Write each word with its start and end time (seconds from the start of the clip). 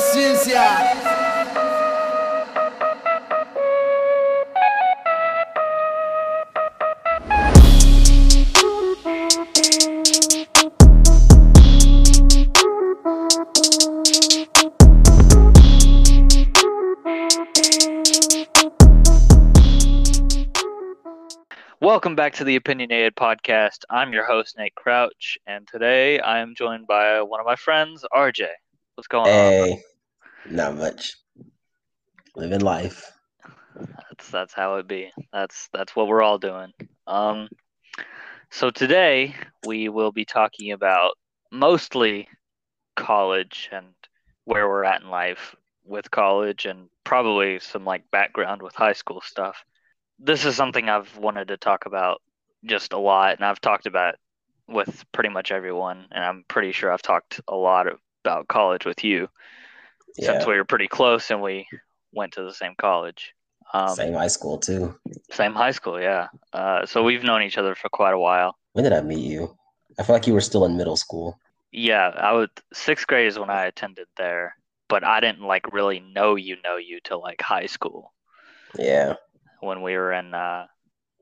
Paciência. 0.00 0.64
Welcome 21.82 22.16
back 22.16 22.32
to 22.36 22.44
the 22.44 22.56
Opinionated 22.56 23.16
Podcast. 23.16 23.84
I'm 23.90 24.14
your 24.14 24.24
host, 24.24 24.56
Nate 24.56 24.74
Crouch, 24.74 25.36
and 25.46 25.68
today 25.68 26.20
I 26.20 26.38
am 26.38 26.54
joined 26.54 26.86
by 26.86 27.20
one 27.20 27.40
of 27.40 27.44
my 27.44 27.56
friends, 27.56 28.02
RJ. 28.14 28.46
What's 28.94 29.08
going 29.08 29.26
on? 29.26 29.30
Hey, 29.30 29.82
not 30.48 30.76
much. 30.76 31.16
Living 32.36 32.60
life. 32.60 33.10
That's 33.74 34.30
that's 34.30 34.54
how 34.54 34.76
it 34.76 34.86
be. 34.86 35.10
That's 35.32 35.68
that's 35.72 35.94
what 35.94 36.06
we're 36.06 36.22
all 36.22 36.38
doing. 36.38 36.72
Um, 37.06 37.48
so 38.50 38.70
today 38.70 39.34
we 39.66 39.88
will 39.88 40.12
be 40.12 40.24
talking 40.24 40.72
about 40.72 41.12
mostly 41.50 42.28
college 42.96 43.68
and 43.72 43.86
where 44.44 44.68
we're 44.68 44.84
at 44.84 45.02
in 45.02 45.10
life 45.10 45.54
with 45.84 46.10
college, 46.10 46.66
and 46.66 46.88
probably 47.04 47.58
some 47.58 47.84
like 47.84 48.10
background 48.10 48.62
with 48.62 48.74
high 48.74 48.92
school 48.92 49.20
stuff. 49.24 49.64
This 50.18 50.44
is 50.44 50.54
something 50.54 50.88
I've 50.88 51.16
wanted 51.16 51.48
to 51.48 51.56
talk 51.56 51.86
about 51.86 52.20
just 52.64 52.92
a 52.92 52.98
lot, 52.98 53.36
and 53.36 53.44
I've 53.44 53.60
talked 53.60 53.86
about 53.86 54.16
with 54.68 55.04
pretty 55.12 55.30
much 55.30 55.50
everyone, 55.50 56.06
and 56.12 56.22
I'm 56.24 56.44
pretty 56.46 56.72
sure 56.72 56.92
I've 56.92 57.02
talked 57.02 57.40
a 57.48 57.56
lot 57.56 57.86
about 58.24 58.48
college 58.48 58.84
with 58.84 59.02
you 59.02 59.28
since 60.14 60.46
we 60.46 60.56
were 60.56 60.64
pretty 60.64 60.88
close 60.88 61.30
and 61.30 61.40
we 61.42 61.66
went 62.12 62.32
to 62.34 62.42
the 62.42 62.52
same 62.54 62.74
college. 62.78 63.32
Um, 63.72 63.94
same 63.94 64.14
high 64.14 64.26
school 64.28 64.58
too. 64.58 64.94
Same 65.30 65.54
high 65.54 65.70
school, 65.70 66.00
yeah. 66.00 66.28
Uh, 66.52 66.84
so 66.86 67.02
we've 67.04 67.22
known 67.22 67.42
each 67.42 67.58
other 67.58 67.74
for 67.74 67.88
quite 67.88 68.12
a 68.12 68.18
while. 68.18 68.56
When 68.72 68.84
did 68.84 68.92
I 68.92 69.00
meet 69.00 69.24
you? 69.24 69.56
I 69.98 70.02
feel 70.02 70.14
like 70.14 70.26
you 70.26 70.34
were 70.34 70.40
still 70.40 70.64
in 70.64 70.76
middle 70.76 70.96
school. 70.96 71.38
Yeah, 71.72 72.08
I 72.08 72.32
was 72.32 72.48
sixth 72.72 73.06
grade 73.06 73.28
is 73.28 73.38
when 73.38 73.50
I 73.50 73.66
attended 73.66 74.06
there, 74.16 74.56
but 74.88 75.04
I 75.04 75.20
didn't 75.20 75.42
like 75.42 75.72
really 75.72 76.00
know 76.00 76.34
you 76.34 76.56
know 76.62 76.76
you 76.76 77.00
till 77.02 77.20
like 77.20 77.40
high 77.40 77.66
school 77.66 78.12
Yeah, 78.78 79.14
when 79.60 79.82
we 79.82 79.96
were 79.96 80.12
in 80.12 80.34
uh, 80.34 80.66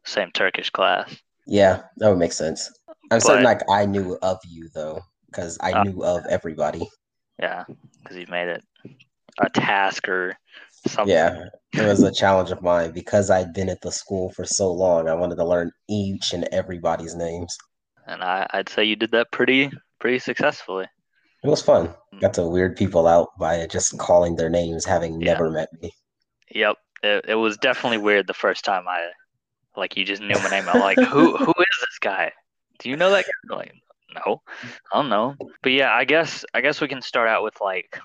same 0.05 0.31
Turkish 0.33 0.71
class. 0.71 1.15
yeah, 1.47 1.83
that 1.99 2.09
would 2.09 2.19
make 2.19 2.33
sense. 2.33 2.71
I'm 3.11 3.21
saying 3.21 3.43
like 3.45 3.63
I 3.71 3.87
knew 3.87 4.19
of 4.23 4.39
you 4.49 4.69
though, 4.75 5.01
because 5.27 5.59
I 5.63 5.73
uh, 5.73 5.85
knew 5.85 6.03
of 6.05 6.25
everybody. 6.27 6.89
Yeah, 7.39 7.65
because 8.03 8.17
you 8.17 8.27
made 8.29 8.49
it 8.49 8.65
a 9.41 9.49
task 9.51 10.09
or 10.09 10.37
something. 10.87 11.15
Yeah, 11.15 11.45
it 11.75 11.87
was 11.87 12.03
a 12.03 12.13
challenge 12.13 12.51
of 12.51 12.63
mine 12.63 12.93
because 12.93 13.31
I'd 13.31 13.53
been 13.53 13.69
at 13.69 13.81
the 13.81 13.93
school 13.93 14.33
for 14.33 14.45
so 14.45 14.73
long. 14.73 15.09
I 15.09 15.15
wanted 15.15 15.37
to 15.37 15.45
learn 15.45 15.71
each 15.89 16.33
and 16.33 16.49
everybody's 16.53 17.15
names. 17.15 17.57
And 18.07 18.23
I, 18.23 18.47
I'd 18.53 18.69
say 18.69 18.85
you 18.85 18.97
did 18.97 19.13
that 19.13 19.31
pretty 19.33 19.71
pretty 20.01 20.19
successfully. 20.19 20.87
It 21.45 21.49
was 21.49 21.63
fun. 21.63 21.95
Mm. 22.15 22.21
Got 22.21 22.35
to 22.35 22.47
weird 22.47 22.77
people 22.77 23.07
out 23.07 23.29
by 23.39 23.67
just 23.67 23.97
calling 23.99 24.35
their 24.37 24.51
names, 24.51 24.85
having 24.85 25.21
Yeah. 25.21 25.33
never 25.33 25.51
met 25.51 25.69
me. 25.81 25.93
Yep. 26.55 26.77
It, 27.03 27.25
it 27.29 27.35
was 27.37 27.57
definitely 27.59 27.99
weird 27.99 28.27
the 28.27 28.35
first 28.35 28.65
time 28.65 28.89
I 28.89 29.11
like 29.77 29.97
you 29.97 30.05
just 30.05 30.21
knew 30.23 30.35
my 30.35 30.49
name. 30.51 30.69
I'm 30.69 30.81
like, 30.81 30.99
who 30.99 31.37
who 31.37 31.51
is 31.51 31.79
this 31.81 31.99
guy? 32.01 32.33
Do 32.81 32.89
you 32.89 32.97
know 32.97 33.11
that 33.11 33.27
guy? 33.49 33.57
Like, 33.57 33.73
no, 34.15 34.43
I 34.93 35.01
don't 35.01 35.09
know. 35.09 35.37
But 35.63 35.73
yeah, 35.73 35.93
I 35.93 36.05
guess 36.05 36.45
I 36.55 36.61
guess 36.61 36.81
we 36.81 36.89
can 36.89 37.03
start 37.03 37.29
out 37.29 37.45
with 37.45 37.61
like 37.61 37.99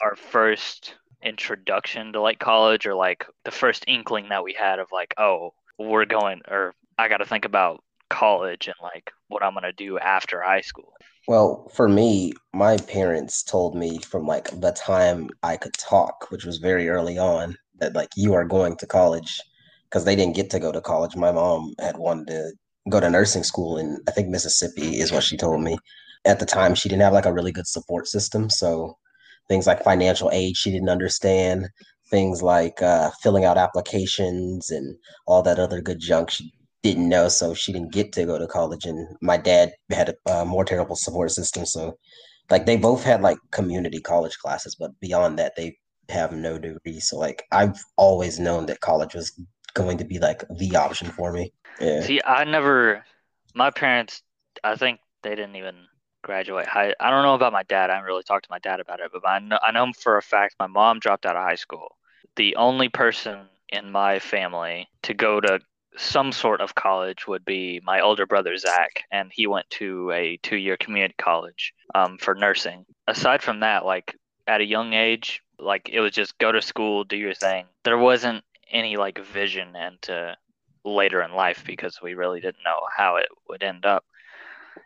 our 0.00 0.16
first 0.16 0.94
introduction 1.22 2.12
to 2.12 2.20
like 2.20 2.38
college 2.38 2.86
or 2.86 2.94
like 2.94 3.26
the 3.44 3.50
first 3.50 3.84
inkling 3.88 4.28
that 4.28 4.44
we 4.44 4.52
had 4.52 4.78
of 4.78 4.88
like, 4.92 5.14
oh, 5.18 5.52
we're 5.78 6.04
going 6.04 6.42
or 6.48 6.74
I 6.98 7.08
got 7.08 7.18
to 7.18 7.26
think 7.26 7.44
about 7.44 7.82
college 8.08 8.68
and 8.68 8.76
like 8.82 9.10
what 9.28 9.42
I'm 9.42 9.54
gonna 9.54 9.72
do 9.72 9.98
after 9.98 10.40
high 10.40 10.60
school. 10.60 10.92
Well, 11.28 11.68
for 11.74 11.88
me, 11.88 12.32
my 12.54 12.76
parents 12.76 13.42
told 13.42 13.74
me 13.74 13.98
from 13.98 14.26
like 14.26 14.60
the 14.60 14.70
time 14.72 15.28
I 15.42 15.56
could 15.56 15.72
talk, 15.74 16.30
which 16.30 16.44
was 16.44 16.58
very 16.58 16.88
early 16.88 17.18
on, 17.18 17.56
that 17.78 17.94
like 17.94 18.10
you 18.16 18.34
are 18.34 18.44
going 18.44 18.76
to 18.76 18.86
college 18.86 19.40
because 19.84 20.04
they 20.04 20.14
didn't 20.16 20.36
get 20.36 20.50
to 20.50 20.60
go 20.60 20.70
to 20.72 20.80
college. 20.80 21.16
My 21.16 21.32
mom 21.32 21.74
had 21.80 21.96
wanted 21.96 22.28
to 22.28 22.52
go 22.88 23.00
to 23.00 23.10
nursing 23.10 23.42
school 23.42 23.78
in, 23.78 23.98
I 24.08 24.10
think, 24.10 24.28
Mississippi, 24.28 24.98
is 24.98 25.12
what 25.12 25.24
she 25.24 25.36
told 25.36 25.62
me. 25.62 25.78
At 26.24 26.40
the 26.40 26.46
time, 26.46 26.74
she 26.74 26.88
didn't 26.88 27.02
have 27.02 27.12
like 27.12 27.26
a 27.26 27.32
really 27.32 27.52
good 27.52 27.66
support 27.66 28.06
system. 28.08 28.50
So 28.50 28.96
things 29.48 29.66
like 29.66 29.84
financial 29.84 30.30
aid, 30.32 30.56
she 30.56 30.70
didn't 30.70 30.88
understand. 30.88 31.68
Things 32.10 32.42
like 32.42 32.82
uh, 32.82 33.10
filling 33.22 33.44
out 33.44 33.58
applications 33.58 34.70
and 34.70 34.96
all 35.26 35.42
that 35.42 35.58
other 35.58 35.80
good 35.80 36.00
junk, 36.00 36.30
she 36.30 36.52
didn't 36.82 37.08
know, 37.08 37.28
so 37.28 37.54
she 37.54 37.72
didn't 37.72 37.92
get 37.92 38.12
to 38.12 38.24
go 38.24 38.38
to 38.38 38.46
college. 38.46 38.84
And 38.84 39.16
my 39.20 39.36
dad 39.36 39.72
had 39.90 40.10
a 40.10 40.40
uh, 40.40 40.44
more 40.44 40.64
terrible 40.64 40.96
support 40.96 41.32
system, 41.32 41.66
so 41.66 41.98
like 42.50 42.66
they 42.66 42.76
both 42.76 43.02
had 43.02 43.22
like 43.22 43.38
community 43.50 44.00
college 44.00 44.38
classes, 44.38 44.76
but 44.76 44.92
beyond 45.00 45.38
that, 45.38 45.54
they 45.56 45.76
have 46.08 46.32
no 46.32 46.58
degree. 46.58 47.00
So 47.00 47.18
like 47.18 47.44
I've 47.50 47.76
always 47.96 48.38
known 48.38 48.66
that 48.66 48.80
college 48.80 49.14
was 49.14 49.32
going 49.76 49.98
to 49.98 50.04
be 50.04 50.18
like 50.18 50.42
the 50.50 50.74
option 50.76 51.08
for 51.08 51.32
me. 51.32 51.52
Yeah, 51.80 52.00
See, 52.00 52.20
I 52.24 52.44
never, 52.44 53.04
my 53.54 53.70
parents, 53.70 54.22
I 54.64 54.74
think 54.76 55.00
they 55.22 55.34
didn't 55.34 55.56
even 55.56 55.74
graduate 56.22 56.66
high. 56.66 56.94
I 56.98 57.10
don't 57.10 57.22
know 57.22 57.34
about 57.34 57.52
my 57.52 57.62
dad. 57.62 57.90
I 57.90 57.94
haven't 57.94 58.06
really 58.06 58.24
talked 58.24 58.46
to 58.46 58.50
my 58.50 58.58
dad 58.58 58.80
about 58.80 59.00
it, 59.00 59.10
but 59.12 59.26
I 59.28 59.38
know, 59.38 59.58
I 59.62 59.70
know 59.72 59.92
for 59.92 60.16
a 60.16 60.22
fact 60.22 60.56
my 60.58 60.66
mom 60.66 60.98
dropped 60.98 61.26
out 61.26 61.36
of 61.36 61.42
high 61.42 61.54
school. 61.54 61.96
The 62.36 62.56
only 62.56 62.88
person 62.88 63.46
in 63.68 63.92
my 63.92 64.18
family 64.18 64.88
to 65.02 65.14
go 65.14 65.40
to 65.40 65.60
some 65.96 66.32
sort 66.32 66.60
of 66.60 66.74
college 66.74 67.26
would 67.26 67.44
be 67.44 67.80
my 67.84 68.00
older 68.00 68.26
brother, 68.26 68.56
Zach, 68.56 69.04
and 69.10 69.30
he 69.32 69.46
went 69.46 69.68
to 69.70 70.10
a 70.10 70.38
two 70.42 70.56
year 70.56 70.76
community 70.76 71.14
college 71.18 71.72
um, 71.94 72.18
for 72.18 72.34
nursing. 72.34 72.84
Aside 73.06 73.42
from 73.42 73.60
that, 73.60 73.84
like 73.84 74.16
at 74.46 74.60
a 74.60 74.64
young 74.64 74.92
age, 74.92 75.42
like 75.58 75.88
it 75.90 76.00
was 76.00 76.12
just 76.12 76.38
go 76.38 76.52
to 76.52 76.60
school, 76.60 77.04
do 77.04 77.16
your 77.16 77.34
thing. 77.34 77.66
There 77.84 77.98
wasn't 77.98 78.44
any 78.70 78.96
like 78.96 79.18
vision 79.24 79.74
into 79.76 80.36
later 80.84 81.22
in 81.22 81.32
life 81.32 81.64
because 81.66 82.00
we 82.02 82.14
really 82.14 82.40
didn't 82.40 82.64
know 82.64 82.80
how 82.96 83.16
it 83.16 83.28
would 83.48 83.62
end 83.62 83.86
up. 83.86 84.04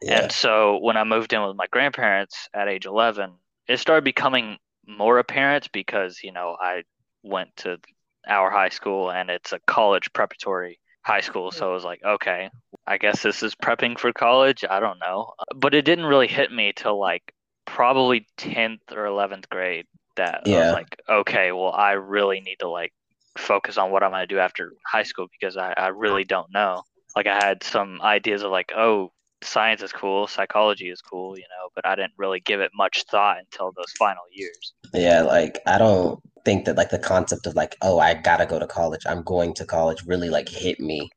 yeah, 0.02 0.20
And 0.20 0.30
so 0.32 0.78
when 0.78 0.96
I 0.96 1.04
moved 1.04 1.32
in 1.32 1.42
with 1.42 1.56
my 1.56 1.66
grandparents 1.68 2.48
at 2.54 2.68
age 2.68 2.86
11, 2.86 3.34
it 3.68 3.78
started 3.78 4.04
becoming 4.04 4.58
more 4.86 5.18
apparent 5.18 5.70
because, 5.72 6.20
you 6.22 6.32
know, 6.32 6.56
I 6.60 6.84
went 7.22 7.56
to 7.58 7.78
our 8.26 8.50
high 8.50 8.68
school 8.70 9.10
and 9.10 9.30
it's 9.30 9.52
a 9.52 9.60
college 9.66 10.12
preparatory 10.12 10.80
high 11.02 11.20
school. 11.20 11.50
So 11.50 11.70
I 11.70 11.74
was 11.74 11.84
like, 11.84 12.02
okay, 12.04 12.50
I 12.86 12.98
guess 12.98 13.22
this 13.22 13.42
is 13.42 13.54
prepping 13.54 13.98
for 13.98 14.12
college. 14.12 14.64
I 14.68 14.80
don't 14.80 14.98
know. 14.98 15.32
But 15.54 15.74
it 15.74 15.84
didn't 15.84 16.06
really 16.06 16.28
hit 16.28 16.52
me 16.52 16.72
till 16.74 16.98
like 16.98 17.32
probably 17.66 18.26
10th 18.36 18.92
or 18.92 19.06
11th 19.06 19.48
grade 19.48 19.86
that 20.16 20.44
I 20.50 20.58
was 20.58 20.72
like, 20.72 21.00
okay, 21.08 21.52
well, 21.52 21.72
I 21.72 21.92
really 21.92 22.40
need 22.40 22.56
to 22.60 22.68
like 22.68 22.92
focus 23.38 23.78
on 23.78 23.90
what 23.90 24.02
I'm 24.02 24.10
going 24.10 24.26
to 24.26 24.34
do 24.34 24.38
after 24.38 24.72
high 24.86 25.02
school 25.02 25.26
because 25.38 25.56
I, 25.56 25.72
I 25.76 25.88
really 25.88 26.24
don't 26.24 26.52
know. 26.52 26.82
Like 27.16 27.26
I 27.26 27.34
had 27.34 27.62
some 27.62 28.00
ideas 28.02 28.42
of 28.42 28.50
like, 28.50 28.72
oh, 28.76 29.12
science 29.42 29.82
is 29.82 29.92
cool, 29.92 30.26
psychology 30.26 30.90
is 30.90 31.00
cool, 31.00 31.36
you 31.36 31.44
know, 31.44 31.68
but 31.74 31.86
I 31.86 31.94
didn't 31.94 32.12
really 32.18 32.40
give 32.40 32.60
it 32.60 32.70
much 32.74 33.04
thought 33.10 33.38
until 33.38 33.72
those 33.76 33.92
final 33.98 34.22
years. 34.30 34.74
yeah. 34.92 35.22
Like 35.22 35.58
I 35.66 35.78
don't 35.78 36.20
think 36.44 36.64
that 36.64 36.76
like 36.76 36.90
the 36.90 36.98
concept 36.98 37.46
of 37.46 37.54
like, 37.54 37.76
oh, 37.82 37.98
I 37.98 38.14
gotta 38.14 38.46
go 38.46 38.58
to 38.58 38.66
college. 38.66 39.02
I'm 39.06 39.22
going 39.22 39.54
to 39.54 39.64
college 39.64 40.04
really 40.06 40.30
like 40.30 40.48
hit 40.48 40.80
me 40.80 41.08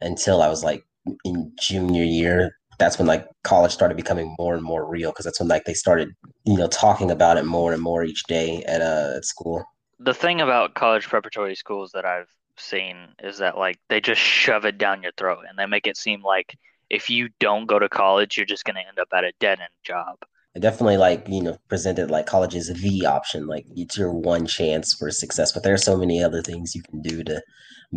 until 0.00 0.42
I 0.42 0.48
was 0.48 0.64
like 0.64 0.84
in 1.24 1.52
junior 1.60 2.04
year. 2.04 2.52
That's 2.78 2.98
when 2.98 3.06
like 3.06 3.26
college 3.42 3.72
started 3.72 3.96
becoming 3.96 4.34
more 4.38 4.54
and 4.54 4.62
more 4.62 4.86
real 4.86 5.10
because 5.10 5.24
that's 5.24 5.40
when 5.40 5.48
like 5.48 5.64
they 5.64 5.74
started, 5.74 6.10
you 6.44 6.58
know, 6.58 6.68
talking 6.68 7.10
about 7.10 7.38
it 7.38 7.46
more 7.46 7.72
and 7.72 7.82
more 7.82 8.04
each 8.04 8.24
day 8.24 8.62
at 8.64 8.82
uh 8.82 9.14
at 9.16 9.24
school. 9.24 9.64
The 9.98 10.14
thing 10.14 10.40
about 10.40 10.74
college 10.74 11.06
preparatory 11.06 11.54
schools 11.54 11.92
that 11.92 12.06
I've 12.06 12.30
seen 12.56 13.14
is 13.22 13.38
that 13.38 13.58
like 13.58 13.78
they 13.90 14.00
just 14.00 14.20
shove 14.22 14.64
it 14.64 14.78
down 14.78 15.02
your 15.02 15.12
throat 15.12 15.44
and 15.46 15.58
they 15.58 15.66
make 15.66 15.86
it 15.86 15.98
seem 15.98 16.22
like 16.22 16.56
if 16.88 17.10
you 17.10 17.28
don't 17.40 17.66
go 17.66 17.78
to 17.78 17.88
college, 17.90 18.36
you're 18.38 18.46
just 18.46 18.64
going 18.64 18.76
to 18.76 18.86
end 18.88 18.98
up 18.98 19.08
at 19.12 19.24
a 19.24 19.32
dead 19.38 19.60
end 19.60 19.68
job. 19.84 20.16
It 20.54 20.60
definitely 20.60 20.96
like, 20.96 21.26
you 21.28 21.42
know, 21.42 21.58
presented 21.68 22.10
like 22.10 22.26
college 22.26 22.54
is 22.54 22.68
the 22.68 23.06
option. 23.06 23.46
Like 23.46 23.66
it's 23.76 23.98
your 23.98 24.12
one 24.12 24.46
chance 24.46 24.94
for 24.94 25.10
success. 25.10 25.52
But 25.52 25.62
there 25.62 25.74
are 25.74 25.78
so 25.78 25.96
many 25.96 26.22
other 26.22 26.40
things 26.42 26.74
you 26.74 26.82
can 26.82 27.02
do 27.02 27.22
to 27.24 27.42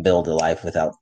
build 0.02 0.28
a 0.28 0.34
life 0.34 0.62
without 0.64 0.94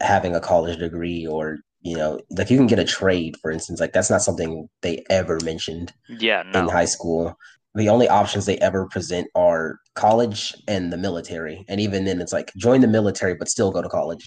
having 0.00 0.34
a 0.34 0.40
college 0.40 0.78
degree 0.78 1.26
or, 1.26 1.58
you 1.82 1.96
know, 1.96 2.20
like 2.30 2.50
you 2.50 2.56
can 2.56 2.66
get 2.66 2.80
a 2.80 2.84
trade, 2.84 3.36
for 3.40 3.50
instance. 3.52 3.80
Like 3.80 3.92
that's 3.92 4.10
not 4.10 4.22
something 4.22 4.68
they 4.82 5.04
ever 5.08 5.38
mentioned 5.44 5.92
Yeah, 6.08 6.42
in 6.54 6.68
high 6.68 6.86
school. 6.86 7.36
The 7.74 7.88
only 7.88 8.08
options 8.08 8.46
they 8.46 8.58
ever 8.58 8.86
present 8.86 9.28
are 9.34 9.80
college 9.94 10.54
and 10.68 10.92
the 10.92 10.96
military. 10.96 11.64
And 11.68 11.80
even 11.80 12.04
then 12.04 12.20
it's 12.20 12.32
like 12.32 12.52
join 12.56 12.80
the 12.80 12.86
military 12.86 13.34
but 13.34 13.48
still 13.48 13.70
go 13.70 13.82
to 13.82 13.88
college. 13.88 14.26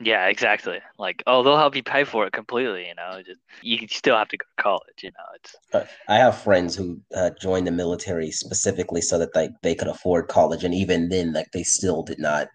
Yeah, 0.00 0.26
exactly. 0.26 0.78
Like, 0.98 1.24
oh, 1.26 1.42
they'll 1.42 1.56
help 1.56 1.74
you 1.74 1.82
pay 1.82 2.04
for 2.04 2.26
it 2.26 2.32
completely. 2.32 2.86
You 2.86 2.94
know, 2.94 3.20
just 3.24 3.40
you 3.62 3.78
still 3.88 4.16
have 4.16 4.28
to 4.28 4.36
go 4.36 4.44
to 4.56 4.62
college. 4.62 5.02
You 5.02 5.10
know, 5.10 5.24
it's. 5.34 5.56
Uh, 5.72 5.84
I 6.08 6.16
have 6.18 6.38
friends 6.38 6.76
who 6.76 7.00
uh, 7.14 7.30
joined 7.40 7.66
the 7.66 7.72
military 7.72 8.30
specifically 8.30 9.00
so 9.00 9.18
that 9.18 9.34
like 9.34 9.50
they 9.62 9.74
could 9.74 9.88
afford 9.88 10.28
college, 10.28 10.62
and 10.62 10.72
even 10.72 11.08
then, 11.08 11.32
like 11.32 11.50
they 11.52 11.64
still 11.64 12.04
did 12.04 12.20
not 12.20 12.48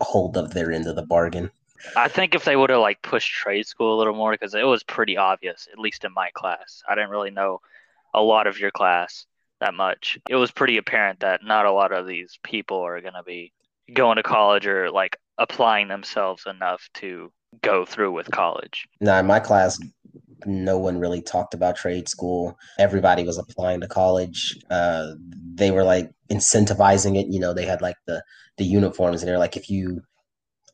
hold 0.00 0.36
up 0.36 0.50
their 0.50 0.72
end 0.72 0.88
of 0.88 0.96
the 0.96 1.06
bargain. 1.06 1.50
I 1.94 2.08
think 2.08 2.34
if 2.34 2.44
they 2.44 2.56
would 2.56 2.70
have 2.70 2.80
like 2.80 3.00
pushed 3.02 3.32
trade 3.32 3.66
school 3.66 3.96
a 3.96 3.98
little 3.98 4.14
more, 4.14 4.32
because 4.32 4.54
it 4.54 4.66
was 4.66 4.82
pretty 4.82 5.16
obvious, 5.16 5.68
at 5.72 5.78
least 5.78 6.04
in 6.04 6.12
my 6.12 6.30
class. 6.34 6.82
I 6.88 6.96
didn't 6.96 7.10
really 7.10 7.30
know 7.30 7.60
a 8.12 8.22
lot 8.22 8.48
of 8.48 8.58
your 8.58 8.72
class 8.72 9.26
that 9.60 9.74
much. 9.74 10.18
It 10.28 10.36
was 10.36 10.50
pretty 10.50 10.76
apparent 10.76 11.20
that 11.20 11.44
not 11.44 11.66
a 11.66 11.72
lot 11.72 11.92
of 11.92 12.06
these 12.06 12.38
people 12.42 12.80
are 12.80 13.00
going 13.00 13.14
to 13.14 13.22
be 13.22 13.52
going 13.92 14.16
to 14.16 14.22
college 14.22 14.66
or 14.66 14.90
like 14.90 15.16
applying 15.38 15.88
themselves 15.88 16.44
enough 16.46 16.88
to 16.94 17.32
go 17.62 17.84
through 17.84 18.12
with 18.12 18.30
college. 18.30 18.86
Now, 19.00 19.18
in 19.18 19.26
my 19.26 19.40
class, 19.40 19.78
no 20.44 20.78
one 20.78 20.98
really 20.98 21.22
talked 21.22 21.54
about 21.54 21.76
trade 21.76 22.08
school. 22.08 22.58
Everybody 22.78 23.24
was 23.24 23.38
applying 23.38 23.80
to 23.80 23.88
college. 23.88 24.58
Uh, 24.70 25.12
they 25.54 25.70
were 25.70 25.84
like 25.84 26.10
incentivizing 26.30 27.18
it. 27.18 27.28
You 27.28 27.40
know, 27.40 27.54
they 27.54 27.64
had 27.64 27.80
like 27.80 27.96
the 28.06 28.22
the 28.58 28.64
uniforms, 28.64 29.22
and 29.22 29.28
they're 29.28 29.38
like, 29.38 29.56
if 29.56 29.70
you 29.70 30.02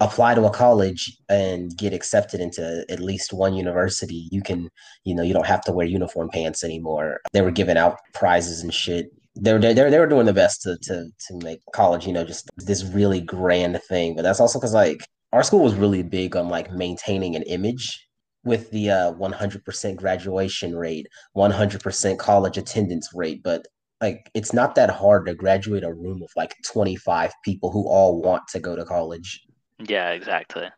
apply 0.03 0.35
to 0.35 0.45
a 0.45 0.51
college 0.51 1.17
and 1.29 1.77
get 1.77 1.93
accepted 1.93 2.41
into 2.41 2.85
at 2.89 3.01
least 3.01 3.33
one 3.33 3.55
university, 3.55 4.29
you 4.31 4.43
can, 4.43 4.69
you 5.05 5.15
know, 5.15 5.23
you 5.23 5.33
don't 5.33 5.47
have 5.47 5.63
to 5.65 5.73
wear 5.73 5.87
uniform 5.87 6.29
pants 6.31 6.65
anymore. 6.65 7.21
They 7.33 7.43
were 7.43 7.51
giving 7.51 7.77
out 7.77 7.99
prizes 8.15 8.63
and 8.63 8.75
shit. 8.75 9.07
They 9.35 9.53
were 9.53 9.59
they 9.59 9.73
they 9.73 9.99
were 9.99 10.07
doing 10.07 10.27
the 10.27 10.33
best 10.33 10.63
to 10.63 10.77
to 10.83 11.07
to 11.29 11.45
make 11.45 11.61
college, 11.73 12.07
you 12.07 12.13
know, 12.13 12.25
just 12.25 12.51
this 12.57 12.85
really 12.85 13.21
grand 13.21 13.81
thing. 13.89 14.15
But 14.15 14.23
that's 14.23 14.41
also 14.41 14.59
because 14.59 14.75
like 14.75 15.05
our 15.33 15.43
school 15.43 15.61
was 15.61 15.75
really 15.75 16.03
big 16.03 16.37
on 16.37 16.49
like 16.49 16.73
maintaining 16.73 17.35
an 17.35 17.43
image 17.45 18.07
with 18.45 18.71
the 18.71 18.91
uh, 18.91 19.13
100% 19.15 19.97
graduation 19.97 20.75
rate, 20.75 21.07
100% 21.37 22.19
college 22.19 22.59
attendance 22.59 23.09
rate, 23.15 23.41
but 23.43 23.67
like 24.01 24.29
it's 24.35 24.53
not 24.53 24.75
that 24.75 24.91
hard 24.91 25.27
to 25.27 25.35
graduate 25.35 25.85
a 25.85 25.95
room 25.95 26.23
of 26.23 26.31
like 26.37 26.57
25 26.67 27.33
people 27.45 27.71
who 27.71 27.89
all 27.89 28.21
want 28.21 28.43
to 28.49 28.59
go 28.59 28.75
to 28.75 28.85
college. 28.85 29.41
Yeah, 29.87 30.11
exactly. 30.11 30.69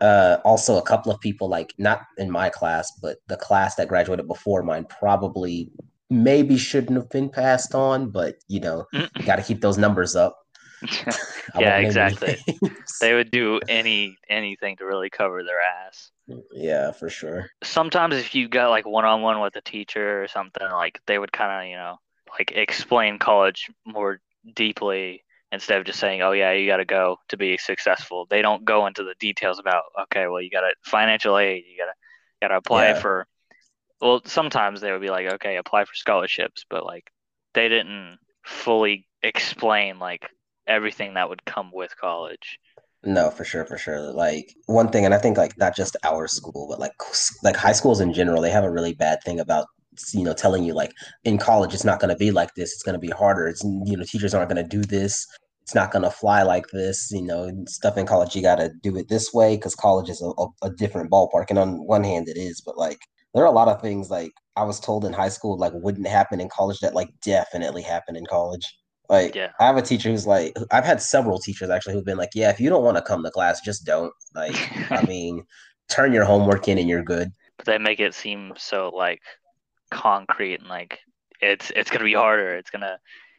Uh, 0.00 0.38
also, 0.44 0.78
a 0.78 0.82
couple 0.82 1.12
of 1.12 1.20
people, 1.20 1.48
like 1.48 1.74
not 1.78 2.02
in 2.16 2.30
my 2.30 2.48
class, 2.48 2.90
but 3.02 3.18
the 3.28 3.36
class 3.36 3.74
that 3.74 3.88
graduated 3.88 4.26
before 4.26 4.62
mine, 4.62 4.86
probably 4.86 5.70
maybe 6.08 6.56
shouldn't 6.56 6.96
have 6.96 7.10
been 7.10 7.28
passed 7.28 7.74
on, 7.74 8.10
but 8.10 8.36
you 8.48 8.60
know, 8.60 8.86
got 9.24 9.36
to 9.36 9.42
keep 9.42 9.60
those 9.60 9.78
numbers 9.78 10.16
up. 10.16 10.36
yeah, 11.58 11.78
exactly. 11.78 12.38
they 13.00 13.14
would 13.14 13.30
do 13.30 13.60
any 13.68 14.16
anything 14.28 14.76
to 14.76 14.86
really 14.86 15.10
cover 15.10 15.44
their 15.44 15.60
ass. 15.60 16.10
Yeah, 16.52 16.92
for 16.92 17.10
sure. 17.10 17.50
Sometimes 17.62 18.16
if 18.16 18.34
you 18.34 18.48
got 18.48 18.70
like 18.70 18.86
one 18.86 19.04
on 19.04 19.20
one 19.20 19.40
with 19.40 19.54
a 19.56 19.60
teacher 19.60 20.22
or 20.22 20.28
something, 20.28 20.66
like 20.70 21.00
they 21.06 21.18
would 21.18 21.32
kind 21.32 21.64
of, 21.64 21.70
you 21.70 21.76
know, 21.76 21.96
like 22.38 22.52
explain 22.52 23.18
college 23.18 23.70
more 23.84 24.20
deeply 24.54 25.24
instead 25.52 25.78
of 25.78 25.86
just 25.86 25.98
saying, 25.98 26.22
"Oh 26.22 26.32
yeah, 26.32 26.52
you 26.52 26.66
got 26.66 26.78
to 26.78 26.84
go 26.84 27.18
to 27.28 27.36
be 27.36 27.58
successful." 27.58 28.26
They 28.28 28.42
don't 28.42 28.64
go 28.64 28.86
into 28.86 29.04
the 29.04 29.14
details 29.20 29.58
about, 29.58 29.84
okay, 30.02 30.26
well, 30.26 30.40
you 30.40 30.50
got 30.50 30.62
to 30.62 30.72
financial 30.84 31.38
aid, 31.38 31.64
you 31.70 31.76
got 31.76 31.86
to 31.86 31.92
got 32.42 32.48
to 32.48 32.56
apply 32.56 32.88
yeah. 32.88 33.00
for. 33.00 33.26
Well, 34.00 34.22
sometimes 34.24 34.80
they 34.80 34.92
would 34.92 35.02
be 35.02 35.10
like, 35.10 35.26
"Okay, 35.34 35.56
apply 35.56 35.84
for 35.84 35.94
scholarships," 35.94 36.64
but 36.68 36.84
like 36.84 37.10
they 37.54 37.68
didn't 37.68 38.18
fully 38.44 39.06
explain 39.22 39.98
like 39.98 40.28
everything 40.66 41.14
that 41.14 41.28
would 41.28 41.44
come 41.44 41.70
with 41.72 41.96
college. 41.96 42.58
No, 43.02 43.30
for 43.30 43.44
sure, 43.44 43.64
for 43.64 43.78
sure. 43.78 44.12
Like 44.12 44.54
one 44.66 44.90
thing, 44.90 45.04
and 45.04 45.14
I 45.14 45.18
think 45.18 45.38
like 45.38 45.56
not 45.56 45.74
just 45.74 45.96
our 46.04 46.28
school, 46.28 46.66
but 46.68 46.78
like 46.78 46.92
like 47.42 47.56
high 47.56 47.72
schools 47.72 48.00
in 48.00 48.12
general, 48.12 48.42
they 48.42 48.50
have 48.50 48.64
a 48.64 48.70
really 48.70 48.94
bad 48.94 49.22
thing 49.24 49.40
about 49.40 49.66
you 50.12 50.22
know 50.22 50.32
telling 50.32 50.64
you 50.64 50.72
like 50.72 50.92
in 51.24 51.38
college 51.38 51.74
it's 51.74 51.84
not 51.84 52.00
going 52.00 52.10
to 52.10 52.16
be 52.16 52.30
like 52.30 52.54
this 52.54 52.72
it's 52.72 52.82
going 52.82 52.94
to 52.94 52.98
be 52.98 53.10
harder 53.10 53.46
it's 53.46 53.64
you 53.84 53.96
know 53.96 54.04
teachers 54.04 54.34
aren't 54.34 54.48
going 54.48 54.62
to 54.62 54.76
do 54.76 54.82
this 54.82 55.26
it's 55.62 55.74
not 55.74 55.92
going 55.92 56.02
to 56.02 56.10
fly 56.10 56.42
like 56.42 56.66
this 56.72 57.10
you 57.12 57.22
know 57.22 57.50
stuff 57.66 57.96
in 57.96 58.06
college 58.06 58.34
you 58.34 58.42
got 58.42 58.56
to 58.56 58.70
do 58.82 58.96
it 58.96 59.08
this 59.08 59.32
way 59.32 59.56
because 59.56 59.74
college 59.74 60.08
is 60.08 60.22
a, 60.22 60.66
a, 60.66 60.70
different 60.70 61.10
ballpark 61.10 61.46
and 61.48 61.58
on 61.58 61.86
one 61.86 62.04
hand 62.04 62.28
it 62.28 62.36
is 62.36 62.60
but 62.60 62.78
like 62.78 62.98
there 63.34 63.42
are 63.42 63.46
a 63.46 63.52
lot 63.52 63.68
of 63.68 63.80
things 63.80 64.10
like 64.10 64.32
i 64.56 64.62
was 64.62 64.80
told 64.80 65.04
in 65.04 65.12
high 65.12 65.28
school 65.28 65.58
like 65.58 65.72
wouldn't 65.74 66.06
happen 66.06 66.40
in 66.40 66.48
college 66.48 66.78
that 66.80 66.94
like 66.94 67.08
definitely 67.22 67.82
happen 67.82 68.16
in 68.16 68.26
college. 68.26 68.76
Like 69.08 69.34
yeah. 69.34 69.50
i 69.58 69.66
have 69.66 69.76
a 69.76 69.82
teacher 69.82 70.08
who's 70.08 70.26
like 70.26 70.54
i've 70.70 70.84
had 70.84 71.02
several 71.02 71.40
teachers 71.40 71.68
actually 71.68 71.94
who've 71.94 72.04
been 72.04 72.18
like 72.18 72.30
yeah 72.34 72.50
if 72.50 72.60
you 72.60 72.70
don't 72.70 72.84
want 72.84 72.96
to 72.96 73.02
come 73.02 73.24
to 73.24 73.30
class 73.30 73.60
just 73.60 73.84
don't. 73.84 74.12
Like 74.36 74.54
i 74.92 75.02
mean 75.08 75.44
turn 75.90 76.12
your 76.12 76.24
homework 76.24 76.68
in 76.68 76.78
and 76.78 76.88
you're 76.88 77.02
good. 77.02 77.32
But 77.58 77.66
they 77.66 77.78
make 77.78 78.00
it 78.00 78.14
seem 78.14 78.52
so 78.56 78.90
like 78.94 79.20
concrete 79.90 80.60
and 80.60 80.68
like 80.68 80.98
it's 81.40 81.70
it's 81.74 81.90
gonna 81.90 82.04
be 82.04 82.14
harder. 82.14 82.54
It's 82.56 82.70
gonna 82.70 82.98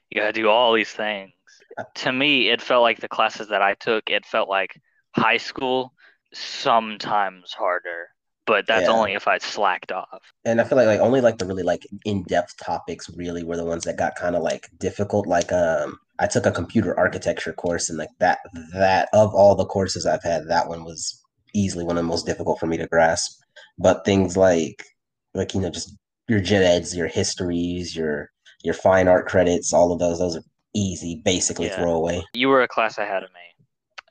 you 0.09 0.21
gotta 0.21 0.33
do 0.33 0.49
all 0.49 0.73
these 0.73 0.91
things. 0.91 1.31
To 1.95 2.11
me, 2.11 2.49
it 2.49 2.61
felt 2.61 2.81
like 2.81 2.99
the 2.99 3.07
classes 3.07 3.47
that 3.49 3.61
I 3.61 3.75
took. 3.75 4.09
It 4.09 4.25
felt 4.25 4.49
like 4.49 4.79
high 5.15 5.37
school, 5.37 5.93
sometimes 6.33 7.53
harder, 7.53 8.07
but 8.45 8.67
that's 8.67 8.87
yeah. 8.87 8.91
only 8.91 9.13
if 9.13 9.27
I 9.27 9.37
slacked 9.37 9.91
off. 9.91 10.21
And 10.45 10.59
I 10.59 10.63
feel 10.63 10.77
like 10.77 10.87
like 10.87 10.99
only 10.99 11.21
like 11.21 11.37
the 11.37 11.45
really 11.45 11.63
like 11.63 11.87
in 12.05 12.23
depth 12.23 12.57
topics 12.57 13.09
really 13.15 13.43
were 13.43 13.57
the 13.57 13.65
ones 13.65 13.83
that 13.85 13.97
got 13.97 14.15
kind 14.15 14.35
of 14.35 14.43
like 14.43 14.69
difficult. 14.79 15.27
Like 15.27 15.51
um, 15.51 15.97
I 16.19 16.27
took 16.27 16.45
a 16.45 16.51
computer 16.51 16.97
architecture 16.97 17.53
course, 17.53 17.89
and 17.89 17.97
like 17.97 18.09
that 18.19 18.39
that 18.73 19.09
of 19.13 19.33
all 19.33 19.55
the 19.55 19.65
courses 19.65 20.05
I've 20.05 20.23
had, 20.23 20.47
that 20.47 20.67
one 20.67 20.83
was 20.83 21.23
easily 21.53 21.83
one 21.83 21.97
of 21.97 22.03
the 22.03 22.09
most 22.09 22.25
difficult 22.25 22.59
for 22.59 22.67
me 22.67 22.77
to 22.77 22.87
grasp. 22.87 23.41
But 23.77 24.03
things 24.05 24.35
like 24.35 24.83
like 25.33 25.53
you 25.53 25.61
know 25.61 25.69
just 25.69 25.95
your 26.31 26.39
gen 26.39 26.63
eds, 26.63 26.95
your 26.95 27.07
histories, 27.07 27.93
your 27.93 28.31
your 28.63 28.73
fine 28.73 29.09
art 29.09 29.27
credits, 29.27 29.73
all 29.73 29.91
of 29.91 29.99
those, 29.99 30.19
those 30.19 30.37
are 30.37 30.43
easy, 30.73 31.21
basically 31.25 31.67
yeah. 31.67 31.75
throwaway. 31.75 32.23
You 32.33 32.47
were 32.47 32.63
a 32.63 32.69
class 32.69 32.97
ahead 32.97 33.23
of 33.23 33.29
me. 33.31 33.39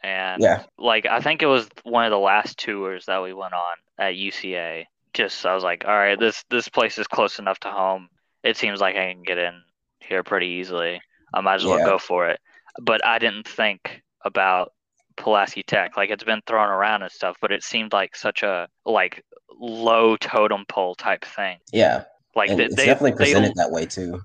And 0.03 0.43
yeah. 0.43 0.65
like 0.77 1.07
I 1.07 1.21
think 1.21 1.43
it 1.43 1.47
was 1.47 1.67
one 1.83 2.05
of 2.05 2.11
the 2.11 2.19
last 2.19 2.59
tours 2.59 3.07
that 3.07 3.23
we 3.23 3.33
went 3.33 3.55
on 3.55 3.77
at 3.99 4.15
UCA. 4.15 4.85
Just 5.15 5.47
I 5.47 5.55
was 5.55 5.65
like, 5.65 5.85
all 5.87 5.97
right, 5.97 6.21
this 6.21 6.45
this 6.51 6.69
place 6.69 6.99
is 6.99 7.07
close 7.07 7.39
enough 7.39 7.59
to 7.61 7.71
home. 7.71 8.09
It 8.45 8.59
seems 8.59 8.81
like 8.83 8.97
I 8.97 9.13
can 9.13 9.23
get 9.23 9.39
in 9.39 9.63
here 10.01 10.23
pretty 10.23 10.47
easily. 10.47 11.01
I 11.33 11.41
might 11.41 11.57
as 11.57 11.65
well 11.65 11.79
yeah. 11.79 11.87
go 11.87 11.99
for 11.99 12.29
it. 12.29 12.39
But 12.83 13.05
I 13.05 13.19
didn't 13.19 13.49
think 13.49 14.03
about 14.23 14.73
Pulaski 15.17 15.63
Tech. 15.63 15.97
Like 15.97 16.11
it's 16.11 16.25
been 16.25 16.43
thrown 16.47 16.69
around 16.69 17.03
and 17.03 17.11
stuff, 17.11 17.39
but 17.41 17.51
it 17.51 17.63
seemed 17.63 17.95
like 17.95 18.15
such 18.15 18.43
a 18.43 18.69
like 18.85 19.25
low 19.59 20.17
totem 20.17 20.65
pole 20.69 20.95
type 20.95 21.25
thing. 21.25 21.59
Yeah. 21.73 22.05
Like 22.35 22.57
they, 22.57 22.65
it's 22.65 22.77
they, 22.77 22.87
definitely 22.87 23.17
presented 23.17 23.51
they, 23.51 23.63
that 23.63 23.71
way 23.71 23.87
too. 23.87 24.21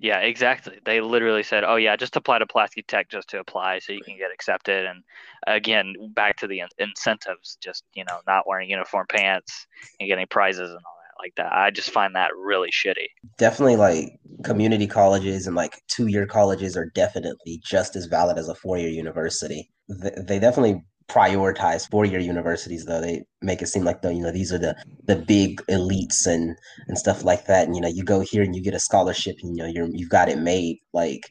Yeah, 0.00 0.20
exactly. 0.20 0.78
They 0.84 1.00
literally 1.00 1.42
said, 1.42 1.64
"Oh 1.64 1.74
yeah, 1.74 1.96
just 1.96 2.14
apply 2.14 2.38
to 2.38 2.46
Pulaski 2.46 2.82
Tech 2.82 3.10
just 3.10 3.28
to 3.30 3.40
apply, 3.40 3.80
so 3.80 3.92
you 3.92 4.00
can 4.00 4.16
get 4.16 4.30
accepted." 4.32 4.86
And 4.86 5.02
again, 5.48 5.94
back 6.14 6.36
to 6.36 6.46
the 6.46 6.62
incentives, 6.78 7.58
just 7.60 7.82
you 7.94 8.04
know, 8.04 8.20
not 8.26 8.46
wearing 8.46 8.70
uniform 8.70 9.06
pants 9.08 9.66
and 9.98 10.08
getting 10.08 10.26
prizes 10.28 10.70
and 10.70 10.78
all 10.78 10.98
that 11.02 11.22
like 11.24 11.34
that. 11.36 11.52
I 11.52 11.70
just 11.70 11.90
find 11.90 12.14
that 12.14 12.30
really 12.36 12.70
shitty. 12.70 13.08
Definitely, 13.38 13.74
like 13.74 14.20
community 14.44 14.86
colleges 14.86 15.48
and 15.48 15.56
like 15.56 15.82
two-year 15.88 16.26
colleges 16.26 16.76
are 16.76 16.90
definitely 16.94 17.60
just 17.64 17.96
as 17.96 18.06
valid 18.06 18.38
as 18.38 18.48
a 18.48 18.54
four-year 18.54 18.90
university. 18.90 19.68
They 19.88 20.38
definitely 20.38 20.84
prioritize 21.08 21.88
four-year 21.90 22.20
universities 22.20 22.84
though. 22.84 23.00
They 23.00 23.24
make 23.40 23.62
it 23.62 23.68
seem 23.68 23.84
like 23.84 24.02
the 24.02 24.12
you 24.12 24.22
know 24.22 24.32
these 24.32 24.52
are 24.52 24.58
the 24.58 24.76
the 25.04 25.16
big 25.16 25.60
elites 25.70 26.26
and 26.26 26.56
and 26.86 26.98
stuff 26.98 27.24
like 27.24 27.46
that. 27.46 27.66
And 27.66 27.74
you 27.74 27.80
know 27.80 27.88
you 27.88 28.04
go 28.04 28.20
here 28.20 28.42
and 28.42 28.54
you 28.54 28.62
get 28.62 28.74
a 28.74 28.80
scholarship 28.80 29.36
and 29.42 29.56
you 29.56 29.62
know 29.62 29.68
you're 29.68 29.88
you've 29.90 30.10
got 30.10 30.28
it 30.28 30.38
made. 30.38 30.78
Like 30.92 31.22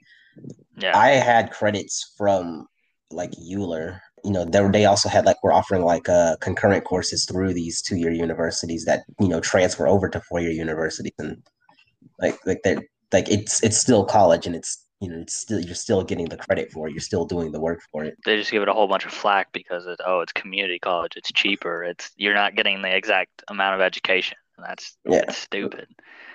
yeah. 0.78 0.96
i 0.96 1.10
had 1.10 1.52
credits 1.52 2.14
from 2.18 2.68
like 3.12 3.34
euler. 3.52 4.02
You 4.24 4.32
know 4.32 4.46
they, 4.46 4.68
they 4.70 4.86
also 4.86 5.10
had 5.10 5.26
like 5.26 5.42
we're 5.44 5.54
offering 5.54 5.84
like 5.84 6.10
uh 6.10 6.38
concurrent 6.42 6.84
courses 6.84 7.26
through 7.26 7.54
these 7.54 7.82
two-year 7.82 8.12
universities 8.12 8.86
that 8.86 9.04
you 9.20 9.28
know 9.28 9.40
transfer 9.40 9.88
over 9.88 10.10
to 10.10 10.22
four-year 10.22 10.52
universities. 10.52 11.14
And 11.20 11.44
like 12.20 12.38
like 12.46 12.62
they're 12.64 12.82
like 13.14 13.30
it's 13.30 13.64
it's 13.64 13.78
still 13.78 14.06
college 14.06 14.48
and 14.48 14.56
it's 14.56 14.87
you 15.00 15.10
know, 15.10 15.20
it's 15.20 15.36
still 15.36 15.60
you're 15.60 15.76
still 15.76 16.04
getting 16.04 16.26
the 16.26 16.38
credit 16.38 16.72
for 16.72 16.88
it. 16.88 16.92
You're 16.92 17.02
still 17.02 17.26
doing 17.26 17.52
the 17.52 17.60
work 17.60 17.82
for 17.92 18.04
it. 18.04 18.18
They 18.26 18.36
just 18.36 18.52
give 18.52 18.64
it 18.64 18.70
a 18.70 18.74
whole 18.74 18.88
bunch 18.88 19.06
of 19.06 19.14
flack 19.14 19.52
because 19.52 19.86
it, 19.86 20.00
oh, 20.06 20.22
it's 20.22 20.34
community 20.34 20.80
college. 20.80 21.14
It's 21.16 21.32
cheaper. 21.32 21.84
It's 21.84 22.12
you're 22.18 22.34
not 22.34 22.56
getting 22.56 22.82
the 22.82 22.96
exact 22.96 23.44
amount 23.48 23.76
of 23.76 23.82
education. 23.82 24.38
That's 24.58 24.98
yeah. 25.06 25.22
That's 25.26 25.38
stupid. 25.38 25.88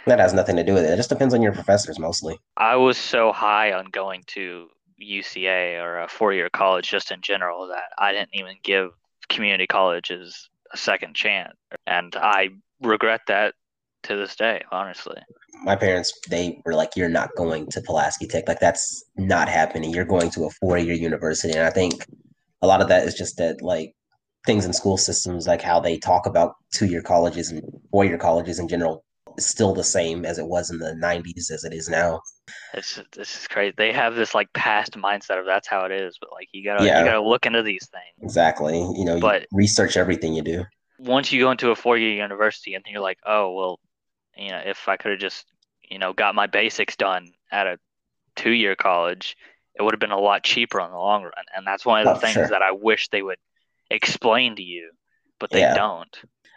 That 0.07 0.21
has 0.21 0.33
nothing 0.33 0.57
to 0.57 0.64
do 0.64 0.75
with 0.75 0.85
it. 0.85 0.90
It 0.90 0.97
just 0.97 1.09
depends 1.09 1.35
on 1.35 1.42
your 1.42 1.52
professors 1.52 1.99
mostly. 1.99 2.38
I 2.57 2.76
was 2.76 2.99
so 2.99 3.33
high 3.33 3.73
on 3.73 3.87
going 3.87 4.23
to 4.28 4.69
UCA 5.00 5.83
or 5.83 6.00
a 6.00 6.09
four-year 6.09 6.49
college 6.50 6.88
just 6.88 7.11
in 7.11 7.21
general 7.21 7.69
that 7.69 7.90
I 7.99 8.12
didn't 8.12 8.35
even 8.35 8.57
give 8.62 8.90
community 9.28 9.66
colleges 9.66 10.49
a 10.73 10.76
second 10.76 11.14
chance, 11.14 11.54
and 11.87 12.14
I 12.16 12.50
regret 12.81 13.23
that 13.28 13.54
to 14.04 14.16
this 14.16 14.37
day, 14.37 14.62
honestly. 14.71 15.16
My 15.64 15.76
parents, 15.76 16.12
they 16.28 16.61
were 16.64 16.75
like, 16.75 16.97
"You're 16.97 17.09
not 17.09 17.30
going 17.37 17.66
to 17.71 17.80
Pulaski 17.80 18.26
Tech. 18.26 18.49
Like 18.49 18.61
that's 18.61 19.04
not 19.16 19.49
happening. 19.49 19.90
You're 19.90 20.04
going 20.04 20.30
to 20.30 20.44
a 20.47 20.50
four-year 20.50 20.94
university." 20.94 21.54
And 21.56 21.66
I 21.66 21.71
think 21.71 22.04
a 22.62 22.66
lot 22.66 22.80
of 22.80 22.88
that 22.88 23.06
is 23.06 23.14
just 23.14 23.37
that, 23.38 23.62
like, 23.62 23.94
things 24.47 24.64
in 24.64 24.73
school 24.73 24.97
systems, 24.97 25.47
like 25.47 25.62
how 25.62 25.78
they 25.80 25.99
talk 25.99 26.26
about 26.26 26.54
two 26.75 26.87
year 26.87 27.02
colleges 27.02 27.50
and 27.50 27.62
four 27.90 28.04
year 28.04 28.18
colleges 28.18 28.59
in 28.59 28.66
general, 28.68 29.04
is 29.38 29.47
still 29.49 29.73
the 29.73 29.85
same 29.85 30.25
as 30.25 30.38
it 30.38 30.47
was 30.47 30.71
in 30.71 30.78
the 30.78 30.94
90s 31.00 31.50
as 31.50 31.62
it 31.64 31.73
is 31.73 31.88
now. 31.88 32.21
It's 32.75 33.00
this 33.14 33.37
is 33.40 33.47
crazy. 33.47 33.73
They 33.76 33.92
have 33.92 34.14
this 34.16 34.35
like 34.35 34.52
past 34.52 34.92
mindset 34.92 35.38
of 35.38 35.47
that's 35.47 35.68
how 35.68 35.85
it 35.85 35.92
is, 35.92 36.18
but 36.21 36.32
like 36.32 36.49
you 36.52 36.64
gotta 36.64 36.85
Yeah. 36.85 36.99
you 37.00 37.04
gotta 37.04 37.21
look 37.21 37.47
into 37.47 37.62
these 37.62 37.87
things. 37.88 38.23
Exactly. 38.23 38.78
You 38.78 39.04
know, 39.04 39.14
you 39.14 39.21
But- 39.21 39.47
research 39.52 39.97
everything 39.97 40.35
you 40.35 40.42
do. 40.42 40.64
Once 40.99 41.32
you 41.32 41.40
go 41.40 41.50
into 41.50 41.71
a 41.71 41.76
four 41.76 41.97
year 41.97 42.12
university 42.12 42.75
and 42.75 42.85
you're 42.88 43.00
like, 43.00 43.18
oh 43.26 43.52
well, 43.54 43.80
you 44.36 44.50
know, 44.50 44.62
if 44.64 44.88
I 44.88 44.96
could 44.96 45.12
have 45.12 45.20
just 45.20 45.46
you 45.88 45.98
know 45.98 46.12
got 46.12 46.34
my 46.34 46.46
basics 46.46 46.96
done 46.96 47.32
at 47.50 47.66
a 47.66 47.78
two 48.36 48.52
year 48.52 48.76
college, 48.76 49.36
it 49.74 49.82
would 49.82 49.94
have 49.94 50.00
been 50.00 50.12
a 50.12 50.20
lot 50.20 50.44
cheaper 50.44 50.80
in 50.80 50.90
the 50.90 50.98
long 50.98 51.24
run. 51.24 51.32
And 51.56 51.66
that's 51.66 51.86
one 51.86 52.02
of 52.02 52.08
the 52.08 52.14
Oh, 52.14 52.20
things 52.20 52.48
sure. 52.48 52.50
that 52.50 52.62
I 52.62 52.72
wish 52.72 53.08
they 53.08 53.22
would 53.22 53.38
explain 53.90 54.56
to 54.56 54.62
you, 54.62 54.92
but 55.40 55.52
they 55.52 55.64
Yeah. 55.64 55.74
don't. 55.74 56.16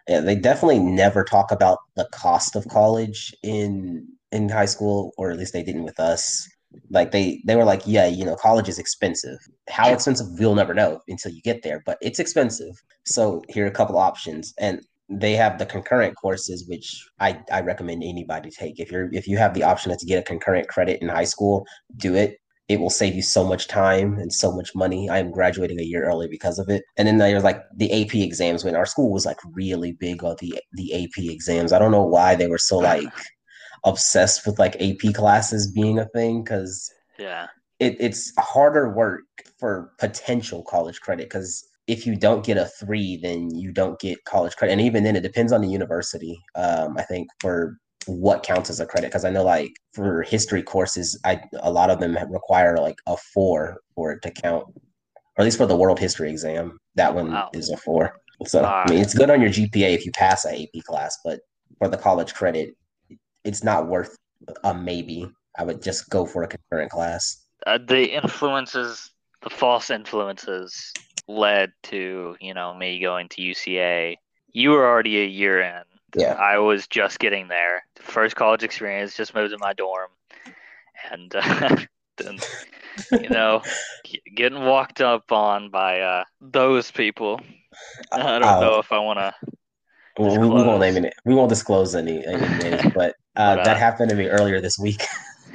Yeah, 0.10 0.22
they 0.22 0.36
definitely 0.36 0.80
never 0.80 1.24
talk 1.24 1.52
about 1.52 1.80
the 1.96 2.08
cost 2.12 2.56
of 2.56 2.68
college 2.70 3.34
in 3.44 4.08
in 4.32 4.50
high 4.50 4.66
school, 4.66 5.14
or 5.18 5.32
at 5.32 5.38
least 5.38 5.54
they 5.54 5.64
didn't 5.64 5.84
with 5.86 6.00
us. 6.00 6.48
Like 6.90 7.12
they 7.12 7.42
they 7.46 7.56
were 7.56 7.66
like, 7.66 7.84
yeah, 7.86 8.08
you 8.08 8.26
know, 8.26 8.36
college 8.36 8.70
is 8.70 8.80
expensive. 8.80 9.40
How 9.70 9.94
expensive 9.94 10.28
we'll 10.40 10.56
never 10.56 10.74
know 10.74 11.02
until 11.08 11.32
you 11.32 11.42
get 11.42 11.64
there, 11.64 11.84
but 11.86 11.98
it's 12.02 12.20
expensive. 12.20 12.76
So 13.06 13.44
here 13.50 13.66
are 13.66 13.70
a 13.70 13.72
couple 13.72 13.98
options, 13.98 14.54
and 14.60 14.82
they 15.10 15.34
have 15.34 15.60
the 15.60 15.66
concurrent 15.66 16.16
courses, 16.16 16.68
which 16.68 17.06
I 17.20 17.40
I 17.52 17.62
recommend 17.62 18.04
anybody 18.04 18.50
take. 18.50 18.80
If 18.80 18.92
you're 18.92 19.10
if 19.14 19.28
you 19.28 19.38
have 19.38 19.54
the 19.54 19.64
option 19.64 19.96
to 19.96 20.06
get 20.06 20.20
a 20.20 20.24
concurrent 20.24 20.68
credit 20.68 21.02
in 21.02 21.10
high 21.10 21.26
school, 21.26 21.66
do 21.98 22.16
it. 22.16 22.38
It 22.68 22.80
will 22.80 22.90
save 22.90 23.14
you 23.14 23.22
so 23.22 23.44
much 23.44 23.68
time 23.68 24.18
and 24.18 24.34
so 24.34 24.52
much 24.52 24.74
money. 24.74 25.08
I 25.08 25.20
am 25.20 25.30
graduating 25.30 25.80
a 25.80 25.84
year 25.84 26.06
early 26.06 26.28
because 26.28 26.58
of 26.58 26.68
it. 26.68 26.82
And 26.98 27.08
then 27.08 27.20
there's 27.20 27.44
like 27.44 27.62
the 27.76 27.92
AP 28.02 28.16
exams 28.16 28.64
when 28.66 28.76
our 28.76 28.88
school 28.88 29.12
was 29.12 29.24
like 29.24 29.38
really 29.54 29.92
big 29.92 30.24
on 30.24 30.36
the 30.40 30.60
the 30.74 31.04
AP 31.04 31.18
exams. 31.20 31.72
I 31.74 31.78
don't 31.80 31.92
know 31.92 32.04
why 32.06 32.34
they 32.34 32.48
were 32.48 32.58
so 32.58 32.78
like 32.80 33.08
obsessed 33.86 34.46
with 34.48 34.58
like 34.58 34.76
AP 34.82 35.14
classes 35.14 35.72
being 35.72 36.00
a 36.00 36.08
thing 36.10 36.44
because 36.44 36.92
Yeah. 37.20 37.48
it, 37.80 37.96
it's 38.00 38.34
harder 38.40 38.90
work 38.90 39.22
for 39.60 39.92
potential 40.00 40.64
college 40.64 41.00
credit 41.02 41.26
because 41.30 41.64
if 41.88 42.06
you 42.06 42.16
don't 42.16 42.46
get 42.46 42.58
a 42.58 42.66
three, 42.66 43.18
then 43.18 43.54
you 43.56 43.72
don't 43.72 44.00
get 44.00 44.24
college 44.26 44.56
credit. 44.56 44.74
And 44.74 44.82
even 44.82 45.04
then, 45.04 45.16
it 45.16 45.22
depends 45.22 45.52
on 45.52 45.62
the 45.62 45.68
university. 45.70 46.38
Um, 46.56 46.98
I 46.98 47.04
think 47.04 47.28
for 47.40 47.78
what 48.08 48.44
counts 48.44 48.70
as 48.70 48.80
a 48.80 48.86
credit 48.86 49.08
because 49.08 49.26
I 49.26 49.32
know 49.32 49.44
like 49.44 49.72
for 49.94 50.22
history 50.24 50.62
courses, 50.64 51.20
I 51.24 51.42
a 51.62 51.72
lot 51.72 51.90
of 51.90 52.00
them 52.00 52.18
require 52.32 52.78
like 52.78 52.98
a 53.08 53.18
four 53.18 53.78
for 53.96 54.12
it 54.14 54.22
to 54.24 54.32
count, 54.32 54.66
or 54.68 55.40
at 55.40 55.44
least 55.44 55.58
for 55.58 55.66
the 55.66 55.76
world 55.76 56.00
history 56.00 56.30
exam. 56.30 56.80
That 56.96 57.14
one 57.16 57.32
Wow. 57.32 57.50
is 57.54 57.70
a 57.70 57.78
four. 57.78 58.20
So. 58.46 58.64
I 58.66 58.90
mean, 58.90 59.02
it's 59.02 59.14
good 59.14 59.30
on 59.30 59.42
your 59.42 59.50
GPA 59.50 59.94
if 59.94 60.06
you 60.06 60.12
pass 60.12 60.46
a 60.46 60.64
AP 60.64 60.84
class, 60.84 61.18
but 61.24 61.40
for 61.80 61.88
the 61.88 61.98
college 61.98 62.34
credit, 62.34 62.76
it's 63.44 63.64
not 63.64 63.88
worth 63.88 64.16
a 64.64 64.74
maybe. 64.74 65.28
I 65.58 65.64
would 65.64 65.82
just 65.82 66.10
go 66.10 66.26
for 66.26 66.44
a 66.44 66.48
concurrent 66.48 66.92
class. 66.92 67.44
uh, 67.66 67.78
the 67.78 68.12
influences, 68.14 69.12
the 69.42 69.50
false 69.50 69.90
influences, 69.90 70.92
led 71.28 71.72
to 71.84 72.36
you 72.40 72.54
know 72.54 72.74
me 72.74 73.00
going 73.00 73.30
to 73.30 73.42
UCA. 73.42 74.18
You 74.52 74.72
were 74.72 74.86
already 74.88 75.22
a 75.22 75.26
year 75.26 75.62
in. 75.62 75.82
Yeah. 76.16 76.34
I 76.34 76.60
was 76.60 76.88
just 76.88 77.20
getting 77.20 77.50
there. 77.50 77.84
First 77.98 78.36
college 78.38 78.64
experience, 78.64 79.16
just 79.18 79.36
moved 79.36 79.52
to 79.52 79.58
my 79.58 79.74
dorm, 79.74 80.10
and 81.12 81.34
uh, 81.36 81.76
then, 82.18 82.38
you 83.12 83.28
know, 83.30 83.62
getting 84.36 84.64
walked 84.64 85.02
up 85.02 85.30
on 85.34 85.70
by 85.70 86.00
uh, 86.00 86.24
those 86.40 86.90
people. 86.92 87.42
I 88.14 88.40
don't 88.40 88.44
Uh, 88.44 88.60
know 88.62 88.80
if 88.80 88.94
I 88.94 89.00
want 89.00 89.20
to. 89.20 89.34
Well, 90.18 90.40
we, 90.40 90.48
won't 90.48 90.80
disclose. 90.80 90.80
name 90.96 91.04
it. 91.06 91.14
We 91.26 91.36
won't 91.36 91.50
disclose 91.50 91.94
any, 91.96 92.26
any 92.26 92.38
names, 92.64 92.94
but 92.96 93.16
uh, 93.36 93.56
But, 93.56 93.60
uh, 93.60 93.64
that 93.66 93.76
happened 93.76 94.10
to 94.12 94.16
me 94.16 94.28
earlier 94.28 94.62
this 94.62 94.80
week. 94.80 95.04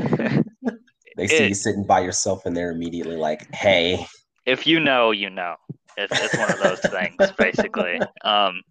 they 1.17 1.27
see 1.27 1.37
It- 1.45 1.49
you 1.49 1.55
sitting 1.55 1.85
by 1.85 2.01
yourself, 2.01 2.45
and 2.45 2.55
they're 2.55 2.71
immediately 2.73 3.17
like, 3.17 3.49
"Hey, 3.55 4.07
if 4.47 4.67
you 4.67 4.81
know, 4.81 5.11
you 5.11 5.31
know. 5.31 5.57
It's 5.97 6.19
it's 6.21 6.37
one 6.39 6.51
of 6.53 6.61
those 6.61 6.81
things, 6.91 7.33
basically. 7.37 8.01
Um, 8.25 8.63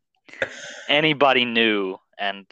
anybody 0.87 1.45
knew, 1.45 1.97
and 2.17 2.45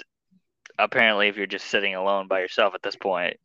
apparently, 0.78 1.28
if 1.30 1.38
you're 1.38 1.48
just 1.48 1.68
sitting 1.68 1.96
alone 1.96 2.28
by 2.28 2.40
yourself 2.42 2.76
at 2.76 2.84
this 2.84 2.96
point, 2.96 3.38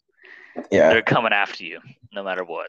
yeah." 0.71 0.91
they're 0.91 1.03
coming 1.03 1.33
after 1.33 1.65
you, 1.65 1.81
no 2.13 2.23
matter 2.25 2.45
what. 2.45 2.69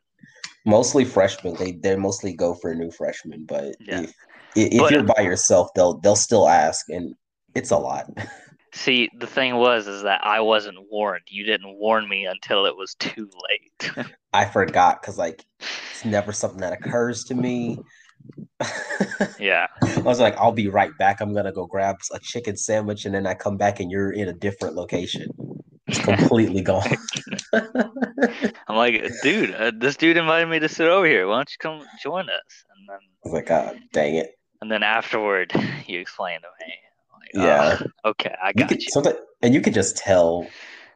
Mostly 0.65 1.03
freshmen. 1.03 1.55
They 1.55 1.73
they 1.73 1.95
mostly 1.95 2.33
go 2.33 2.53
for 2.53 2.71
a 2.71 2.75
new 2.75 2.91
freshmen, 2.91 3.45
but 3.45 3.75
Yeah. 3.79 4.01
if 4.01 4.09
if 4.55 4.73
if 4.73 4.79
But- 4.79 4.91
you're 4.91 5.03
by 5.03 5.21
yourself, 5.23 5.69
they'll 5.75 5.95
they'll 5.99 6.15
still 6.15 6.47
ask, 6.47 6.87
and 6.89 7.15
it's 7.55 7.71
a 7.71 7.77
lot. 7.77 8.05
See, 8.73 9.09
the 9.15 9.27
thing 9.27 9.55
was, 9.55 9.87
is 9.87 10.01
that 10.01 10.21
I 10.25 10.41
wasn't 10.41 10.79
warned. 10.89 11.25
You 11.27 11.45
didn't 11.45 11.75
warn 11.77 12.09
me 12.09 12.25
until 12.25 12.65
it 12.65 12.75
was 12.75 12.95
too 12.95 13.29
late. 13.49 13.91
I 14.33 14.45
forgot 14.45 14.99
because 15.01 15.17
like 15.17 15.45
it's 15.91 16.03
never 16.03 16.31
something 16.31 16.59
that 16.61 16.73
occurs 16.73 17.23
to 17.25 17.35
me. 17.35 17.77
yeah, 19.39 19.67
I 19.83 19.99
was 19.99 20.19
like, 20.19 20.35
I'll 20.37 20.53
be 20.53 20.69
right 20.69 20.91
back. 20.97 21.21
I'm 21.21 21.33
gonna 21.33 21.51
go 21.51 21.65
grab 21.67 21.97
a 22.13 22.19
chicken 22.19 22.57
sandwich, 22.57 23.05
and 23.05 23.13
then 23.13 23.27
I 23.27 23.35
come 23.35 23.57
back, 23.57 23.79
and 23.79 23.91
you're 23.91 24.11
in 24.11 24.27
a 24.27 24.33
different 24.33 24.75
location. 24.75 25.27
It's 25.87 25.99
completely 25.99 26.61
gone. 26.61 26.95
I'm 27.53 28.75
like, 28.75 29.03
dude, 29.21 29.53
uh, 29.53 29.71
this 29.77 29.97
dude 29.97 30.17
invited 30.17 30.47
me 30.47 30.59
to 30.59 30.69
sit 30.69 30.87
over 30.87 31.05
here. 31.05 31.27
Why 31.27 31.35
don't 31.35 31.51
you 31.51 31.57
come 31.59 31.85
join 32.01 32.29
us? 32.29 32.65
And 32.75 32.89
then, 32.89 32.95
I 32.95 33.27
was 33.27 33.33
like, 33.33 33.47
God 33.47 33.77
dang 33.91 34.15
it. 34.15 34.31
and 34.61 34.71
then 34.71 34.81
afterward, 34.81 35.51
you 35.85 35.99
explained 35.99 36.43
to 36.43 36.65
me. 36.65 36.73
Yeah. 37.33 37.77
"Oh, 38.05 38.09
okay, 38.11 38.33
I 38.41 38.49
You 38.49 38.59
got 38.61 38.69
could 38.69 38.81
you. 38.81 38.87
something, 38.91 39.13
and 39.41 39.53
you 39.53 39.61
could 39.61 39.73
just 39.73 39.97
tell 39.97 40.47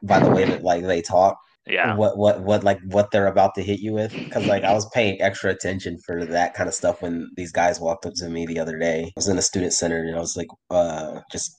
by 0.02 0.20
the 0.20 0.30
way 0.30 0.44
that 0.44 0.62
like 0.62 0.84
they 0.84 1.02
talk 1.02 1.36
Yeah. 1.66 1.96
what 1.96 2.16
what 2.16 2.42
what 2.42 2.62
like 2.64 2.78
what 2.86 3.10
they're 3.10 3.26
about 3.26 3.54
to 3.56 3.62
hit 3.62 3.80
you 3.80 3.92
with. 3.92 4.12
Because 4.28 4.46
like 4.46 4.64
I 4.64 4.72
was 4.72 4.88
paying 4.94 5.20
extra 5.20 5.50
attention 5.50 5.98
for 6.06 6.24
that 6.26 6.54
kind 6.54 6.68
of 6.68 6.74
stuff 6.74 6.96
when 7.02 7.28
these 7.36 7.52
guys 7.52 7.80
walked 7.80 8.06
up 8.06 8.14
to 8.16 8.28
me 8.28 8.46
the 8.46 8.58
other 8.60 8.78
day. 8.78 9.04
I 9.04 9.12
was 9.16 9.28
in 9.28 9.36
the 9.36 9.42
student 9.42 9.72
center 9.72 9.98
and 9.98 10.14
I 10.16 10.20
was 10.20 10.36
like, 10.36 10.48
uh, 10.70 11.20
just 11.32 11.50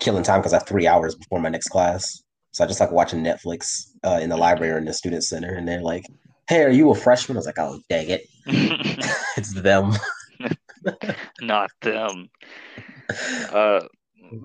killing 0.00 0.22
time 0.22 0.40
because 0.40 0.52
I 0.52 0.56
have 0.58 0.66
three 0.68 0.86
hours 0.86 1.14
before 1.14 1.40
my 1.40 1.48
next 1.50 1.68
class. 1.68 2.22
So 2.52 2.64
I 2.64 2.66
just 2.68 2.80
like 2.80 2.92
watching 2.92 3.22
Netflix 3.24 3.82
uh, 4.04 4.20
in 4.22 4.30
the 4.30 4.36
library 4.36 4.72
or 4.72 4.78
in 4.78 4.84
the 4.84 4.94
student 4.94 5.24
center, 5.24 5.52
and 5.54 5.66
they're 5.66 5.82
like, 5.82 6.04
"Hey, 6.48 6.62
are 6.62 6.70
you 6.70 6.90
a 6.90 6.94
freshman?" 6.94 7.36
I 7.36 7.40
was 7.40 7.46
like, 7.46 7.58
"Oh, 7.58 7.80
dang 7.90 8.08
it, 8.08 8.22
it's 9.36 9.52
them." 9.60 9.92
Not 11.40 11.70
them. 11.82 12.28
Uh, 13.52 13.80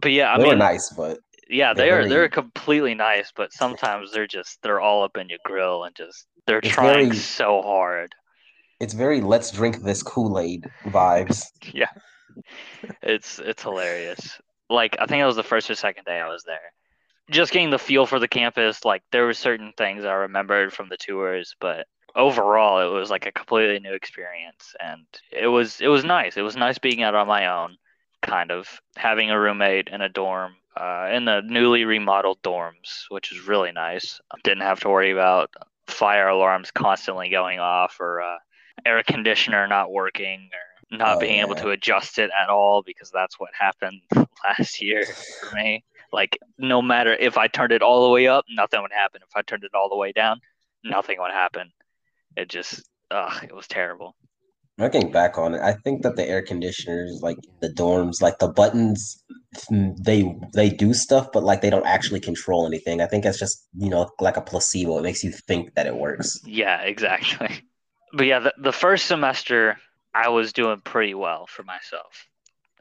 but 0.02 0.12
yeah, 0.12 0.34
I 0.34 0.38
they 0.38 0.46
were 0.46 0.56
mean, 0.56 0.58
nice, 0.58 0.90
but 0.92 1.20
yeah, 1.50 1.74
they're 1.74 1.86
they 1.86 1.90
are 1.92 2.06
they're 2.08 2.30
completely 2.30 2.96
nice, 2.96 3.32
but 3.36 3.54
sometimes 3.54 4.12
they're 4.12 4.28
just 4.28 4.62
they're 4.64 4.80
all 4.82 5.04
up 5.04 5.18
in 5.18 5.30
your 5.30 5.40
grill 5.44 5.84
and 5.84 5.96
just 5.96 6.28
they're 6.48 6.62
trying 6.62 7.12
very- 7.12 7.14
so 7.14 7.62
hard. 7.62 8.16
it's 8.80 8.94
very 8.94 9.22
"let's 9.22 9.52
drink 9.52 9.84
this 9.84 10.04
Kool 10.04 10.40
Aid" 10.40 10.70
vibes. 10.86 11.44
Yeah, 11.74 11.90
it's 13.02 13.40
it's 13.40 13.64
hilarious. 13.64 14.40
Like 14.70 14.96
I 15.00 15.06
think 15.06 15.22
it 15.22 15.26
was 15.26 15.36
the 15.36 15.44
first 15.44 15.70
or 15.70 15.76
second 15.76 16.06
day 16.06 16.20
I 16.20 16.28
was 16.30 16.44
there. 16.46 16.74
Just 17.32 17.52
getting 17.52 17.70
the 17.72 17.80
feel 17.80 18.06
for 18.06 18.20
the 18.20 18.28
campus, 18.28 18.86
like 18.86 19.04
there 19.12 19.26
were 19.26 19.34
certain 19.34 19.74
things 19.78 20.06
I 20.06 20.14
remembered 20.14 20.74
from 20.74 20.90
the 20.90 20.98
tours, 20.98 21.56
but 21.60 21.88
overall 22.16 22.82
it 22.82 22.92
was 22.98 23.10
like 23.12 23.26
a 23.28 23.32
completely 23.32 23.80
new 23.80 23.94
experience 23.94 24.76
and 24.80 25.06
it 25.32 25.48
was 25.48 25.80
it 25.82 25.88
was 25.90 26.04
nice. 26.06 26.38
It 26.38 26.42
was 26.44 26.56
nice 26.58 26.80
being 26.80 27.04
out 27.04 27.16
on 27.16 27.28
my 27.28 27.48
own, 27.48 27.78
kind 28.22 28.52
of 28.52 28.82
having 28.96 29.32
a 29.32 29.40
roommate 29.40 29.90
in 29.90 30.02
a 30.02 30.10
dorm, 30.10 30.56
uh, 30.76 31.10
in 31.12 31.26
the 31.26 31.42
newly 31.42 31.86
remodeled 31.86 32.42
dorms, 32.42 33.06
which 33.10 33.32
was 33.32 33.48
really 33.48 33.72
nice. 33.72 34.20
Didn't 34.44 34.64
have 34.64 34.80
to 34.82 34.90
worry 34.90 35.12
about 35.12 35.52
fire 35.88 36.28
alarms 36.28 36.72
constantly 36.72 37.30
going 37.30 37.60
off 37.60 38.00
or 38.00 38.22
uh, 38.22 38.38
air 38.86 39.04
conditioner 39.04 39.68
not 39.68 39.92
working 39.92 40.50
or 40.54 40.98
not 40.98 41.18
Oh, 41.18 41.20
being 41.20 41.40
able 41.40 41.56
to 41.56 41.70
adjust 41.70 42.18
it 42.18 42.32
at 42.40 42.50
all 42.50 42.82
because 42.84 43.12
that's 43.12 43.40
what 43.40 43.50
happened 43.58 44.02
last 44.44 44.82
year 44.82 45.04
for 45.06 45.56
me. 45.56 45.84
Like 46.12 46.40
no 46.58 46.82
matter 46.82 47.14
if 47.14 47.38
I 47.38 47.48
turned 47.48 47.72
it 47.72 47.82
all 47.84 48.04
the 48.06 48.14
way 48.14 48.28
up, 48.28 48.46
nothing 48.50 48.82
would 48.82 48.92
happen. 48.92 49.22
If 49.28 49.36
I 49.36 49.42
turned 49.42 49.64
it 49.64 49.76
all 49.76 49.90
the 49.90 49.96
way 49.96 50.12
down, 50.12 50.42
nothing 50.84 51.20
would 51.20 51.32
happen. 51.32 51.72
It 52.36 52.50
just 52.50 52.90
ugh, 53.12 53.44
it 53.44 53.54
was 53.54 53.68
terrible. 53.68 54.16
Looking 54.80 55.12
back 55.12 55.38
on 55.38 55.56
it, 55.56 55.62
I 55.62 55.74
think 55.74 56.04
that 56.04 56.16
the 56.16 56.26
air 56.26 56.42
conditioners, 56.42 57.20
like 57.22 57.38
the 57.60 57.68
dorms, 57.68 58.22
like 58.22 58.40
the 58.40 58.48
buttons, 58.48 59.22
mm, 59.70 59.94
they 59.98 60.34
they 60.54 60.70
do 60.70 60.94
stuff, 60.94 61.28
but 61.34 61.44
like 61.44 61.60
they 61.60 61.70
don't 61.70 61.86
actually 61.86 62.22
control 62.22 62.66
anything. 62.66 63.02
I 63.02 63.06
think 63.06 63.26
it's 63.26 63.38
just 63.38 63.68
you 63.78 63.90
know 63.90 64.10
like 64.22 64.38
a 64.38 64.42
placebo. 64.42 64.98
It 64.98 65.04
makes 65.04 65.22
you 65.22 65.34
think 65.34 65.76
that 65.76 65.86
it 65.86 65.98
works. 65.98 66.40
Yeah, 66.46 66.82
exactly. 66.94 67.62
But 68.14 68.26
yeah, 68.26 68.40
the, 68.40 68.54
the 68.58 68.72
first 68.72 69.08
semester 69.08 69.78
I 70.14 70.30
was 70.30 70.54
doing 70.54 70.80
pretty 70.80 71.14
well 71.14 71.46
for 71.48 71.64
myself. 71.64 72.28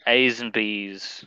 A's 0.06 0.40
and 0.40 0.52
B's, 0.52 1.24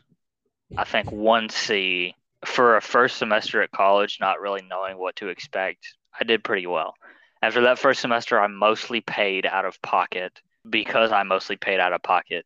I 0.78 0.86
think 0.86 1.12
one 1.12 1.50
C 1.50 2.16
for 2.46 2.78
a 2.78 2.82
first 2.82 3.18
semester 3.18 3.62
at 3.62 3.72
college, 3.72 4.20
not 4.22 4.40
really 4.40 4.64
knowing 4.70 4.98
what 4.98 5.18
to 5.18 5.28
expect. 5.28 5.96
I 6.18 6.24
did 6.24 6.46
pretty 6.46 6.66
well. 6.66 6.94
After 7.42 7.62
that 7.62 7.78
first 7.78 8.00
semester, 8.00 8.40
I 8.40 8.48
mostly 8.48 9.02
paid 9.02 9.46
out 9.46 9.66
of 9.66 9.82
pocket 9.82 10.40
because 10.70 11.12
I 11.12 11.24
mostly 11.24 11.58
paid 11.58 11.80
out 11.80 11.94
of 11.94 12.02
pocket. 12.04 12.46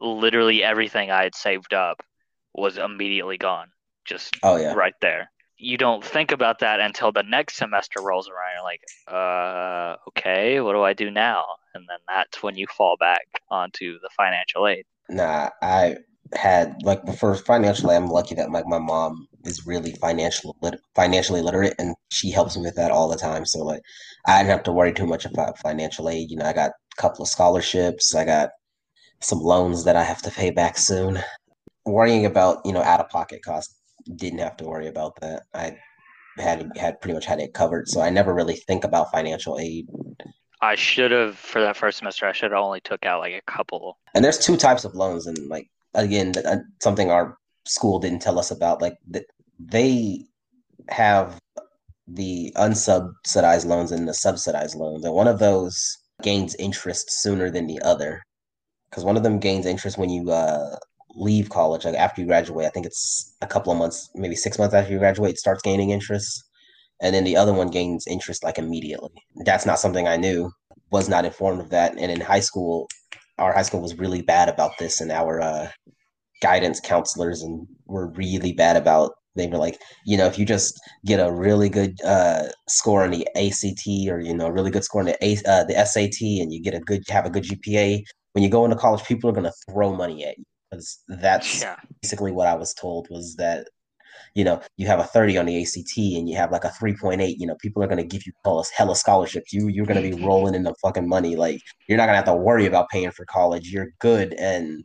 literally 0.00 0.62
everything 0.62 1.10
I 1.10 1.22
had 1.24 1.34
saved 1.34 1.72
up 1.72 2.02
was 2.54 2.78
immediately 2.78 3.38
gone. 3.38 3.68
Just 4.04 4.36
Oh 4.42 4.56
yeah. 4.56 4.74
right 4.74 4.94
there. 5.00 5.30
You 5.56 5.78
don't 5.78 6.04
think 6.04 6.32
about 6.32 6.58
that 6.58 6.80
until 6.80 7.12
the 7.12 7.22
next 7.22 7.56
semester 7.56 8.00
rolls 8.02 8.28
around. 8.28 8.54
You're 8.56 8.64
like, 8.64 8.82
uh, 9.08 9.96
okay, 10.08 10.60
what 10.60 10.72
do 10.72 10.82
I 10.82 10.92
do 10.92 11.10
now? 11.10 11.44
And 11.74 11.86
then 11.88 11.98
that's 12.08 12.42
when 12.42 12.56
you 12.56 12.66
fall 12.66 12.96
back 12.98 13.26
onto 13.50 13.98
the 14.00 14.10
financial 14.16 14.66
aid. 14.68 14.84
Nah, 15.08 15.50
I 15.62 15.96
had 16.32 16.82
like 16.82 17.04
before 17.04 17.34
financially, 17.34 17.94
I'm 17.94 18.08
lucky 18.08 18.34
that 18.36 18.50
like 18.50 18.66
my 18.66 18.78
mom 18.78 19.28
is 19.44 19.66
really 19.66 19.92
financial 19.92 20.56
lit- 20.62 20.80
financially 20.94 21.42
literate, 21.42 21.74
and 21.78 21.94
she 22.10 22.30
helps 22.30 22.56
me 22.56 22.62
with 22.62 22.76
that 22.76 22.90
all 22.90 23.08
the 23.08 23.16
time. 23.16 23.44
So 23.44 23.60
like, 23.60 23.82
I 24.26 24.38
didn't 24.38 24.50
have 24.50 24.62
to 24.64 24.72
worry 24.72 24.92
too 24.92 25.06
much 25.06 25.24
about 25.24 25.58
financial 25.58 26.08
aid. 26.08 26.30
You 26.30 26.36
know, 26.38 26.46
I 26.46 26.52
got 26.52 26.70
a 26.70 27.00
couple 27.00 27.22
of 27.22 27.28
scholarships. 27.28 28.14
I 28.14 28.24
got 28.24 28.50
some 29.20 29.40
loans 29.40 29.84
that 29.84 29.96
I 29.96 30.02
have 30.02 30.22
to 30.22 30.30
pay 30.30 30.50
back 30.50 30.78
soon. 30.78 31.20
Worrying 31.86 32.26
about 32.26 32.60
you 32.64 32.72
know 32.72 32.82
out 32.82 33.00
of 33.00 33.08
pocket 33.10 33.42
costs, 33.44 33.78
didn't 34.16 34.38
have 34.38 34.56
to 34.58 34.64
worry 34.64 34.88
about 34.88 35.20
that. 35.20 35.42
I 35.54 35.76
had 36.38 36.70
had 36.76 37.00
pretty 37.00 37.14
much 37.14 37.26
had 37.26 37.40
it 37.40 37.54
covered, 37.54 37.88
so 37.88 38.00
I 38.00 38.10
never 38.10 38.34
really 38.34 38.56
think 38.56 38.84
about 38.84 39.12
financial 39.12 39.58
aid. 39.58 39.88
I 40.60 40.76
should 40.76 41.10
have 41.10 41.36
for 41.36 41.60
that 41.60 41.76
first 41.76 41.98
semester. 41.98 42.26
I 42.26 42.32
should 42.32 42.50
have 42.50 42.60
only 42.60 42.80
took 42.80 43.04
out 43.04 43.20
like 43.20 43.34
a 43.34 43.50
couple. 43.50 43.98
And 44.14 44.24
there's 44.24 44.38
two 44.38 44.56
types 44.56 44.84
of 44.84 44.94
loans, 44.94 45.26
and 45.26 45.36
like 45.48 45.68
again, 45.94 46.32
uh, 46.44 46.58
something 46.82 47.10
our 47.10 47.36
school 47.66 47.98
didn't 47.98 48.22
tell 48.22 48.38
us 48.38 48.50
about. 48.50 48.82
Like 48.82 48.96
th- 49.12 49.26
they 49.58 50.24
have 50.88 51.38
the 52.06 52.52
unsubsidized 52.56 53.64
loans 53.66 53.92
and 53.92 54.06
the 54.08 54.14
subsidized 54.14 54.76
loans, 54.76 55.04
and 55.04 55.14
one 55.14 55.28
of 55.28 55.38
those 55.38 55.98
gains 56.22 56.54
interest 56.56 57.10
sooner 57.10 57.50
than 57.50 57.66
the 57.66 57.80
other. 57.82 58.22
Because 58.90 59.04
one 59.04 59.16
of 59.16 59.22
them 59.22 59.40
gains 59.40 59.66
interest 59.66 59.98
when 59.98 60.10
you 60.10 60.30
uh, 60.30 60.76
leave 61.16 61.48
college, 61.48 61.84
like 61.84 61.94
after 61.94 62.20
you 62.20 62.26
graduate. 62.26 62.66
I 62.66 62.70
think 62.70 62.86
it's 62.86 63.34
a 63.40 63.46
couple 63.46 63.72
of 63.72 63.78
months, 63.78 64.10
maybe 64.14 64.36
six 64.36 64.58
months 64.58 64.74
after 64.74 64.92
you 64.92 64.98
graduate, 64.98 65.32
it 65.32 65.38
starts 65.38 65.62
gaining 65.62 65.90
interest. 65.90 66.44
And 67.02 67.14
then 67.14 67.24
the 67.24 67.36
other 67.36 67.52
one 67.52 67.68
gains 67.68 68.06
interest 68.06 68.44
like 68.44 68.58
immediately. 68.58 69.10
That's 69.44 69.66
not 69.66 69.80
something 69.80 70.06
I 70.06 70.16
knew, 70.16 70.52
was 70.90 71.08
not 71.08 71.24
informed 71.24 71.60
of 71.60 71.70
that. 71.70 71.98
And 71.98 72.10
in 72.10 72.20
high 72.20 72.40
school, 72.40 72.88
our 73.38 73.52
high 73.52 73.62
school 73.62 73.80
was 73.80 73.98
really 73.98 74.22
bad 74.22 74.48
about 74.48 74.78
this, 74.78 75.00
and 75.00 75.10
our 75.10 75.40
uh, 75.40 75.68
guidance 76.42 76.80
counselors 76.80 77.42
and 77.42 77.66
were 77.86 78.08
really 78.10 78.52
bad 78.52 78.76
about. 78.76 79.12
They 79.36 79.48
were 79.48 79.58
like, 79.58 79.78
you 80.06 80.16
know, 80.16 80.26
if 80.26 80.38
you 80.38 80.46
just 80.46 80.80
get 81.04 81.18
a 81.18 81.32
really 81.32 81.68
good 81.68 82.00
uh, 82.04 82.44
score 82.68 83.02
on 83.02 83.10
the 83.10 83.26
ACT 83.34 83.86
or 84.08 84.20
you 84.20 84.34
know, 84.34 84.46
a 84.46 84.52
really 84.52 84.70
good 84.70 84.84
score 84.84 85.00
on 85.00 85.06
the 85.06 85.24
A, 85.24 85.36
uh, 85.46 85.64
the 85.64 85.84
SAT, 85.84 86.20
and 86.40 86.52
you 86.52 86.62
get 86.62 86.74
a 86.74 86.80
good 86.80 87.02
have 87.08 87.26
a 87.26 87.30
good 87.30 87.44
GPA, 87.44 88.02
when 88.32 88.44
you 88.44 88.50
go 88.50 88.64
into 88.64 88.76
college, 88.76 89.04
people 89.04 89.28
are 89.30 89.32
going 89.32 89.44
to 89.44 89.52
throw 89.68 89.94
money 89.94 90.24
at 90.24 90.38
you 90.38 90.44
because 90.70 91.02
that's 91.08 91.62
Yeah. 91.62 91.76
basically 92.02 92.32
what 92.32 92.46
I 92.46 92.54
was 92.54 92.74
told 92.74 93.08
was 93.10 93.34
that 93.36 93.68
you 94.34 94.44
know 94.44 94.60
you 94.76 94.86
have 94.86 95.00
a 95.00 95.04
30 95.04 95.38
on 95.38 95.46
the 95.46 95.62
ACT 95.62 95.96
and 95.96 96.28
you 96.28 96.36
have 96.36 96.52
like 96.52 96.64
a 96.64 96.68
3.8 96.68 97.36
you 97.38 97.46
know 97.46 97.54
people 97.60 97.82
are 97.82 97.86
going 97.86 97.98
to 97.98 98.04
give 98.04 98.26
you 98.26 98.32
hella, 98.44 98.64
hella 98.76 98.96
scholarships. 98.96 99.52
You 99.52 99.68
you're 99.68 99.86
going 99.86 100.02
to 100.02 100.16
be 100.16 100.24
rolling 100.24 100.54
in 100.54 100.64
the 100.64 100.74
fucking 100.82 101.08
money. 101.08 101.36
Like 101.36 101.60
you're 101.88 101.98
not 101.98 102.06
going 102.06 102.14
to 102.14 102.16
have 102.16 102.24
to 102.26 102.34
worry 102.34 102.66
about 102.66 102.88
paying 102.90 103.10
for 103.10 103.24
college. 103.26 103.70
You're 103.70 103.92
good. 104.00 104.34
And 104.34 104.84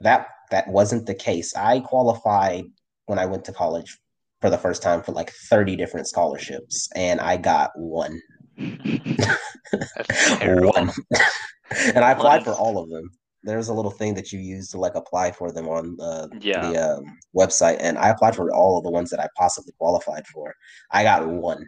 that 0.00 0.28
that 0.50 0.68
wasn't 0.68 1.06
the 1.06 1.14
case. 1.14 1.54
I 1.56 1.80
qualified 1.80 2.64
when 3.06 3.18
I 3.18 3.26
went 3.26 3.44
to 3.46 3.52
college 3.52 3.98
for 4.40 4.50
the 4.50 4.58
first 4.58 4.82
time 4.82 5.02
for 5.02 5.12
like 5.12 5.30
30 5.48 5.76
different 5.76 6.08
scholarships 6.08 6.88
and 6.94 7.20
I 7.20 7.36
got 7.36 7.70
one. 7.76 8.20
One. 10.40 10.92
and 11.94 12.04
I 12.04 12.12
applied 12.12 12.44
for 12.44 12.52
all 12.52 12.78
of 12.78 12.88
them 12.88 13.10
there's 13.46 13.68
a 13.68 13.74
little 13.74 13.90
thing 13.90 14.14
that 14.14 14.32
you 14.32 14.40
use 14.40 14.68
to 14.70 14.78
like 14.78 14.94
apply 14.94 15.32
for 15.32 15.52
them 15.52 15.68
on 15.68 15.96
uh, 16.00 16.28
Yeah. 16.40 16.72
the 16.72 16.76
um, 16.76 17.04
website, 17.36 17.78
and 17.80 17.98
I 17.98 18.10
applied 18.10 18.36
for 18.36 18.52
all 18.54 18.78
of 18.78 18.84
the 18.84 18.90
ones 18.90 19.10
that 19.10 19.20
I 19.20 19.28
possibly 19.36 19.72
qualified 19.78 20.26
for. 20.26 20.54
I 20.92 21.02
got 21.04 21.26
one, 21.28 21.66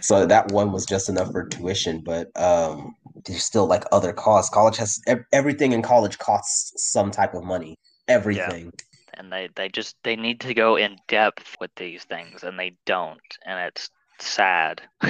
so 0.00 0.26
that 0.26 0.52
one 0.52 0.72
was 0.72 0.86
just 0.86 1.08
enough 1.08 1.30
for 1.32 1.46
tuition. 1.48 2.02
But 2.04 2.28
um, 2.40 2.94
there's 3.26 3.44
still 3.44 3.66
like 3.66 3.84
other 3.92 4.12
costs. 4.12 4.52
College 4.52 4.76
has 4.78 5.00
everything 5.32 5.72
in 5.72 5.82
college 5.82 6.18
costs 6.18 6.72
some 6.92 7.10
type 7.10 7.34
of 7.34 7.44
money. 7.44 7.76
Everything. 8.08 8.72
and 9.14 9.32
they 9.32 9.48
they 9.54 9.68
just 9.68 9.96
they 10.02 10.16
need 10.16 10.40
to 10.40 10.54
go 10.54 10.76
in 10.76 10.96
depth 11.08 11.56
with 11.60 11.70
these 11.76 12.04
things 12.04 12.42
and 12.42 12.58
they 12.58 12.72
don't 12.86 13.20
and 13.44 13.58
it's 13.60 13.90
sad 14.18 14.82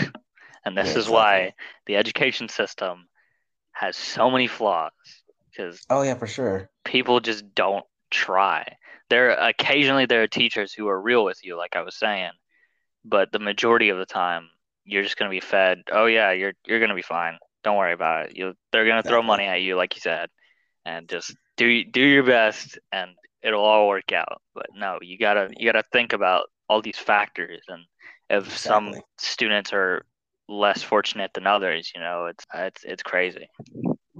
and 0.65 0.77
this 0.77 0.89
Yeah, 0.89 0.97
is 0.97 1.09
why 1.09 1.53
the 1.87 1.97
education 1.97 2.49
system 2.49 3.09
has 3.73 3.97
so 3.97 4.31
many 4.31 4.47
flaws 4.47 4.93
because 5.59 5.85
Oh 5.91 6.03
yeah, 6.03 6.15
for 6.15 6.27
sure. 6.27 6.71
people 6.85 7.21
just 7.21 7.55
don't 7.55 7.85
try. 8.11 8.77
There 9.11 9.31
occasionally 9.31 10.07
there 10.07 10.23
are 10.23 10.29
teachers 10.29 10.73
who 10.73 10.87
are 10.89 11.01
real 11.01 11.25
with 11.25 11.39
you 11.43 11.57
like 11.57 11.75
i 11.77 11.81
was 11.81 11.99
saying 11.99 12.31
but 13.05 13.33
the 13.33 13.39
majority 13.39 13.89
of 13.89 13.97
the 13.97 14.05
time 14.05 14.49
you're 14.85 15.03
just 15.03 15.17
going 15.17 15.31
to 15.31 15.35
be 15.35 15.41
fed 15.41 15.79
oh 15.93 16.07
yeah 16.07 16.31
you're 16.33 16.53
you're 16.67 16.79
going 16.79 16.91
to 16.91 16.95
be 16.95 17.03
fine. 17.03 17.39
Don't 17.65 17.77
worry 17.77 17.93
about 17.93 18.27
it. 18.27 18.37
You 18.37 18.55
they're 18.71 18.85
going 18.85 19.03
to 19.03 19.09
throw 19.09 19.23
money 19.23 19.45
at 19.45 19.63
you 19.63 19.77
like 19.77 19.95
you 19.95 20.01
said 20.01 20.29
and 20.85 21.09
just 21.09 21.35
do 21.57 21.85
do 21.85 22.01
your 22.01 22.23
best 22.23 22.79
and 22.93 23.11
it'll 23.43 23.65
all 23.65 23.89
work 23.89 24.13
out. 24.13 24.41
But 24.55 24.67
no 24.75 24.99
you 25.01 25.19
got 25.19 25.35
to 25.35 25.49
you 25.57 25.71
got 25.73 25.81
to 25.81 25.89
think 25.93 26.13
about 26.13 26.45
all 26.69 26.83
these 26.83 26.99
factors 26.99 27.63
and 27.69 27.83
if 28.29 28.57
some 28.57 28.95
students 29.19 29.73
are 29.73 30.05
less 30.51 30.83
fortunate 30.83 31.31
than 31.35 31.47
others 31.47 31.93
you 31.95 32.01
know 32.01 32.27
it's 32.27 32.45
it's 32.55 32.85
it's 32.85 33.03
crazy. 33.03 33.49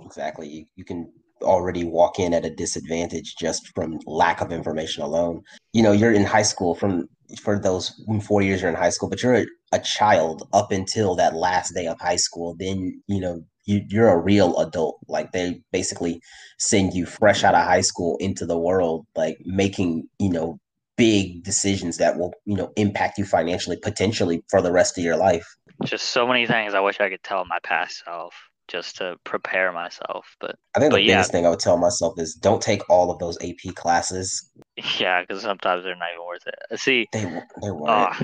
Exactly. 0.05 0.49
You, 0.49 0.65
you 0.77 0.85
can 0.85 1.13
already 1.43 1.85
walk 1.85 2.19
in 2.19 2.35
at 2.35 2.45
a 2.45 2.51
disadvantage 2.51 3.37
just 3.37 3.69
from 3.75 3.99
lack 4.07 4.41
of 4.41 4.53
information 4.53 5.03
alone. 5.03 5.43
You 5.73 5.83
know, 5.83 5.93
you're 5.93 6.13
in 6.13 6.25
high 6.25 6.43
school 6.43 6.75
from 6.75 7.09
for 7.41 7.59
those 7.59 8.01
four 8.23 8.43
years 8.43 8.63
you're 8.63 8.71
in 8.71 8.77
high 8.77 8.91
school, 8.91 9.09
but 9.09 9.23
you're 9.23 9.35
a, 9.35 9.47
a 9.73 9.79
child 9.79 10.49
up 10.53 10.73
until 10.73 11.15
that 11.17 11.35
last 11.35 11.75
day 11.75 11.87
of 11.87 12.01
high 12.01 12.17
school. 12.17 12.55
Then, 12.59 13.03
you 13.07 13.21
know, 13.21 13.45
you, 13.67 13.83
you're 13.89 14.09
a 14.09 14.19
real 14.19 14.57
adult. 14.59 14.99
Like 15.09 15.33
they 15.33 15.61
basically 15.73 16.21
send 16.59 16.95
you 16.95 17.05
fresh 17.05 17.45
out 17.45 17.55
of 17.55 17.65
high 17.65 17.83
school 17.83 18.17
into 18.19 18.47
the 18.47 18.59
world, 18.59 19.07
like 19.15 19.39
making, 19.45 20.09
you 20.19 20.31
know, 20.31 20.59
big 20.97 21.45
decisions 21.45 21.99
that 21.99 22.19
will, 22.19 22.33
you 22.45 22.57
know, 22.57 22.73
impact 22.77 23.19
you 23.19 23.25
financially, 23.25 23.77
potentially 23.77 24.43
for 24.49 24.63
the 24.63 24.73
rest 24.73 24.97
of 24.99 25.05
your 25.05 25.17
life. 25.17 25.47
just 25.85 26.07
so 26.11 26.27
many 26.27 26.45
things 26.47 26.75
i 26.75 26.81
wish 26.81 26.99
i 27.01 27.09
could 27.09 27.23
tell 27.23 27.45
my 27.45 27.59
past 27.63 28.03
self 28.05 28.48
just 28.69 28.97
to 28.97 29.17
prepare 29.25 29.73
myself 29.73 30.37
but 30.41 30.57
I 30.77 30.81
think 30.81 30.93
the 30.93 30.97
But 30.97 31.05
yeah. 31.05 31.15
biggest 31.15 31.33
thing 31.33 31.47
I 31.47 31.51
would 31.51 31.59
tell 31.61 31.77
myself 31.79 32.19
is 32.19 32.35
don't 32.35 32.63
take 32.63 32.89
all 32.91 33.11
of 33.11 33.19
those 33.19 33.39
AP 33.43 33.75
classes. 33.75 34.51
yeah 34.99 35.21
because 35.23 35.43
sometimes 35.43 35.85
they're 35.85 35.97
not 35.97 36.09
even 36.15 36.27
worth 36.27 36.47
it 36.47 36.79
see 36.79 37.09
They 37.13 37.25
they 37.63 37.71
weren't. 37.71 37.89
Ah, 37.89 38.21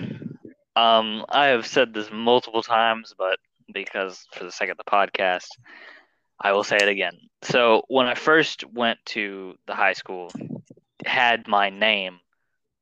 um, 0.77 1.25
I 1.29 1.47
have 1.47 1.67
said 1.67 1.95
this 1.95 2.11
multiple 2.13 2.63
times, 2.63 3.15
but 3.17 3.39
because 3.73 4.27
for 4.33 4.45
the 4.45 4.53
sake 4.53 4.71
of 4.71 4.77
the 4.77 4.85
podcast, 4.85 5.47
I 6.41 6.53
will 6.53 6.65
say 6.65 6.77
it 6.77 6.89
again. 6.89 7.19
So 7.43 7.83
when 7.89 8.07
I 8.07 8.15
first 8.15 8.65
went 8.73 8.99
to 9.07 9.55
the 9.67 9.75
high 9.75 9.93
school, 9.95 10.31
had 11.07 11.47
my 11.49 11.71
name 11.71 12.21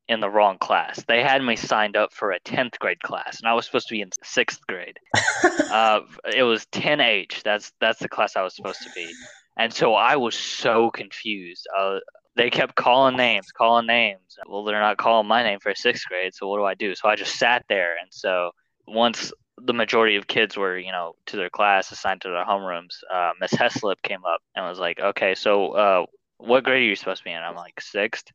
in 0.08 0.20
the 0.20 0.30
wrong 0.30 0.58
class. 0.58 1.02
They 1.06 1.22
had 1.22 1.42
me 1.42 1.56
signed 1.56 1.96
up 1.96 2.12
for 2.12 2.32
a 2.32 2.40
tenth 2.40 2.78
grade 2.78 3.00
class, 3.00 3.38
and 3.40 3.48
I 3.48 3.54
was 3.54 3.66
supposed 3.66 3.88
to 3.88 3.94
be 3.94 4.00
in 4.00 4.10
sixth 4.22 4.60
grade. 4.66 4.98
Uh, 5.72 6.00
it 6.36 6.42
was 6.42 6.66
10H. 6.66 7.42
That's 7.42 7.72
that's 7.80 7.98
the 7.98 8.08
class 8.08 8.36
I 8.36 8.42
was 8.42 8.54
supposed 8.54 8.82
to 8.82 8.90
be, 8.94 9.10
and 9.56 9.72
so 9.72 9.94
I 9.94 10.16
was 10.16 10.34
so 10.34 10.90
confused. 10.90 11.66
Uh, 11.76 11.98
they 12.36 12.50
kept 12.50 12.74
calling 12.74 13.16
names, 13.16 13.50
calling 13.52 13.86
names. 13.86 14.36
Well, 14.46 14.64
they're 14.64 14.80
not 14.80 14.98
calling 14.98 15.26
my 15.26 15.42
name 15.42 15.60
for 15.60 15.74
sixth 15.74 16.06
grade, 16.06 16.34
so 16.34 16.46
what 16.46 16.58
do 16.58 16.64
I 16.64 16.74
do? 16.74 16.94
So 16.94 17.08
I 17.08 17.16
just 17.16 17.38
sat 17.38 17.64
there, 17.70 17.96
and 17.98 18.12
so 18.12 18.50
once 18.86 19.32
the 19.58 19.72
majority 19.72 20.16
of 20.16 20.26
kids 20.26 20.56
were, 20.56 20.78
you 20.78 20.92
know, 20.92 21.14
to 21.26 21.36
their 21.36 21.50
class, 21.50 21.90
assigned 21.90 22.20
to 22.22 22.28
their 22.28 22.44
homerooms, 22.44 22.98
uh, 23.12 23.30
Miss 23.40 23.52
Heslip 23.52 24.02
came 24.02 24.24
up 24.26 24.42
and 24.54 24.66
was 24.66 24.78
like, 24.78 25.00
"Okay, 25.00 25.34
so 25.34 25.72
uh, 25.72 26.06
what 26.38 26.64
grade 26.64 26.82
are 26.82 26.86
you 26.86 26.96
supposed 26.96 27.20
to 27.20 27.24
be 27.24 27.32
in?" 27.32 27.42
I'm 27.42 27.56
like 27.56 27.80
sixth, 27.80 28.30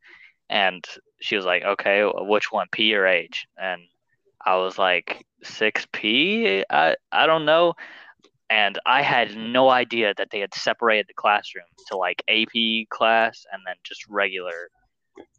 and 0.49 0.83
she 1.19 1.35
was 1.35 1.45
like, 1.45 1.63
"Okay, 1.63 2.03
which 2.15 2.51
one, 2.51 2.67
P 2.71 2.95
or 2.95 3.05
H?" 3.05 3.45
And 3.57 3.81
I 4.45 4.55
was 4.55 4.77
like, 4.77 5.25
six 5.43 5.85
P? 5.91 6.63
I 6.69 6.95
I 7.11 7.25
don't 7.25 7.45
know. 7.45 7.73
And 8.49 8.79
I 8.85 9.01
had 9.01 9.35
no 9.35 9.69
idea 9.69 10.13
that 10.17 10.29
they 10.31 10.39
had 10.39 10.53
separated 10.53 11.07
the 11.09 11.13
classroom 11.13 11.65
to 11.89 11.97
like 11.97 12.23
AP 12.29 12.87
class 12.89 13.45
and 13.51 13.61
then 13.65 13.75
just 13.83 14.07
regular 14.07 14.69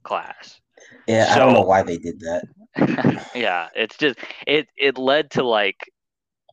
class. 0.03 0.61
Yeah, 1.07 1.29
I 1.31 1.39
don't 1.39 1.55
know 1.55 1.63
why 1.63 1.83
they 1.83 1.97
did 1.97 2.21
that. 2.21 2.45
yeah, 3.35 3.69
it's 3.75 3.97
just 3.97 4.19
it 4.47 4.69
it 4.77 4.99
led 4.99 5.31
to 5.33 5.43
like 5.43 5.91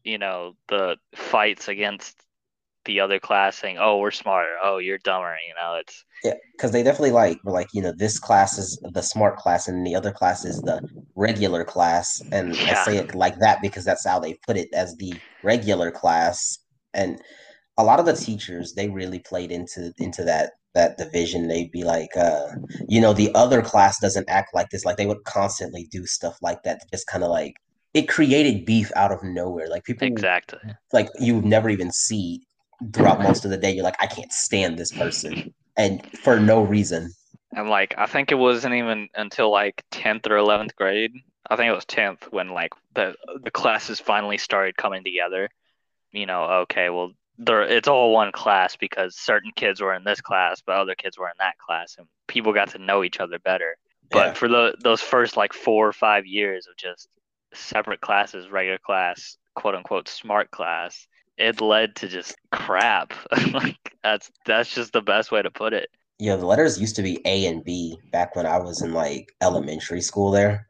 you 0.04 0.18
know 0.18 0.54
the 0.70 0.98
fights 1.14 1.68
against 1.68 2.16
the 2.86 3.00
other 3.00 3.20
class 3.20 3.58
saying, 3.58 3.78
"Oh, 3.80 3.98
we're 3.98 4.12
smarter. 4.12 4.56
Oh, 4.62 4.78
you're 4.78 4.98
dumber." 5.00 5.36
You 5.48 5.54
know, 5.56 5.76
it's 5.76 6.06
Yeah, 6.24 6.34
because 6.54 6.72
they 6.72 6.84
definitely 6.84 7.12
like 7.12 7.40
were 7.44 7.52
like, 7.52 7.68
you 7.74 7.82
know, 7.82 7.94
this 7.96 8.20
class 8.20 8.58
is 8.58 8.80
the 8.94 9.02
smart 9.02 9.38
class 9.38 9.68
and 9.68 9.86
the 9.86 9.96
other 9.96 10.12
class 10.12 10.46
is 10.46 10.62
the 10.62 10.82
regular 11.16 11.64
class. 11.64 12.22
And 12.32 12.58
I 12.68 12.74
say 12.86 12.98
it 12.98 13.16
like 13.16 13.40
that 13.40 13.62
because 13.62 13.86
that's 13.86 14.06
how 14.06 14.20
they 14.20 14.36
put 14.46 14.58
it 14.58 14.70
as 14.74 14.96
the 14.98 15.14
regular 15.44 15.92
class. 15.92 16.60
And 16.94 17.22
a 17.78 17.84
lot 17.84 18.00
of 18.00 18.06
the 18.06 18.14
teachers, 18.14 18.74
they 18.74 18.90
really 18.90 19.20
played 19.20 19.52
into 19.52 19.94
into 19.98 20.24
that 20.24 20.54
that 20.74 20.98
division. 20.98 21.48
They'd 21.48 21.72
be 21.72 21.84
like, 21.84 22.16
uh, 22.18 22.48
you 22.88 23.02
know, 23.02 23.14
the 23.14 23.34
other 23.36 23.62
class 23.62 24.00
doesn't 24.00 24.30
act 24.30 24.54
like 24.54 24.70
this. 24.70 24.86
Like 24.86 24.98
they 24.98 25.06
would 25.06 25.24
constantly 25.26 25.88
do 25.92 26.06
stuff 26.06 26.38
like 26.42 26.64
that 26.64 26.82
just 26.92 27.08
kind 27.08 27.24
of 27.24 27.30
like 27.30 27.56
it 27.94 28.10
created 28.10 28.66
beef 28.66 28.92
out 28.96 29.12
of 29.12 29.24
nowhere. 29.24 29.70
Like 29.70 29.86
people 29.86 30.08
exactly 30.08 30.60
like 30.94 31.10
you 31.20 31.36
would 31.36 31.46
never 31.46 31.70
even 31.70 31.92
see 31.92 32.42
throughout 32.94 33.22
most 33.24 33.46
of 33.46 33.52
the 33.52 33.58
day. 33.58 33.72
You're 33.72 33.84
like, 33.84 34.02
I 34.02 34.08
can't 34.08 34.32
stand 34.32 34.78
this 34.78 34.92
person, 34.92 35.54
and 35.78 36.06
for 36.20 36.40
no 36.40 36.62
reason. 36.62 37.12
And 37.56 37.70
like 37.70 37.96
I 37.98 38.06
think 38.06 38.32
it 38.32 38.36
wasn't 38.36 38.76
even 38.76 39.08
until 39.16 39.52
like 39.52 39.84
tenth 39.92 40.28
or 40.28 40.38
eleventh 40.38 40.76
grade. 40.76 41.14
I 41.50 41.56
think 41.56 41.70
it 41.70 41.76
was 41.76 41.86
tenth 41.86 42.28
when 42.32 42.50
like 42.50 42.72
the 42.94 43.16
the 43.44 43.52
classes 43.52 44.00
finally 44.00 44.38
started 44.38 44.78
coming 44.78 45.04
together. 45.04 45.50
You 46.12 46.26
know, 46.26 46.44
okay, 46.64 46.90
well, 46.90 47.12
there 47.38 47.62
it's 47.64 47.88
all 47.88 48.14
one 48.14 48.32
class 48.32 48.76
because 48.76 49.16
certain 49.18 49.52
kids 49.56 49.82
were 49.82 49.94
in 49.94 50.04
this 50.04 50.22
class, 50.22 50.62
but 50.66 50.76
other 50.78 50.96
kids 50.96 51.18
were 51.18 51.28
in 51.28 51.36
that 51.40 51.58
class, 51.58 51.96
and 51.98 52.08
people 52.28 52.54
got 52.54 52.70
to 52.72 52.78
know 52.78 53.04
each 53.04 53.20
other 53.20 53.40
better. 53.40 53.78
But 54.12 54.28
Yeah. 54.28 54.34
for 54.34 54.48
the 54.48 54.76
those 54.82 55.02
first 55.02 55.38
like 55.38 55.54
four 55.54 55.88
or 55.88 55.94
five 55.94 56.26
years 56.26 56.68
of 56.68 56.76
just 56.78 57.08
separate 57.54 58.02
classes, 58.02 58.50
regular 58.50 58.80
class, 58.80 59.38
quote 59.56 59.76
unquote 59.76 60.08
smart 60.08 60.52
class, 60.52 61.08
it 61.38 61.62
led 61.62 61.96
to 61.98 62.08
just 62.08 62.36
crap. 62.52 63.14
like 63.54 63.78
that's 64.04 64.32
that's 64.46 64.74
just 64.74 64.94
the 64.94 65.02
best 65.02 65.32
way 65.32 65.42
to 65.42 65.52
put 65.52 65.74
it. 65.74 65.90
Yeah, 66.20 66.36
the 66.38 66.46
letters 66.46 66.80
used 66.80 66.96
to 66.98 67.02
be 67.02 67.22
A 67.26 67.46
and 67.46 67.64
B 67.64 67.98
back 68.12 68.36
when 68.36 68.46
I 68.46 68.58
was 68.60 68.82
in 68.82 68.94
like 68.94 69.34
elementary 69.42 70.02
school 70.02 70.32
there. 70.32 70.68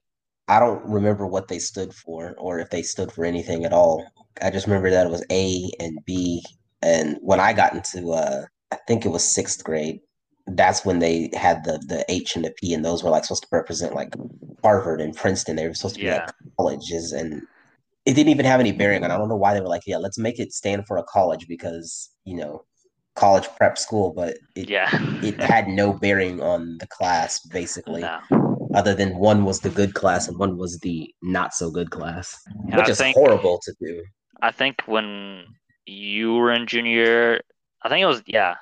I 0.48 0.60
don't 0.60 0.84
remember 0.86 1.26
what 1.28 1.48
they 1.48 1.60
stood 1.60 1.94
for 1.94 2.36
or 2.38 2.60
if 2.60 2.70
they 2.70 2.82
stood 2.84 3.12
for 3.12 3.26
anything 3.26 3.66
at 3.66 3.74
all. 3.74 4.12
I 4.42 4.50
just 4.52 4.68
remember 4.68 4.90
that 4.92 5.08
it 5.08 5.12
was 5.12 5.26
A 5.32 5.72
and 5.80 6.04
B. 6.06 6.44
And 6.82 7.18
when 7.22 7.40
I 7.40 7.54
got 7.54 7.74
into 7.74 8.12
uh 8.12 8.46
I 8.72 8.78
think 8.88 9.06
it 9.06 9.10
was 9.10 9.34
sixth 9.34 9.64
grade, 9.64 10.00
that's 10.48 10.84
when 10.86 11.00
they 11.00 11.30
had 11.34 11.64
the 11.64 11.78
the 11.88 12.04
H 12.12 12.36
and 12.36 12.46
the 12.46 12.54
P 12.60 12.74
and 12.74 12.84
those 12.84 13.04
were 13.04 13.12
like 13.12 13.26
supposed 13.26 13.44
to 13.44 13.50
represent 13.52 13.94
like 13.96 14.16
Harvard 14.64 15.02
and 15.02 15.16
Princeton. 15.16 15.56
They 15.56 15.68
were 15.68 15.74
supposed 15.76 15.96
to 15.96 16.02
be 16.02 16.08
Yeah. 16.08 16.16
like 16.16 16.32
colleges 16.58 17.12
and 17.12 17.42
it 18.06 18.14
didn't 18.14 18.30
even 18.30 18.46
have 18.46 18.60
any 18.60 18.72
bearing 18.72 19.04
on. 19.04 19.12
I 19.12 19.18
don't 19.18 19.30
know 19.30 19.36
why 19.36 19.54
they 19.54 19.62
were 19.62 19.68
like, 19.68 19.84
yeah, 19.88 19.98
let's 19.98 20.18
make 20.20 20.40
it 20.40 20.54
stand 20.54 20.86
for 20.88 20.98
a 20.98 21.04
college 21.04 21.48
because, 21.48 22.12
you 22.26 22.36
know, 22.36 22.64
college 23.16 23.48
prep 23.58 23.78
school, 23.78 24.14
but 24.14 24.38
it 24.56 24.70
Yeah. 24.70 24.90
it 25.22 25.42
had 25.42 25.68
no 25.68 25.94
bearing 25.94 26.42
on 26.42 26.78
the 26.80 26.88
class 26.88 27.40
basically 27.52 28.02
no. 28.02 28.20
other 28.74 28.94
than 28.96 29.18
one 29.18 29.46
was 29.46 29.62
the 29.62 29.70
good 29.70 29.94
class 29.94 30.28
and 30.28 30.38
one 30.38 30.58
was 30.58 30.80
the 30.80 31.14
not 31.24 31.54
so 31.54 31.72
good 31.72 31.92
class 31.92 32.36
And 32.72 32.76
which 32.76 32.90
I 32.90 32.90
is 32.90 32.98
think 32.98 33.16
horrible 33.16 33.60
to 33.64 33.74
do 33.82 34.04
I 34.42 34.52
think 34.52 34.82
when 34.86 35.46
you 35.86 36.34
were 36.36 36.52
in 36.54 36.68
junior, 36.68 37.42
I 37.82 37.90
think 37.90 38.02
it 38.04 38.06
was 38.08 38.24
yeah, 38.26 38.56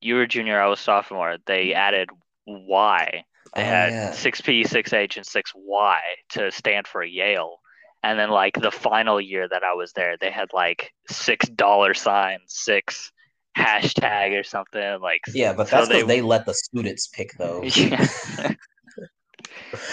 you 0.00 0.14
were 0.14 0.26
junior. 0.26 0.60
I 0.60 0.66
was 0.68 0.80
sophomore. 0.80 1.36
They 1.46 1.74
added 1.74 2.10
Y. 2.46 3.24
They 3.54 3.64
Oh, 3.64 3.64
had 3.64 3.90
yeah. 3.90 4.10
six 4.10 4.40
P, 4.40 4.64
six 4.64 4.92
H, 4.92 5.16
and 5.16 5.26
six 5.26 5.52
Y 5.54 6.00
to 6.30 6.50
stand 6.50 6.86
for 6.86 7.02
Yale. 7.04 7.60
And 8.02 8.18
then 8.18 8.30
like 8.30 8.54
the 8.60 8.70
final 8.70 9.20
year 9.20 9.46
that 9.48 9.62
I 9.62 9.74
was 9.74 9.92
there, 9.92 10.16
they 10.18 10.30
had 10.30 10.48
like 10.52 10.90
six 11.08 11.48
dollar 11.48 11.92
signs, 11.94 12.42
six 12.48 13.12
hashtag 13.58 14.38
or 14.38 14.44
something 14.44 15.00
like. 15.00 15.20
yeah 15.34 15.52
but 15.52 15.68
that's 15.68 15.88
because 15.88 16.06
they- 16.06 16.14
they, 16.16 16.22
let 16.22 16.46
the 16.46 16.54
students 16.54 17.08
pick 17.08 17.32
those 17.36 17.76
Yeah. 17.76 18.06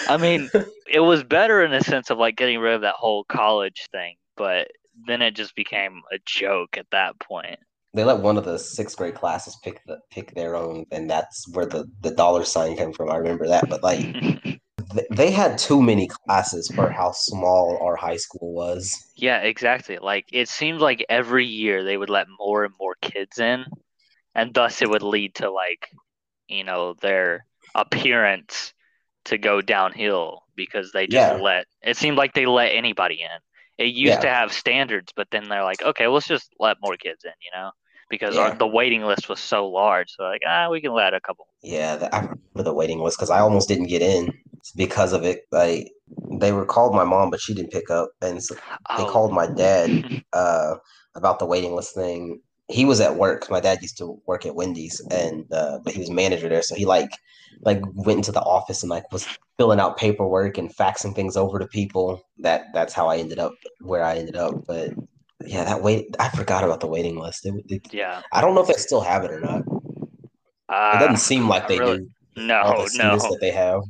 I 0.08 0.16
mean, 0.16 0.48
it 0.88 1.00
was 1.00 1.22
better 1.24 1.62
in 1.64 1.70
the 1.70 1.80
sense 1.82 2.10
of 2.10 2.18
like 2.18 2.36
getting 2.36 2.58
rid 2.60 2.74
of 2.74 2.80
that 2.82 2.94
whole 2.94 3.24
college 3.24 3.88
thing, 3.92 4.14
but 4.36 4.68
then 5.06 5.22
it 5.22 5.32
just 5.34 5.54
became 5.54 6.02
a 6.12 6.18
joke 6.24 6.76
at 6.78 6.86
that 6.92 7.18
point. 7.20 7.58
they 7.94 8.04
let 8.04 8.20
one 8.20 8.36
of 8.36 8.44
the 8.44 8.58
sixth 8.58 8.96
grade 8.96 9.14
classes 9.14 9.56
pick 9.62 9.80
the 9.86 9.98
pick 10.10 10.34
their 10.34 10.54
own 10.56 10.84
and 10.90 11.08
that's 11.10 11.44
where 11.52 11.66
the 11.66 11.84
the 12.02 12.10
dollar 12.10 12.44
sign 12.44 12.76
came 12.76 12.92
from 12.92 13.08
i 13.10 13.16
remember 13.16 13.46
that 13.46 13.68
but 13.70 13.82
like 13.82 14.00
they 15.10 15.30
had 15.30 15.58
too 15.58 15.82
many 15.82 16.08
classes 16.08 16.70
for 16.74 16.90
how 16.90 17.12
small 17.12 17.78
our 17.82 17.96
high 17.96 18.16
school 18.16 18.52
was 18.52 18.94
yeah, 19.16 19.38
exactly. 19.40 19.98
Like 19.98 20.26
it 20.32 20.48
seemed 20.48 20.80
like 20.80 21.04
every 21.08 21.44
year 21.44 21.84
they 21.84 21.96
would 21.96 22.10
let 22.10 22.26
more 22.38 22.64
and 22.64 22.74
more 22.78 22.94
kids 23.02 23.38
in, 23.38 23.64
and 24.34 24.54
thus 24.54 24.82
it 24.82 24.90
would 24.90 25.02
lead 25.02 25.36
to 25.36 25.50
like, 25.50 25.88
you 26.48 26.64
know, 26.64 26.94
their 26.94 27.46
appearance 27.74 28.74
to 29.26 29.38
go 29.38 29.62
downhill 29.62 30.42
because 30.56 30.92
they 30.92 31.06
just 31.06 31.14
Yeah. 31.14 31.34
let 31.34 31.66
it 31.82 31.96
seemed 31.96 32.18
like 32.18 32.34
they 32.34 32.46
let 32.46 32.68
anybody 32.70 33.22
in. 33.22 33.40
It 33.84 33.94
used 33.94 34.16
Yeah. 34.16 34.20
to 34.22 34.28
have 34.28 34.52
standards, 34.52 35.12
but 35.16 35.28
then 35.30 35.48
they're 35.48 35.64
like, 35.64 35.82
okay, 35.82 36.06
let's 36.08 36.28
just 36.28 36.52
let 36.60 36.78
more 36.82 36.96
kids 36.96 37.24
in, 37.24 37.32
you 37.42 37.50
know, 37.54 37.70
because 38.10 38.36
our, 38.36 38.56
the 38.56 38.66
waiting 38.66 39.02
list 39.04 39.28
was 39.28 39.40
so 39.40 39.68
large. 39.68 40.10
So 40.12 40.24
like, 40.24 40.42
ah, 40.46 40.70
we 40.70 40.80
can 40.80 40.92
let 40.92 41.14
a 41.14 41.20
couple. 41.20 41.46
Yeah, 41.62 41.96
the, 41.96 42.14
I 42.14 42.20
remember 42.20 42.62
the 42.64 42.74
waiting 42.74 43.00
list 43.00 43.18
because 43.18 43.30
I 43.30 43.40
almost 43.40 43.68
didn't 43.68 43.86
get 43.88 44.02
in 44.02 44.32
because 44.72 45.12
of 45.12 45.24
it. 45.24 45.42
Like 45.52 45.90
they 46.40 46.52
were 46.52 46.64
called 46.66 46.94
my 46.94 47.04
mom, 47.04 47.30
but 47.30 47.40
she 47.40 47.54
didn't 47.54 47.72
pick 47.72 47.90
up, 47.90 48.10
and 48.22 48.42
so 48.42 48.54
they 48.54 48.60
Oh. 49.04 49.10
called 49.10 49.32
my 49.32 49.46
dad 49.46 50.22
uh, 50.32 50.74
about 51.14 51.38
the 51.38 51.46
waiting 51.46 51.74
list 51.74 51.94
thing. 51.94 52.40
He 52.70 52.84
was 52.84 53.00
at 53.00 53.16
work. 53.16 53.50
My 53.50 53.60
dad 53.60 53.80
used 53.80 53.96
to 53.98 54.20
work 54.26 54.44
at 54.44 54.54
Wendy's, 54.54 55.00
and 55.10 55.44
uh, 55.52 55.78
but 55.84 55.94
he 55.94 56.00
was 56.00 56.10
manager 56.10 56.48
there, 56.48 56.62
so 56.62 56.74
he 56.74 56.84
like 56.84 57.10
like 57.62 57.80
went 57.94 58.18
into 58.18 58.32
the 58.32 58.42
office 58.42 58.82
and 58.82 58.90
like 58.90 59.10
was 59.10 59.26
filling 59.56 59.80
out 59.80 59.96
paperwork 59.96 60.58
and 60.58 60.74
faxing 60.76 61.14
things 61.14 61.36
over 61.36 61.58
to 61.58 61.66
people. 61.66 62.22
That 62.38 62.66
that's 62.74 62.92
how 62.92 63.08
I 63.08 63.16
ended 63.16 63.38
up 63.38 63.52
where 63.80 64.04
I 64.04 64.16
ended 64.16 64.36
up. 64.36 64.54
But 64.66 64.90
yeah, 65.46 65.64
that 65.64 65.82
wait, 65.82 66.14
I 66.20 66.28
forgot 66.28 66.62
about 66.62 66.80
the 66.80 66.86
waiting 66.88 67.18
list. 67.18 67.46
It, 67.46 67.54
it, 67.68 67.92
yeah. 67.92 68.22
I 68.32 68.40
don't 68.42 68.54
know 68.54 68.60
if 68.60 68.68
they 68.68 68.74
still 68.74 69.00
have 69.00 69.24
it 69.24 69.30
or 69.30 69.40
not. 69.40 69.60
It 69.60 70.30
Uh, 70.68 70.98
doesn't 70.98 71.16
seem 71.16 71.48
like 71.48 71.68
they 71.68 71.78
really- 71.78 71.98
do. 72.00 72.10
no, 72.36 72.86
no. 72.96 73.16
that 73.16 73.38
they 73.40 73.50
have. 73.50 73.80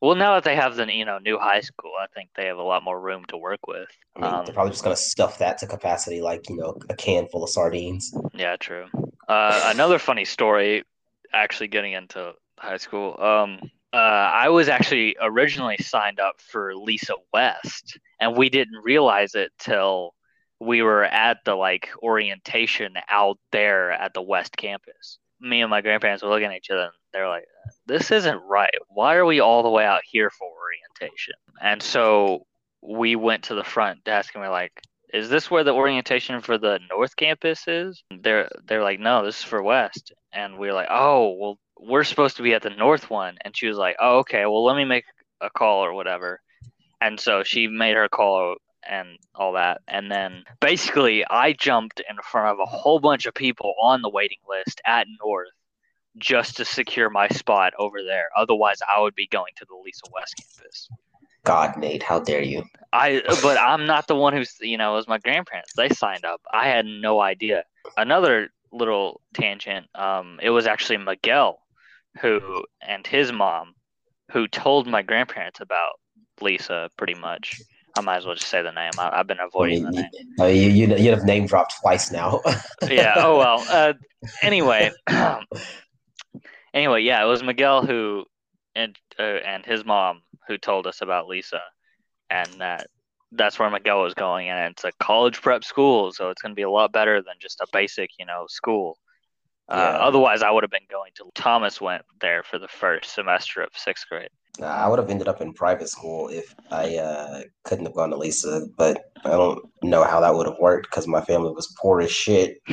Well, 0.00 0.14
now 0.16 0.34
that 0.34 0.44
they 0.44 0.56
have 0.56 0.76
the 0.76 0.92
you 0.92 1.04
know 1.04 1.18
new 1.18 1.38
high 1.38 1.60
school, 1.60 1.92
I 2.00 2.06
think 2.14 2.30
they 2.34 2.46
have 2.46 2.58
a 2.58 2.62
lot 2.62 2.82
more 2.82 3.00
room 3.00 3.24
to 3.26 3.36
work 3.36 3.66
with. 3.66 3.88
I 4.16 4.20
mean, 4.20 4.32
Um, 4.32 4.44
they're 4.44 4.54
probably 4.54 4.72
just 4.72 4.84
gonna 4.84 4.96
stuff 4.96 5.38
that 5.38 5.58
to 5.58 5.66
capacity, 5.66 6.20
like 6.20 6.48
you 6.48 6.56
know, 6.56 6.76
a 6.88 6.94
can 6.94 7.26
full 7.28 7.42
of 7.44 7.50
sardines. 7.50 8.14
Yeah, 8.34 8.56
true. 8.56 8.86
Uh, 9.28 9.70
another 9.74 9.98
funny 9.98 10.24
story, 10.24 10.84
actually 11.32 11.68
getting 11.68 11.92
into 11.92 12.34
high 12.58 12.76
school. 12.76 13.18
Um, 13.20 13.58
uh, 13.92 13.96
I 13.96 14.48
was 14.48 14.68
actually 14.68 15.16
originally 15.20 15.76
signed 15.78 16.20
up 16.20 16.40
for 16.40 16.74
Lisa 16.74 17.14
West, 17.32 17.98
and 18.20 18.36
we 18.36 18.48
didn't 18.50 18.82
realize 18.82 19.34
it 19.34 19.52
till 19.58 20.14
we 20.60 20.82
were 20.82 21.04
at 21.04 21.38
the 21.44 21.54
like 21.54 21.90
orientation 22.02 22.94
out 23.08 23.38
there 23.52 23.92
at 23.92 24.14
the 24.14 24.22
West 24.22 24.56
campus. 24.56 25.18
Me 25.40 25.60
and 25.62 25.70
my 25.70 25.80
grandparents 25.80 26.22
were 26.22 26.30
looking 26.30 26.46
at 26.46 26.56
each 26.56 26.70
other, 26.70 26.82
and 26.84 26.92
they're 27.14 27.28
like, 27.28 27.46
"This 27.86 28.10
isn't 28.10 28.42
right. 28.42 28.74
Why 28.88 29.14
are 29.14 29.24
we 29.24 29.40
all 29.40 29.62
the 29.62 29.70
way 29.70 29.86
out 29.86 30.02
here 30.04 30.30
for 30.30 30.48
orientation?" 30.48 31.34
And 31.62 31.82
so 31.82 32.46
we 32.82 33.16
went 33.16 33.44
to 33.44 33.54
the 33.54 33.64
front 33.64 34.04
desk 34.04 34.34
and 34.34 34.42
we're 34.42 34.50
like, 34.50 34.82
is 35.14 35.28
this 35.28 35.48
where 35.48 35.62
the 35.62 35.72
orientation 35.72 36.40
for 36.40 36.58
the 36.58 36.80
north 36.90 37.14
campus 37.14 37.68
is? 37.68 38.02
They're 38.10 38.48
they're 38.66 38.82
like 38.82 38.98
no 38.98 39.24
this 39.24 39.38
is 39.38 39.44
for 39.44 39.62
west. 39.62 40.12
And 40.32 40.58
we 40.58 40.68
are 40.68 40.74
like 40.74 40.88
oh 40.90 41.36
well 41.38 41.58
we're 41.78 42.04
supposed 42.04 42.36
to 42.38 42.42
be 42.42 42.52
at 42.52 42.62
the 42.62 42.70
north 42.70 43.10
one. 43.10 43.36
And 43.44 43.56
she 43.56 43.68
was 43.68 43.76
like 43.76 43.96
oh 44.00 44.18
okay. 44.18 44.44
Well 44.44 44.64
let 44.64 44.76
me 44.76 44.84
make 44.84 45.04
a 45.40 45.50
call 45.50 45.84
or 45.84 45.94
whatever. 45.94 46.40
And 47.00 47.20
so 47.20 47.44
she 47.44 47.68
made 47.68 47.94
her 47.94 48.08
call 48.08 48.56
and 48.82 49.16
all 49.36 49.52
that. 49.52 49.82
And 49.86 50.10
then 50.10 50.42
basically 50.60 51.24
i 51.30 51.52
jumped 51.52 52.00
in 52.10 52.16
front 52.22 52.48
of 52.48 52.58
a 52.58 52.66
whole 52.66 52.98
bunch 52.98 53.26
of 53.26 53.34
people 53.34 53.74
on 53.80 54.02
the 54.02 54.10
waiting 54.10 54.40
list 54.48 54.80
at 54.84 55.06
north 55.24 55.48
just 56.18 56.56
to 56.56 56.64
secure 56.64 57.10
my 57.10 57.28
spot 57.28 57.72
over 57.78 58.02
there 58.02 58.28
otherwise 58.36 58.78
i 58.94 59.00
would 59.00 59.14
be 59.14 59.26
going 59.28 59.52
to 59.56 59.64
the 59.68 59.76
lisa 59.84 60.02
west 60.12 60.34
campus 60.36 60.88
God, 61.44 61.76
Nate, 61.76 62.02
how 62.02 62.20
dare 62.20 62.42
you? 62.42 62.64
I 62.92 63.22
but 63.42 63.58
I'm 63.58 63.86
not 63.86 64.06
the 64.06 64.16
one 64.16 64.32
who's 64.32 64.56
you 64.60 64.78
know 64.78 64.92
it 64.92 64.96
was 64.96 65.08
my 65.08 65.18
grandparents. 65.18 65.74
They 65.76 65.90
signed 65.90 66.24
up. 66.24 66.40
I 66.52 66.68
had 66.68 66.86
no 66.86 67.20
idea. 67.20 67.64
Another 67.96 68.48
little 68.72 69.20
tangent. 69.34 69.86
Um, 69.94 70.40
it 70.42 70.50
was 70.50 70.66
actually 70.66 70.96
Miguel, 70.96 71.60
who 72.20 72.64
and 72.86 73.06
his 73.06 73.30
mom, 73.30 73.74
who 74.32 74.48
told 74.48 74.86
my 74.86 75.02
grandparents 75.02 75.60
about 75.60 76.00
Lisa. 76.40 76.88
Pretty 76.96 77.14
much. 77.14 77.60
I 77.96 78.00
might 78.00 78.16
as 78.16 78.26
well 78.26 78.34
just 78.34 78.48
say 78.48 78.60
the 78.60 78.72
name. 78.72 78.90
I, 78.98 79.20
I've 79.20 79.26
been 79.28 79.38
I 79.38 79.44
avoiding 79.44 79.84
mean, 79.84 79.92
the 79.92 80.00
name. 80.00 80.10
I 80.40 80.46
mean, 80.48 80.76
you, 80.76 80.86
you, 80.86 80.96
you 80.96 81.10
have 81.10 81.24
name 81.24 81.46
dropped 81.46 81.74
twice 81.80 82.10
now. 82.10 82.40
yeah. 82.88 83.14
Oh 83.16 83.38
well. 83.38 83.64
Uh, 83.70 83.92
anyway. 84.42 84.90
anyway, 86.74 87.02
yeah, 87.02 87.22
it 87.22 87.26
was 87.26 87.42
Miguel 87.42 87.86
who 87.86 88.26
and 88.74 88.98
uh, 89.18 89.22
and 89.22 89.64
his 89.64 89.84
mom 89.84 90.22
who 90.48 90.58
told 90.58 90.86
us 90.86 91.00
about 91.00 91.28
Lisa, 91.28 91.60
and 92.28 92.50
that 92.60 92.88
that's 93.32 93.58
where 93.58 93.70
Miguel 93.70 94.02
was 94.02 94.14
going, 94.14 94.48
and 94.48 94.72
it's 94.72 94.84
a 94.84 94.92
college 95.00 95.40
prep 95.40 95.64
school, 95.64 96.12
so 96.12 96.30
it's 96.30 96.42
going 96.42 96.52
to 96.52 96.56
be 96.56 96.62
a 96.62 96.70
lot 96.70 96.92
better 96.92 97.22
than 97.22 97.34
just 97.40 97.60
a 97.60 97.66
basic, 97.72 98.10
you 98.18 98.26
know, 98.26 98.44
school. 98.48 98.98
Uh, 99.68 99.76
Yeah. 99.76 99.98
otherwise, 99.98 100.42
I 100.42 100.50
would 100.50 100.62
have 100.62 100.70
been 100.70 100.86
going 100.90 101.12
to. 101.16 101.30
Thomas 101.34 101.80
went 101.80 102.02
there 102.20 102.42
for 102.42 102.58
the 102.58 102.68
first 102.68 103.14
semester 103.14 103.62
of 103.62 103.70
sixth 103.74 104.06
grade. 104.10 104.28
I 104.62 104.86
would 104.88 105.00
have 105.00 105.10
ended 105.10 105.26
up 105.26 105.40
in 105.40 105.52
private 105.52 105.88
school 105.88 106.28
if 106.28 106.54
I 106.70 106.96
uh, 106.96 107.42
couldn't 107.64 107.86
have 107.86 107.94
gone 107.94 108.10
to 108.10 108.16
Lisa, 108.16 108.66
but 108.78 109.02
I 109.24 109.30
don't 109.30 109.60
know 109.82 110.04
how 110.04 110.20
that 110.20 110.32
would 110.34 110.46
have 110.46 110.58
worked 110.60 110.88
because 110.90 111.08
my 111.08 111.20
family 111.22 111.50
was 111.52 111.74
poor 111.80 112.00
as 112.00 112.12
shit. 112.12 112.58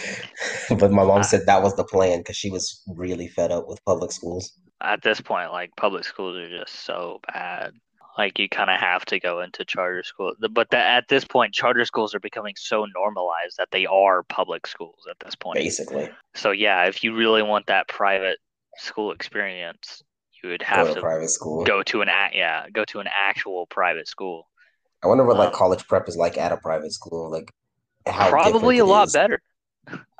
but 0.78 0.90
my 0.92 1.04
mom 1.04 1.22
said 1.22 1.46
that 1.46 1.62
was 1.62 1.76
the 1.76 1.84
plan 1.84 2.18
because 2.18 2.36
she 2.36 2.50
was 2.50 2.82
really 2.96 3.28
fed 3.28 3.52
up 3.52 3.66
with 3.68 3.84
public 3.84 4.12
schools. 4.12 4.52
At 4.80 5.02
this 5.02 5.20
point, 5.20 5.52
like 5.52 5.70
public 5.76 6.04
schools 6.04 6.36
are 6.36 6.48
just 6.50 6.74
so 6.84 7.20
bad. 7.32 7.72
Like 8.18 8.38
you 8.38 8.48
kind 8.48 8.68
of 8.68 8.78
have 8.80 9.04
to 9.06 9.20
go 9.20 9.40
into 9.40 9.64
charter 9.64 10.02
school, 10.02 10.34
but 10.50 10.70
that 10.70 10.86
at 10.96 11.08
this 11.08 11.24
point, 11.24 11.54
charter 11.54 11.84
schools 11.84 12.14
are 12.14 12.20
becoming 12.20 12.54
so 12.58 12.84
normalized 12.94 13.56
that 13.58 13.70
they 13.70 13.86
are 13.86 14.22
public 14.24 14.66
schools 14.66 15.06
at 15.08 15.16
this 15.24 15.34
point. 15.34 15.56
Basically, 15.56 16.10
So 16.34 16.50
yeah, 16.50 16.84
if 16.86 17.04
you 17.04 17.14
really 17.14 17.42
want 17.42 17.66
that 17.66 17.88
private 17.88 18.38
school 18.78 19.12
experience, 19.12 20.02
you 20.42 20.50
would 20.50 20.62
go 20.62 20.66
have 20.66 20.88
to 20.88 20.94
to 20.94 21.00
private 21.00 21.28
school. 21.30 21.64
go 21.64 21.82
to 21.84 22.02
an 22.02 22.08
yeah, 22.34 22.66
go 22.70 22.84
to 22.86 23.00
an 23.00 23.08
actual 23.12 23.66
private 23.66 24.08
school. 24.08 24.48
I 25.02 25.06
wonder 25.08 25.24
what 25.24 25.36
like 25.36 25.52
Um, 25.52 25.52
college 25.52 25.86
prep 25.88 26.08
is 26.08 26.16
like 26.16 26.38
at 26.38 26.52
a 26.52 26.56
private 26.56 26.92
school. 26.92 27.30
Like 27.30 27.52
how 28.06 28.28
Probably 28.30 28.78
a 28.78 28.84
lot 28.86 29.12
better. 29.12 29.40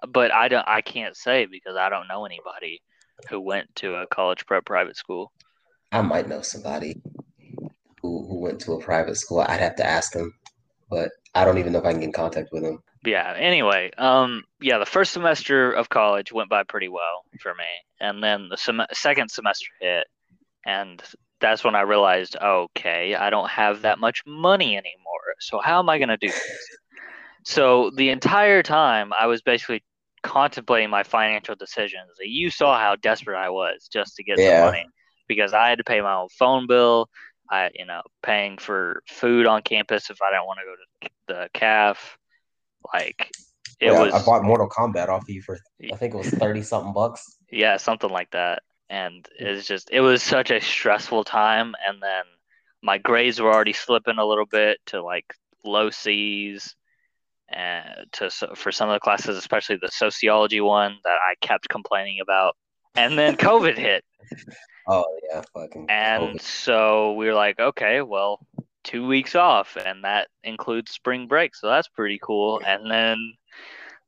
But 0.09 0.33
I 0.33 0.49
don't 0.49 0.67
I 0.67 0.81
can't 0.81 1.17
say 1.17 1.47
because 1.47 1.77
I 1.77 1.89
don't 1.89 2.09
know 2.09 2.25
anybody 2.25 2.83
who 3.29 3.41
went 3.41 3.75
to 3.77 3.95
a 3.97 4.07
college 4.07 4.47
prep 4.47 4.65
private 4.65 4.97
school. 4.97 5.33
I 5.93 6.01
might 6.03 6.29
know 6.29 6.43
somebody 6.43 7.01
who 8.01 8.27
who 8.27 8.39
went 8.41 8.61
to 8.63 8.73
a 8.73 8.81
private 8.81 9.17
school. 9.17 9.41
I'd 9.41 9.61
have 9.61 9.77
to 9.77 9.87
ask 9.87 10.13
them, 10.13 10.33
but 10.91 11.11
I 11.35 11.45
don't 11.45 11.59
even 11.59 11.73
know 11.73 11.79
if 11.79 11.85
I 11.85 11.93
can 11.93 12.01
get 12.01 12.07
in 12.07 12.13
contact 12.13 12.53
with 12.53 12.63
them. 12.63 12.79
Yeah, 13.05 13.35
anyway, 13.37 13.91
um 13.99 14.45
yeah, 14.61 14.79
the 14.79 14.87
first 14.87 15.13
semester 15.13 15.73
of 15.73 15.89
college 15.89 16.33
went 16.33 16.49
by 16.51 16.63
pretty 16.65 16.89
well 16.89 17.25
for 17.41 17.55
me. 17.55 17.65
And 18.01 18.23
then 18.23 18.49
the 18.49 18.57
sem- 18.57 18.87
second 18.93 19.31
semester 19.31 19.67
hit 19.81 20.07
and 20.67 21.03
that's 21.41 21.65
when 21.65 21.75
I 21.75 21.83
realized, 21.83 22.37
okay, 22.41 23.15
I 23.17 23.29
don't 23.31 23.51
have 23.51 23.83
that 23.83 23.99
much 23.99 24.23
money 24.27 24.77
anymore. 24.77 25.35
So 25.41 25.61
how 25.61 25.81
am 25.81 25.89
I 25.89 25.99
going 25.99 26.09
to 26.09 26.17
do 26.17 26.29
this? 26.29 26.69
So 27.45 27.91
the 27.97 28.11
entire 28.11 28.63
time 28.63 29.13
I 29.13 29.27
was 29.27 29.43
basically 29.43 29.83
contemplating 30.23 30.91
my 30.91 31.03
financial 31.03 31.55
decisions. 31.55 32.11
You 32.21 32.51
saw 32.51 32.79
how 32.79 32.97
desperate 32.97 33.39
I 33.39 33.51
was 33.51 33.89
just 33.93 34.17
to 34.17 34.25
get 34.25 34.39
Yeah. 34.39 34.63
some 34.63 34.73
money 34.73 34.87
because 35.29 35.53
I 35.53 35.69
had 35.69 35.79
to 35.79 35.85
pay 35.85 36.01
my 36.01 36.15
own 36.15 36.29
phone 36.39 36.67
bill. 36.67 37.09
I, 37.51 37.71
you 37.75 37.85
know, 37.85 38.03
paying 38.23 38.57
for 38.59 39.03
food 39.09 39.47
on 39.47 39.63
campus 39.63 40.11
if 40.11 40.23
I 40.23 40.31
didn't 40.31 40.47
want 40.47 40.61
to 40.61 40.65
go 40.65 40.75
to 40.75 41.11
the 41.53 41.59
CAF. 41.59 41.97
Like 42.93 43.31
it 43.81 43.93
Yeah, 43.93 44.01
was, 44.01 44.15
I 44.15 44.25
bought 44.25 44.43
Mortal 44.43 44.69
Kombat 44.69 45.09
off 45.09 45.23
of 45.23 45.29
you 45.29 45.43
for 45.43 45.59
I 45.93 45.97
think 45.97 46.15
it 46.15 46.17
was 46.17 46.31
thirty 46.31 46.63
something 46.63 46.93
bucks. 46.93 47.37
yeah, 47.51 47.77
something 47.77 48.11
like 48.11 48.31
that. 48.31 48.63
And 48.89 49.27
hmm. 49.39 49.47
it's 49.47 49.67
just, 49.67 49.91
it 49.91 50.01
was 50.01 50.23
such 50.23 50.51
a 50.51 50.61
stressful 50.61 51.25
time. 51.25 51.75
And 51.87 52.03
then 52.03 52.25
my 52.83 52.99
grades 52.99 53.41
were 53.41 53.53
already 53.53 53.73
slipping 53.73 54.19
a 54.19 54.25
little 54.25 54.47
bit 54.47 54.79
to 54.87 55.03
like 55.03 55.35
low 55.65 55.91
C's 55.91 56.75
and 57.53 58.07
to 58.13 58.31
for 58.55 58.73
some 58.73 58.89
of 58.89 58.95
the 58.95 59.01
classes, 59.01 59.37
especially 59.37 59.77
the 59.81 59.91
sociology 59.91 60.61
one 60.61 60.97
that 61.05 61.19
I 61.23 61.35
kept 61.41 61.69
complaining 61.69 62.19
about. 62.21 62.57
And 62.97 63.19
then 63.19 63.37
COVID 63.37 63.77
hit. 63.77 64.05
Oh 64.89 65.05
yeah, 65.31 65.43
fucking 65.55 65.87
And 65.89 66.41
COVID. 66.41 66.41
so 66.43 67.13
we 67.13 67.27
were 67.27 67.35
like, 67.35 67.61
okay, 67.61 68.03
well, 68.03 68.45
two 68.83 69.07
weeks 69.07 69.37
off, 69.37 69.77
and 69.77 70.03
that 70.03 70.27
includes 70.43 70.91
spring 70.91 71.29
break. 71.29 71.55
So 71.55 71.69
that's 71.69 71.87
pretty 71.87 72.19
cool. 72.21 72.61
And 72.67 72.91
then 72.91 73.17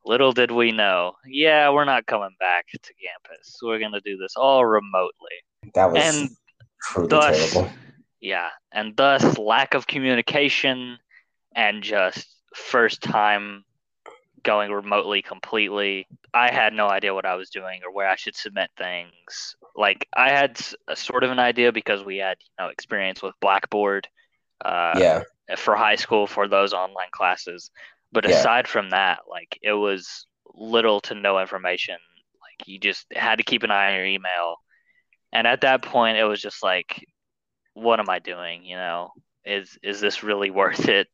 little 0.05 0.33
did 0.33 0.51
we 0.51 0.73
know, 0.73 1.13
yeah, 1.29 1.71
we're 1.71 1.85
not 1.85 2.07
coming 2.07 2.35
back 2.41 2.67
to 2.73 2.79
campus. 2.95 3.57
We're 3.63 3.79
going 3.79 3.93
to 3.93 4.01
do 4.01 4.17
this 4.17 4.35
all 4.37 4.67
remotely. 4.67 5.13
that 5.75 5.93
was 5.93 6.03
and 6.05 6.31
truly 6.83 7.09
thus, 7.09 7.53
terrible. 7.53 7.71
yeah, 8.21 8.49
and 8.73 8.97
thus 8.97 9.39
lack 9.39 9.75
of 9.75 9.87
communication 9.87 10.99
and 11.55 11.85
just 11.85 12.34
first 12.55 13.03
time 13.03 13.64
going 14.43 14.73
remotely 14.73 15.23
completely. 15.23 16.07
I 16.35 16.53
had 16.53 16.73
no 16.75 16.88
idea 16.88 17.14
what 17.14 17.27
I 17.27 17.35
was 17.37 17.51
doing 17.51 17.81
or 17.85 17.93
where 17.93 18.09
I 18.09 18.17
should 18.17 18.37
submit 18.37 18.71
things. 18.77 19.57
Like 19.77 20.09
I 20.17 20.31
had 20.31 20.61
a 20.88 20.97
sort 20.97 21.25
of 21.25 21.31
an 21.31 21.38
idea 21.40 21.73
because 21.73 22.05
we 22.05 22.19
had 22.19 22.37
you 22.40 22.64
know 22.64 22.71
experience 22.71 23.23
with 23.23 23.35
Blackboard 23.40 24.09
uh, 24.64 25.01
yeah, 25.01 25.23
for 25.57 25.77
high 25.77 25.97
school 25.97 26.27
for 26.27 26.49
those 26.49 26.73
online 26.75 27.11
classes. 27.12 27.71
But 28.12 28.27
Yeah. 28.27 28.31
aside 28.38 28.69
from 28.69 28.90
that, 28.90 29.21
like 29.29 29.59
it 29.62 29.73
was 29.73 30.27
little 30.55 31.01
to 31.03 31.14
no 31.14 31.40
information. 31.40 31.97
Like 32.43 32.69
you 32.69 32.79
just 32.79 33.07
had 33.12 33.37
to 33.38 33.45
keep 33.45 33.62
an 33.64 33.71
eye 33.71 33.88
on 33.90 33.97
your 33.97 34.07
email. 34.07 34.57
And 35.33 35.47
at 35.47 35.62
that 35.62 35.83
point 35.83 36.19
it 36.19 36.25
was 36.25 36.40
just 36.40 36.62
like 36.62 37.05
what 37.75 38.01
am 38.01 38.09
I 38.11 38.19
doing, 38.21 38.64
you 38.64 38.77
know? 38.77 39.11
Is 39.45 39.79
is 39.83 40.01
this 40.01 40.23
really 40.23 40.51
worth 40.62 40.88
it? 40.88 41.09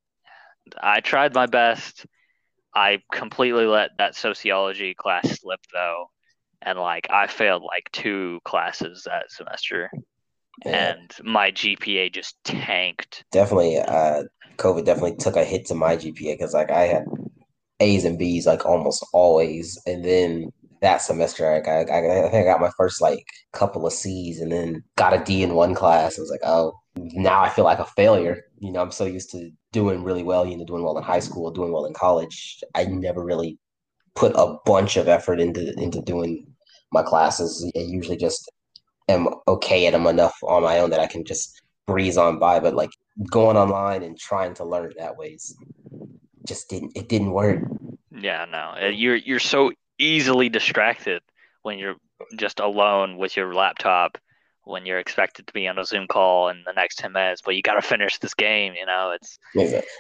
I 0.80 1.00
tried 1.00 1.34
my 1.34 1.46
best. 1.46 2.06
I 2.74 3.02
completely 3.12 3.66
let 3.66 3.90
that 3.98 4.14
sociology 4.14 4.94
class 4.94 5.40
slip 5.40 5.60
though. 5.72 6.06
And 6.62 6.78
like 6.78 7.08
I 7.10 7.26
failed 7.26 7.62
like 7.62 7.90
two 7.92 8.40
classes 8.44 9.04
that 9.04 9.30
semester 9.30 9.90
yeah. 10.64 10.94
and 10.94 11.10
my 11.22 11.50
GPA 11.50 12.12
just 12.12 12.36
tanked. 12.44 13.24
definitely. 13.32 13.78
Uh, 13.78 14.24
COVID 14.56 14.84
definitely 14.84 15.16
took 15.16 15.36
a 15.36 15.44
hit 15.44 15.66
to 15.66 15.74
my 15.74 15.96
GPA 15.96 16.34
because 16.34 16.52
like 16.52 16.70
I 16.70 16.82
had 16.82 17.04
A's 17.80 18.04
and 18.04 18.18
B's 18.18 18.46
like 18.46 18.66
almost 18.66 19.04
always, 19.12 19.80
and 19.86 20.04
then 20.04 20.52
that 20.82 20.98
semester 20.98 21.50
I 21.50 21.60
got 21.60 21.90
I, 21.90 22.26
I 22.26 22.28
think 22.28 22.46
I 22.46 22.52
got 22.52 22.60
my 22.60 22.70
first 22.76 23.00
like 23.00 23.24
couple 23.52 23.86
of 23.86 23.92
C's, 23.92 24.40
and 24.40 24.52
then 24.52 24.84
got 24.96 25.14
a 25.14 25.24
D 25.24 25.42
in 25.42 25.54
one 25.54 25.74
class. 25.74 26.18
I 26.18 26.22
was 26.22 26.30
like, 26.30 26.44
oh, 26.44 26.74
now 26.96 27.40
I 27.40 27.48
feel 27.48 27.64
like 27.64 27.78
a 27.78 27.86
failure. 27.86 28.42
You 28.58 28.70
know, 28.72 28.82
I'm 28.82 28.90
so 28.90 29.06
used 29.06 29.30
to 29.30 29.50
doing 29.72 30.02
really 30.02 30.22
well. 30.22 30.46
You 30.46 30.56
know, 30.56 30.64
doing 30.64 30.82
well 30.82 30.98
in 30.98 31.04
high 31.04 31.20
school, 31.20 31.50
doing 31.50 31.72
well 31.72 31.86
in 31.86 31.94
college. 31.94 32.62
I 32.74 32.84
never 32.84 33.24
really 33.24 33.58
put 34.14 34.32
a 34.34 34.56
bunch 34.64 34.96
of 34.96 35.08
effort 35.08 35.40
into 35.40 35.72
into 35.74 36.00
doing 36.02 36.46
my 36.92 37.02
classes. 37.02 37.70
I 37.76 37.80
usually 37.80 38.16
just 38.16 38.50
am 39.08 39.28
okay 39.48 39.86
at 39.86 39.92
them 39.92 40.06
enough 40.06 40.36
on 40.42 40.62
my 40.62 40.78
own 40.78 40.90
that 40.90 41.00
I 41.00 41.06
can 41.06 41.24
just 41.24 41.60
breeze 41.86 42.16
on 42.16 42.38
by. 42.38 42.60
But 42.60 42.74
like 42.74 42.90
going 43.30 43.56
online 43.56 44.02
and 44.02 44.18
trying 44.18 44.54
to 44.54 44.64
learn 44.64 44.92
that 44.98 45.16
ways 45.16 45.54
just 46.46 46.68
didn't 46.68 46.92
it 46.96 47.08
didn't 47.08 47.32
work. 47.32 47.60
Yeah, 48.10 48.44
no. 48.50 48.74
uh, 48.80 48.88
You're 48.88 49.16
you're 49.16 49.38
so 49.38 49.72
easily 49.98 50.48
distracted 50.48 51.22
when 51.62 51.78
you're 51.78 51.96
just 52.36 52.60
alone 52.60 53.18
with 53.18 53.36
your 53.36 53.54
laptop 53.54 54.18
when 54.70 54.86
you're 54.86 54.98
expected 54.98 55.46
to 55.46 55.52
be 55.52 55.68
on 55.68 55.78
a 55.78 55.84
Zoom 55.84 56.06
call 56.06 56.48
in 56.48 56.62
the 56.64 56.72
next 56.72 56.98
10 56.98 57.12
minutes, 57.12 57.42
but 57.42 57.56
you 57.56 57.62
got 57.62 57.74
to 57.74 57.82
finish 57.82 58.18
this 58.18 58.34
game, 58.34 58.74
you 58.74 58.86
know? 58.86 59.12
It's. 59.14 59.38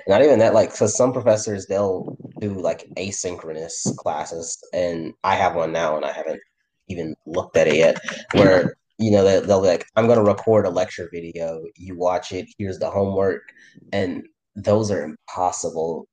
Not 0.06 0.22
even 0.22 0.38
that, 0.38 0.54
like, 0.54 0.72
so 0.72 0.86
some 0.86 1.12
professors 1.12 1.66
they'll 1.66 2.16
do 2.40 2.54
like 2.54 2.88
asynchronous 2.96 3.94
classes, 3.96 4.58
and 4.72 5.12
I 5.22 5.34
have 5.34 5.54
one 5.54 5.72
now, 5.72 5.96
and 5.96 6.04
I 6.04 6.12
haven't 6.12 6.40
even 6.88 7.14
looked 7.26 7.56
at 7.56 7.68
it 7.68 7.76
yet. 7.76 7.98
Where 8.32 8.74
you 8.98 9.10
know 9.10 9.24
they, 9.24 9.40
they'll 9.46 9.62
be 9.62 9.68
like, 9.68 9.86
"I'm 9.96 10.06
going 10.06 10.18
to 10.18 10.24
record 10.24 10.66
a 10.66 10.70
lecture 10.70 11.08
video. 11.12 11.62
You 11.76 11.96
watch 11.96 12.32
it. 12.32 12.46
Here's 12.58 12.78
the 12.78 12.90
homework," 12.90 13.42
and 13.92 14.26
those 14.56 14.90
are 14.90 15.02
impossible 15.02 16.08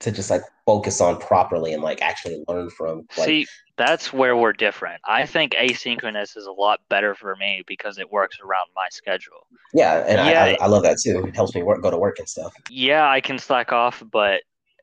to 0.00 0.12
just 0.12 0.30
like 0.30 0.42
focus 0.66 1.00
on 1.00 1.18
properly 1.18 1.72
and 1.72 1.82
like 1.82 2.02
actually 2.02 2.42
learn 2.48 2.70
from. 2.70 3.02
Like, 3.16 3.26
See, 3.26 3.46
that's 3.76 4.12
where 4.12 4.36
we're 4.36 4.52
different. 4.52 5.00
I 5.06 5.26
think 5.26 5.54
asynchronous 5.54 6.36
is 6.36 6.46
a 6.46 6.52
lot 6.52 6.80
better 6.88 7.14
for 7.14 7.36
me 7.36 7.62
because 7.66 7.98
it 7.98 8.10
works 8.10 8.38
around 8.40 8.66
my 8.74 8.88
schedule. 8.90 9.46
yeah, 9.74 10.04
and 10.06 10.20
I, 10.20 10.30
Yeah. 10.30 10.44
I, 10.44 10.56
I 10.60 10.66
love 10.66 10.82
that 10.84 10.98
too. 11.02 11.24
It 11.26 11.34
helps 11.34 11.54
me 11.54 11.62
work, 11.62 11.82
go 11.82 11.90
to 11.90 11.98
work 11.98 12.18
and 12.18 12.28
stuff. 12.28 12.52
Yeah, 12.70 13.08
I 13.08 13.20
can 13.20 13.38
slack 13.38 13.72
off, 13.72 14.02
but 14.10 14.42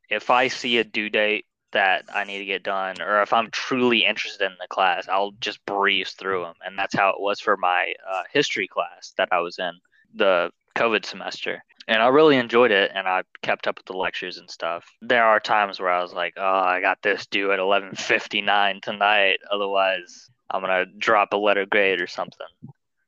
if 0.09 0.29
I 0.29 0.47
see 0.47 0.77
a 0.77 0.83
due 0.83 1.09
date 1.09 1.45
that 1.71 2.05
I 2.13 2.23
need 2.23 2.39
to 2.39 2.45
get 2.45 2.63
done, 2.63 3.01
or 3.01 3.21
if 3.21 3.33
I'm 3.33 3.49
truly 3.51 4.05
interested 4.05 4.45
in 4.45 4.55
the 4.59 4.67
class, 4.67 5.07
I'll 5.09 5.31
just 5.41 5.65
breeze 5.65 6.11
through 6.11 6.43
them. 6.43 6.53
And 6.65 6.77
that's 6.77 6.95
how 6.95 7.09
it 7.09 7.19
was 7.19 7.39
for 7.39 7.57
my 7.57 7.93
uh, 8.09 8.23
history 8.31 8.67
class 8.67 9.13
that 9.17 9.29
I 9.31 9.39
was 9.39 9.59
in 9.59 9.71
the 10.13 10.51
COVID 10.75 11.05
semester. 11.05 11.63
And 11.87 12.01
I 12.01 12.07
really 12.07 12.37
enjoyed 12.37 12.71
it, 12.71 12.91
and 12.93 13.07
I 13.07 13.23
kept 13.43 13.67
up 13.67 13.77
with 13.77 13.85
the 13.85 13.93
lectures 13.93 14.37
and 14.37 14.49
stuff. 14.49 14.85
There 15.01 15.23
are 15.23 15.39
times 15.39 15.79
where 15.79 15.91
I 15.91 16.01
was 16.01 16.13
like, 16.13 16.33
"Oh, 16.35 16.43
I 16.43 16.81
got 16.81 17.01
this 17.03 17.27
due 17.27 17.51
at 17.51 17.59
11:59 17.59 18.81
tonight. 18.81 19.37
Otherwise, 19.51 20.29
I'm 20.49 20.61
gonna 20.61 20.85
drop 20.97 21.33
a 21.33 21.37
letter 21.37 21.65
grade 21.65 22.01
or 22.01 22.07
something." 22.07 22.47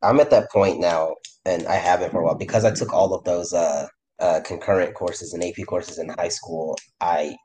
I'm 0.03 0.19
at 0.19 0.30
that 0.30 0.51
point 0.51 0.80
now, 0.80 1.15
and 1.45 1.65
I 1.67 1.75
haven't 1.75 2.12
for 2.12 2.21
a 2.21 2.23
while 2.23 2.36
because 2.36 2.65
I 2.65 2.71
took 2.71 2.93
all 2.93 3.15
of 3.15 3.23
those 3.23 3.51
uh, 3.51 3.88
uh, 4.19 4.41
concurrent 4.45 4.93
courses 4.93 5.34
and 5.34 5.43
AP 5.43 5.65
courses 5.65 5.97
in 5.97 6.10
high 6.10 6.30
school. 6.30 6.77
I 7.01 7.36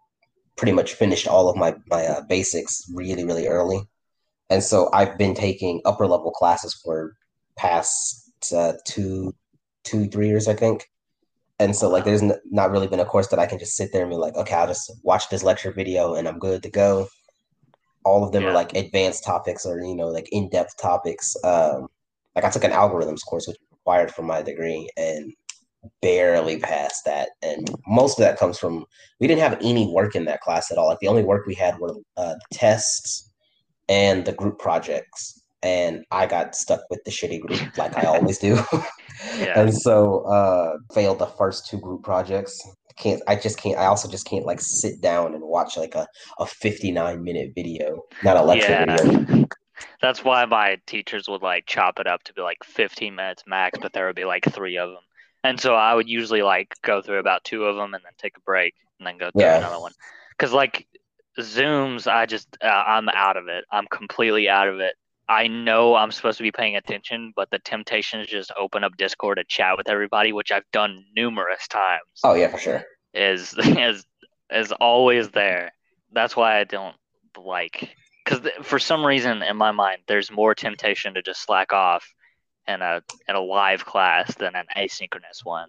pretty 0.56 0.72
much 0.72 0.94
finished 0.94 1.26
all 1.26 1.48
of 1.48 1.56
my 1.56 1.74
my 1.87 2.04
uh, 2.06 2.20
basics 2.28 2.82
really 2.92 3.24
really 3.24 3.46
early, 3.46 3.80
and 4.50 4.62
so 4.62 4.90
I've 4.92 5.16
been 5.16 5.35
taking 5.35 5.80
upper 5.87 6.06
level 6.06 6.30
classes 6.30 6.74
for 6.85 7.16
past 7.56 8.52
uh, 8.54 8.74
two 8.87 9.35
two 9.85 10.09
three 10.09 10.29
years 10.29 10.49
I 10.49 10.55
think. 10.55 10.88
And 11.59 11.77
so 11.77 11.88
like 11.88 12.05
there's 12.05 12.23
n- 12.23 12.40
not 12.51 12.71
really 12.71 12.88
been 12.88 13.01
a 13.01 13.05
course 13.05 13.29
that 13.29 13.38
I 13.38 13.47
can 13.47 13.59
just 13.59 13.77
sit 13.77 13.92
there 13.92 14.03
and 14.03 14.11
be 14.11 14.16
like, 14.16 14.35
okay, 14.35 14.55
I'll 14.55 14.66
just 14.66 14.90
watch 15.05 15.29
this 15.29 15.45
lecture 15.45 15.71
video 15.73 16.14
and 16.14 16.27
I'm 16.27 16.38
good 16.38 16.62
to 16.64 16.71
go. 16.71 17.07
All 18.05 18.25
of 18.25 18.33
them 18.33 18.45
are 18.45 18.53
like 18.53 18.75
advanced 18.75 19.25
topics 19.25 19.64
or 19.64 19.79
you 19.81 19.95
know 19.95 20.09
like 20.09 20.29
in-depth 20.33 20.77
topics. 20.81 21.37
Um, 21.45 21.87
like 22.35 22.45
I 22.45 22.51
took 22.51 22.64
an 22.64 22.73
algorithms 22.73 23.25
course 23.25 23.47
which 23.47 23.59
required 23.71 24.11
for 24.11 24.23
my 24.23 24.42
degree 24.42 24.88
and 24.97 25.33
barely 26.01 26.59
passed 26.59 27.05
that, 27.05 27.31
and 27.42 27.71
most 27.87 28.18
of 28.18 28.25
that 28.25 28.38
comes 28.38 28.59
from 28.59 28.85
we 29.21 29.27
didn't 29.27 29.42
have 29.42 29.59
any 29.62 29.92
work 29.92 30.16
in 30.16 30.25
that 30.25 30.40
class 30.40 30.71
at 30.71 30.79
all. 30.79 30.88
Like 30.88 30.99
the 31.01 31.09
only 31.09 31.23
work 31.23 31.47
we 31.47 31.55
had 31.55 31.79
were 31.79 31.95
uh, 32.16 32.35
tests 32.53 33.31
and 33.88 34.25
the 34.25 34.33
group 34.33 34.59
projects, 34.59 35.42
and 35.62 36.05
I 36.11 36.27
got 36.27 36.57
stuck 36.57 36.81
with 36.90 37.05
the 37.05 37.11
shitty 37.11 37.40
group 37.40 37.79
like 37.79 37.97
I 37.97 38.07
always 38.07 38.38
do. 38.38 38.59
yeah. 39.38 39.59
And 39.59 39.75
so 39.75 40.20
uh, 40.20 40.79
failed 40.94 41.18
the 41.18 41.27
first 41.27 41.66
two 41.66 41.79
group 41.79 42.03
projects. 42.03 42.61
Can't 42.96 43.22
I 43.27 43.37
just 43.37 43.59
can't 43.59 43.79
I 43.79 43.87
also 43.87 44.09
just 44.09 44.27
can't 44.27 44.44
like 44.44 44.61
sit 44.61 45.01
down 45.01 45.35
and 45.35 45.42
watch 45.42 45.77
like 45.77 45.94
a, 45.94 46.07
a 46.38 46.46
59 46.46 47.22
minute 47.22 47.53
video, 47.55 48.03
not 48.22 48.37
a 48.37 48.42
lecture 48.42 48.70
yeah. 48.70 48.96
video. 48.96 49.46
That's 50.01 50.25
why 50.25 50.44
my 50.44 50.79
teachers 50.87 51.29
would 51.29 51.42
like 51.42 51.66
chop 51.66 51.98
it 51.98 52.07
up 52.07 52.22
to 52.25 52.35
be 52.35 52.42
like 52.42 52.59
15 52.64 53.14
minutes 53.14 53.44
max, 53.46 53.79
but 53.81 53.92
there 53.92 54.07
would 54.07 54.16
be 54.16 54.25
like 54.25 54.44
three 54.44 54.77
of 54.77 54.90
them. 54.90 55.03
And 55.44 55.59
so 55.59 55.75
I 55.75 55.94
would 55.94 56.09
usually 56.09 56.42
like 56.42 56.75
go 56.83 57.03
through 57.03 57.18
about 57.18 57.44
two 57.44 57.64
of 57.64 57.77
them 57.77 57.94
and 57.94 58.05
then 58.05 58.12
take 58.18 58.37
a 58.37 58.40
break 58.40 58.75
and 58.98 59.07
then 59.07 59.18
go 59.18 59.31
through 59.31 59.42
yeah. 59.42 59.59
another 59.59 59.81
one. 59.81 59.92
Cause 60.38 60.53
like 60.53 60.87
Zooms, 61.38 62.07
I 62.07 62.27
just, 62.27 62.57
uh, 62.62 62.66
I'm 62.66 63.09
out 63.09 63.37
of 63.37 63.48
it. 63.48 63.64
I'm 63.70 63.87
completely 63.90 64.48
out 64.48 64.68
of 64.68 64.81
it. 64.81 64.94
I 65.33 65.47
know 65.47 65.95
I'm 65.95 66.12
supposed 66.12 66.37
to 66.37 66.42
be 66.42 66.53
paying 66.53 66.77
attention, 66.77 67.33
but 67.35 67.51
the 67.51 67.59
temptation 67.59 68.21
is 68.21 68.27
just 68.27 68.53
open 68.59 68.85
up 68.85 68.99
Discord 68.99 69.38
and 69.38 69.49
chat 69.49 69.79
with 69.79 69.88
everybody, 69.88 70.31
which 70.35 70.53
I've 70.53 70.71
done 70.73 71.07
numerous 71.16 71.66
times. 71.68 72.03
Oh 72.23 72.35
yeah, 72.35 72.49
for 72.49 72.59
sure. 72.59 72.85
Is 73.14 73.55
is 73.59 74.05
is 74.53 74.73
always 74.73 75.31
there. 75.31 75.73
That's 76.12 76.37
why 76.37 76.61
I 76.61 76.64
don't 76.64 76.95
like 77.42 77.97
because 78.23 78.47
for 78.62 78.79
some 78.79 79.07
reason 79.07 79.42
in 79.42 79.57
my 79.57 79.73
mind, 79.73 80.03
there's 80.07 80.31
more 80.31 80.55
temptation 80.55 81.14
to 81.14 81.23
just 81.23 81.42
slack 81.42 81.73
off 81.73 82.07
in 82.68 82.83
a 82.83 83.03
in 83.27 83.35
a 83.35 83.40
live 83.40 83.87
class 83.87 84.35
than 84.35 84.55
an 84.55 84.66
asynchronous 84.77 85.45
one. 85.45 85.68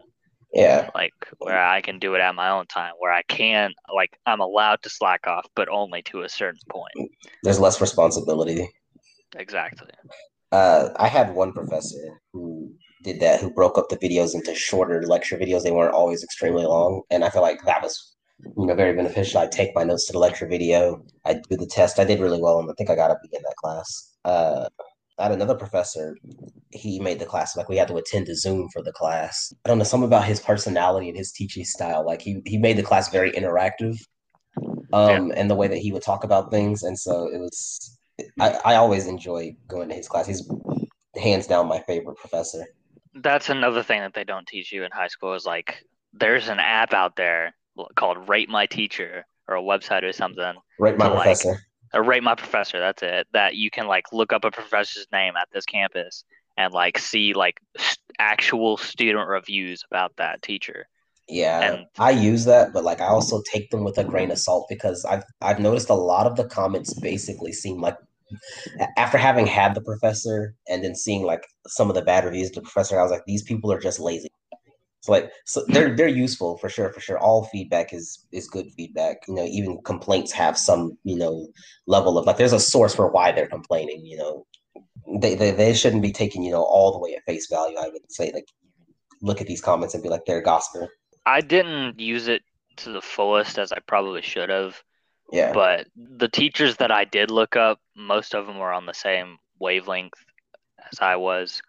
Yeah. 0.52 0.90
Like 0.94 1.14
where 1.38 1.66
I 1.66 1.80
can 1.80 2.00
do 2.00 2.16
it 2.16 2.20
at 2.20 2.36
my 2.36 2.50
own 2.50 2.66
time, 2.68 2.96
where 3.00 3.14
I 3.14 3.22
can 3.24 3.72
like 3.96 4.12
I'm 4.26 4.42
allowed 4.42 4.84
to 4.84 4.90
slack 4.90 5.26
off, 5.26 5.48
but 5.56 5.70
only 5.70 6.02
to 6.04 6.24
a 6.24 6.30
certain 6.30 6.60
point. 6.70 7.12
There's 7.44 7.62
less 7.62 7.80
responsibility. 7.80 8.70
Exactly. 9.36 9.90
Uh, 10.52 10.90
I 10.98 11.08
had 11.08 11.34
one 11.34 11.52
professor 11.52 12.22
who 12.32 12.72
did 13.04 13.20
that, 13.20 13.42
who 13.42 13.52
broke 13.52 13.78
up 13.78 13.90
the 13.90 13.98
videos 13.98 14.34
into 14.34 14.54
shorter 14.56 15.04
lecture 15.04 15.38
videos. 15.38 15.64
They 15.64 15.72
weren't 15.72 15.96
always 15.96 16.24
extremely 16.24 16.66
long, 16.66 17.02
and 17.10 17.24
I 17.24 17.30
feel 17.30 17.42
like 17.42 17.64
that 17.66 17.82
was, 17.82 18.16
you 18.40 18.66
know, 18.66 18.76
very 18.76 18.96
beneficial. 18.96 19.42
I 19.42 19.48
take 19.48 19.76
my 19.76 19.84
notes 19.84 20.06
to 20.08 20.14
the 20.14 20.20
lecture 20.20 20.48
video. 20.48 21.04
I 21.26 21.34
do 21.34 21.58
the 21.58 21.66
test. 21.66 22.00
I 22.00 22.06
did 22.06 22.20
really 22.20 22.42
well, 22.42 22.60
and 22.60 22.70
I 22.70 22.74
think 22.78 22.90
I 22.90 22.96
got 22.96 23.12
a 23.12 23.18
B 23.22 23.30
in 23.34 23.42
that 23.42 23.56
class. 23.58 24.14
Uh, 24.24 24.68
I 25.20 25.24
had 25.24 25.32
another 25.32 25.56
professor. 25.56 26.18
He 26.72 27.00
made 27.00 27.20
the 27.20 27.26
class 27.26 27.56
like 27.56 27.70
we 27.70 27.78
had 27.78 27.88
to 27.88 27.98
attend 27.98 28.30
a 28.30 28.36
Zoom 28.36 28.70
for 28.70 28.82
the 28.82 28.94
class. 28.94 29.54
I 29.66 29.70
don't 29.70 29.78
know 29.78 29.84
something 29.84 30.08
about 30.08 30.26
his 30.26 30.40
personality 30.40 31.10
and 31.10 31.18
his 31.18 31.32
teaching 31.32 31.66
style. 31.66 32.06
Like 32.06 32.22
he 32.22 32.42
he 32.46 32.58
made 32.58 32.78
the 32.78 32.84
class 32.84 33.10
very 33.10 33.32
interactive, 33.32 33.98
um, 34.92 35.28
yeah. 35.28 35.34
and 35.36 35.50
the 35.50 35.56
way 35.56 35.68
that 35.68 35.78
he 35.78 35.92
would 35.92 36.04
talk 36.04 36.24
about 36.24 36.52
things. 36.52 36.84
And 36.84 36.98
so 36.98 37.28
it 37.34 37.40
was. 37.40 37.98
I, 38.40 38.60
I 38.66 38.76
always 38.76 39.08
enjoy 39.08 39.56
going 39.68 39.90
to 39.90 39.96
his 39.96 40.08
class. 40.08 40.28
He's 40.28 40.50
hands 41.16 41.48
down 41.48 41.68
my 41.68 41.80
favorite 41.82 42.18
professor. 42.18 42.66
That's 43.14 43.50
another 43.50 43.84
thing 43.84 44.02
that 44.02 44.14
they 44.14 44.24
don't 44.24 44.48
teach 44.48 44.72
you 44.72 44.84
in 44.84 44.92
high 44.92 45.08
school 45.08 45.36
is 45.36 45.46
like 45.46 45.84
there's 46.14 46.50
an 46.50 46.60
app 46.60 46.94
out 46.94 47.16
there 47.16 47.54
called 47.96 48.28
Rate 48.28 48.50
My 48.50 48.66
Teacher 48.66 49.26
or 49.48 49.56
a 49.56 49.62
website 49.62 50.04
or 50.04 50.14
something. 50.14 50.54
Rate 50.80 50.98
My 50.98 51.10
Professor. 51.10 51.50
Like, 51.50 51.60
or 51.94 52.04
rate 52.04 52.24
my 52.24 52.36
professor. 52.36 52.80
That's 52.80 53.04
it. 53.04 53.28
That 53.34 53.56
you 53.56 53.70
can 53.70 53.88
like 53.88 54.06
look 54.12 54.34
up 54.34 54.44
a 54.44 54.52
professor's 54.52 55.08
name 55.12 55.34
at 55.40 55.48
this 55.54 55.66
campus 55.66 56.24
and 56.58 56.74
like 56.74 56.98
see 56.98 57.34
like 57.34 57.60
actual 58.20 58.78
student 58.78 59.28
reviews 59.28 59.84
about 59.90 60.16
that 60.18 60.42
teacher. 60.42 60.88
Yeah, 61.30 61.62
and, 61.62 61.86
I 61.98 62.12
use 62.12 62.44
that, 62.46 62.74
but 62.74 62.84
like 62.84 63.00
I 63.00 63.08
also 63.08 63.42
take 63.52 63.70
them 63.70 63.86
with 63.86 63.98
a 63.98 64.04
grain 64.04 64.30
of 64.30 64.40
salt 64.40 64.66
because 64.68 65.06
I've 65.06 65.24
I've 65.42 65.60
noticed 65.60 65.90
a 65.90 65.96
lot 65.96 66.28
of 66.28 66.36
the 66.36 66.46
comments 66.46 66.94
basically 67.00 67.54
seem 67.54 67.80
like 67.80 67.96
after 68.98 69.18
having 69.18 69.46
had 69.46 69.76
the 69.76 69.82
professor 69.82 70.56
and 70.68 70.84
then 70.84 70.96
seeing 70.96 71.24
like 71.24 71.46
some 71.68 71.90
of 71.90 71.96
the 71.96 72.02
bad 72.02 72.26
reviews 72.26 72.50
of 72.50 72.56
the 72.56 72.62
professor, 72.62 73.00
I 73.00 73.04
was 73.04 73.12
like, 73.12 73.26
these 73.26 73.44
people 73.44 73.72
are 73.72 73.80
just 73.80 74.00
lazy. 74.00 74.30
So 75.02 75.12
like 75.12 75.32
so 75.46 75.66
they're 75.68 75.94
they're 75.94 76.08
useful 76.08 76.58
for 76.58 76.70
sure 76.70 76.94
for 76.94 77.02
sure. 77.02 77.20
All 77.20 77.44
feedback 77.52 77.92
is 77.92 78.26
is 78.32 78.48
good 78.48 78.68
feedback. 78.78 79.18
You 79.28 79.36
know, 79.36 79.44
even 79.44 79.82
complaints 79.84 80.32
have 80.32 80.58
some 80.58 80.98
you 81.04 81.18
know 81.18 81.50
level 81.88 82.18
of 82.18 82.26
like 82.26 82.38
there's 82.38 82.54
a 82.54 82.60
source 82.60 82.96
for 82.96 83.12
why 83.12 83.34
they're 83.34 83.48
complaining. 83.48 84.06
You 84.06 84.18
know, 84.18 84.46
they 85.20 85.36
they, 85.36 85.52
they 85.52 85.74
shouldn't 85.74 86.04
be 86.04 86.14
taken 86.14 86.42
you 86.42 86.52
know 86.52 86.64
all 86.64 86.94
the 86.94 87.00
way 87.00 87.16
at 87.16 87.26
face 87.26 87.48
value. 87.52 87.78
I 87.78 87.90
would 87.90 88.10
say 88.10 88.32
like 88.34 88.48
look 89.22 89.42
at 89.42 89.48
these 89.48 89.60
comments 89.60 89.94
and 89.94 90.02
be 90.02 90.08
like 90.08 90.24
they're 90.26 90.42
gospel. 90.42 90.88
I 91.26 91.42
didn't 91.42 92.00
use 92.00 92.30
it 92.30 92.44
to 92.78 92.92
the 92.92 93.02
fullest 93.02 93.60
as 93.60 93.74
I 93.74 93.80
probably 93.86 94.22
should 94.22 94.50
have. 94.50 94.82
Yeah. 95.32 95.52
But 95.54 95.88
the 95.96 96.28
teachers 96.28 96.78
that 96.78 96.92
I 96.92 97.06
did 97.06 97.32
look 97.32 97.56
up, 97.56 97.80
most 97.96 98.36
of 98.36 98.46
them 98.46 98.60
were 98.60 98.72
on 98.72 98.86
the 98.86 98.94
same 98.94 99.38
wavelength 99.60 100.14
as 100.92 101.00
I 101.00 101.16
was. 101.16 101.62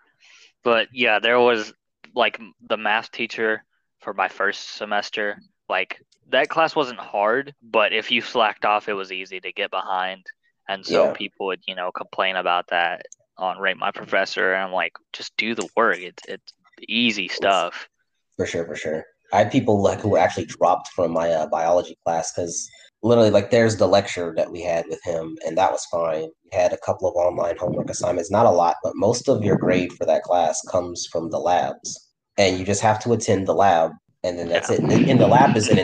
But 0.63 0.89
yeah, 0.93 1.19
there 1.19 1.41
was 1.41 1.73
like 2.15 2.41
the 2.69 2.77
math 2.77 3.11
teacher 3.11 3.65
for 4.01 4.13
my 4.13 4.29
first 4.29 4.77
semester, 4.77 5.39
like 5.69 6.01
that 6.29 6.49
class 6.49 6.77
wasn't 6.77 7.01
hard, 7.01 7.55
but 7.63 7.93
if 7.93 8.11
you 8.11 8.21
slacked 8.21 8.65
off, 8.65 8.89
it 8.89 8.95
was 8.95 9.13
easy 9.13 9.41
to 9.41 9.53
get 9.53 9.71
behind. 9.71 10.25
And 10.69 10.85
so 10.85 11.07
yeah. 11.07 11.13
people 11.13 11.47
would, 11.47 11.61
you 11.67 11.75
know, 11.75 11.91
complain 11.93 12.37
about 12.37 12.69
that 12.69 13.03
on 13.37 13.59
Rate 13.59 13.77
My 13.77 13.91
Professor. 13.91 14.55
And 14.55 14.65
I'm 14.65 14.73
like, 14.73 14.93
just 15.13 15.37
do 15.37 15.55
the 15.55 15.69
work. 15.77 15.99
It's 15.99 16.23
it's 16.27 16.53
easy 16.89 17.29
stuff. 17.29 17.89
For 18.37 18.47
sure, 18.47 18.67
for 18.67 18.77
sure. 18.77 19.05
I 19.33 19.39
had 19.39 19.53
people 19.53 19.83
like 19.83 20.01
who 20.01 20.17
actually 20.17 20.47
dropped 20.47 20.89
from 20.89 21.13
my 21.13 21.31
uh, 21.31 21.47
biology 21.47 21.99
class 22.05 22.33
because 22.33 22.69
literally 23.05 23.31
like 23.31 23.51
there's 23.51 23.77
the 23.77 23.87
lecture 23.87 24.33
that 24.37 24.51
we 24.51 24.63
had 24.63 24.87
with 24.89 25.03
him 25.05 25.37
and 25.47 25.57
that 25.59 25.71
was 25.71 25.85
fine. 25.87 26.23
We 26.51 26.59
had 26.59 26.73
a 26.73 26.79
couple 26.79 27.09
of 27.09 27.15
online 27.15 27.57
homework 27.57 27.91
assignments 27.91 28.31
not 28.31 28.47
a 28.47 28.51
lot 28.51 28.77
but 28.83 28.95
most 28.97 29.29
of 29.29 29.45
your 29.45 29.57
grade 29.57 29.93
for 29.93 30.07
that 30.07 30.23
class 30.23 30.61
comes 30.71 31.07
from 31.13 31.31
the 31.31 31.39
labs. 31.39 32.11
And 32.37 32.59
you 32.59 32.65
just 32.65 32.81
have 32.81 32.99
to 33.05 33.13
attend 33.13 33.47
the 33.47 33.55
lab 33.55 33.93
and 34.25 34.39
then 34.39 34.49
that's 34.49 34.71
yeah. 34.71 34.77
it. 34.81 35.09
And 35.09 35.21
the 35.21 35.29
lab 35.29 35.55
is 35.57 35.69
an 35.69 35.79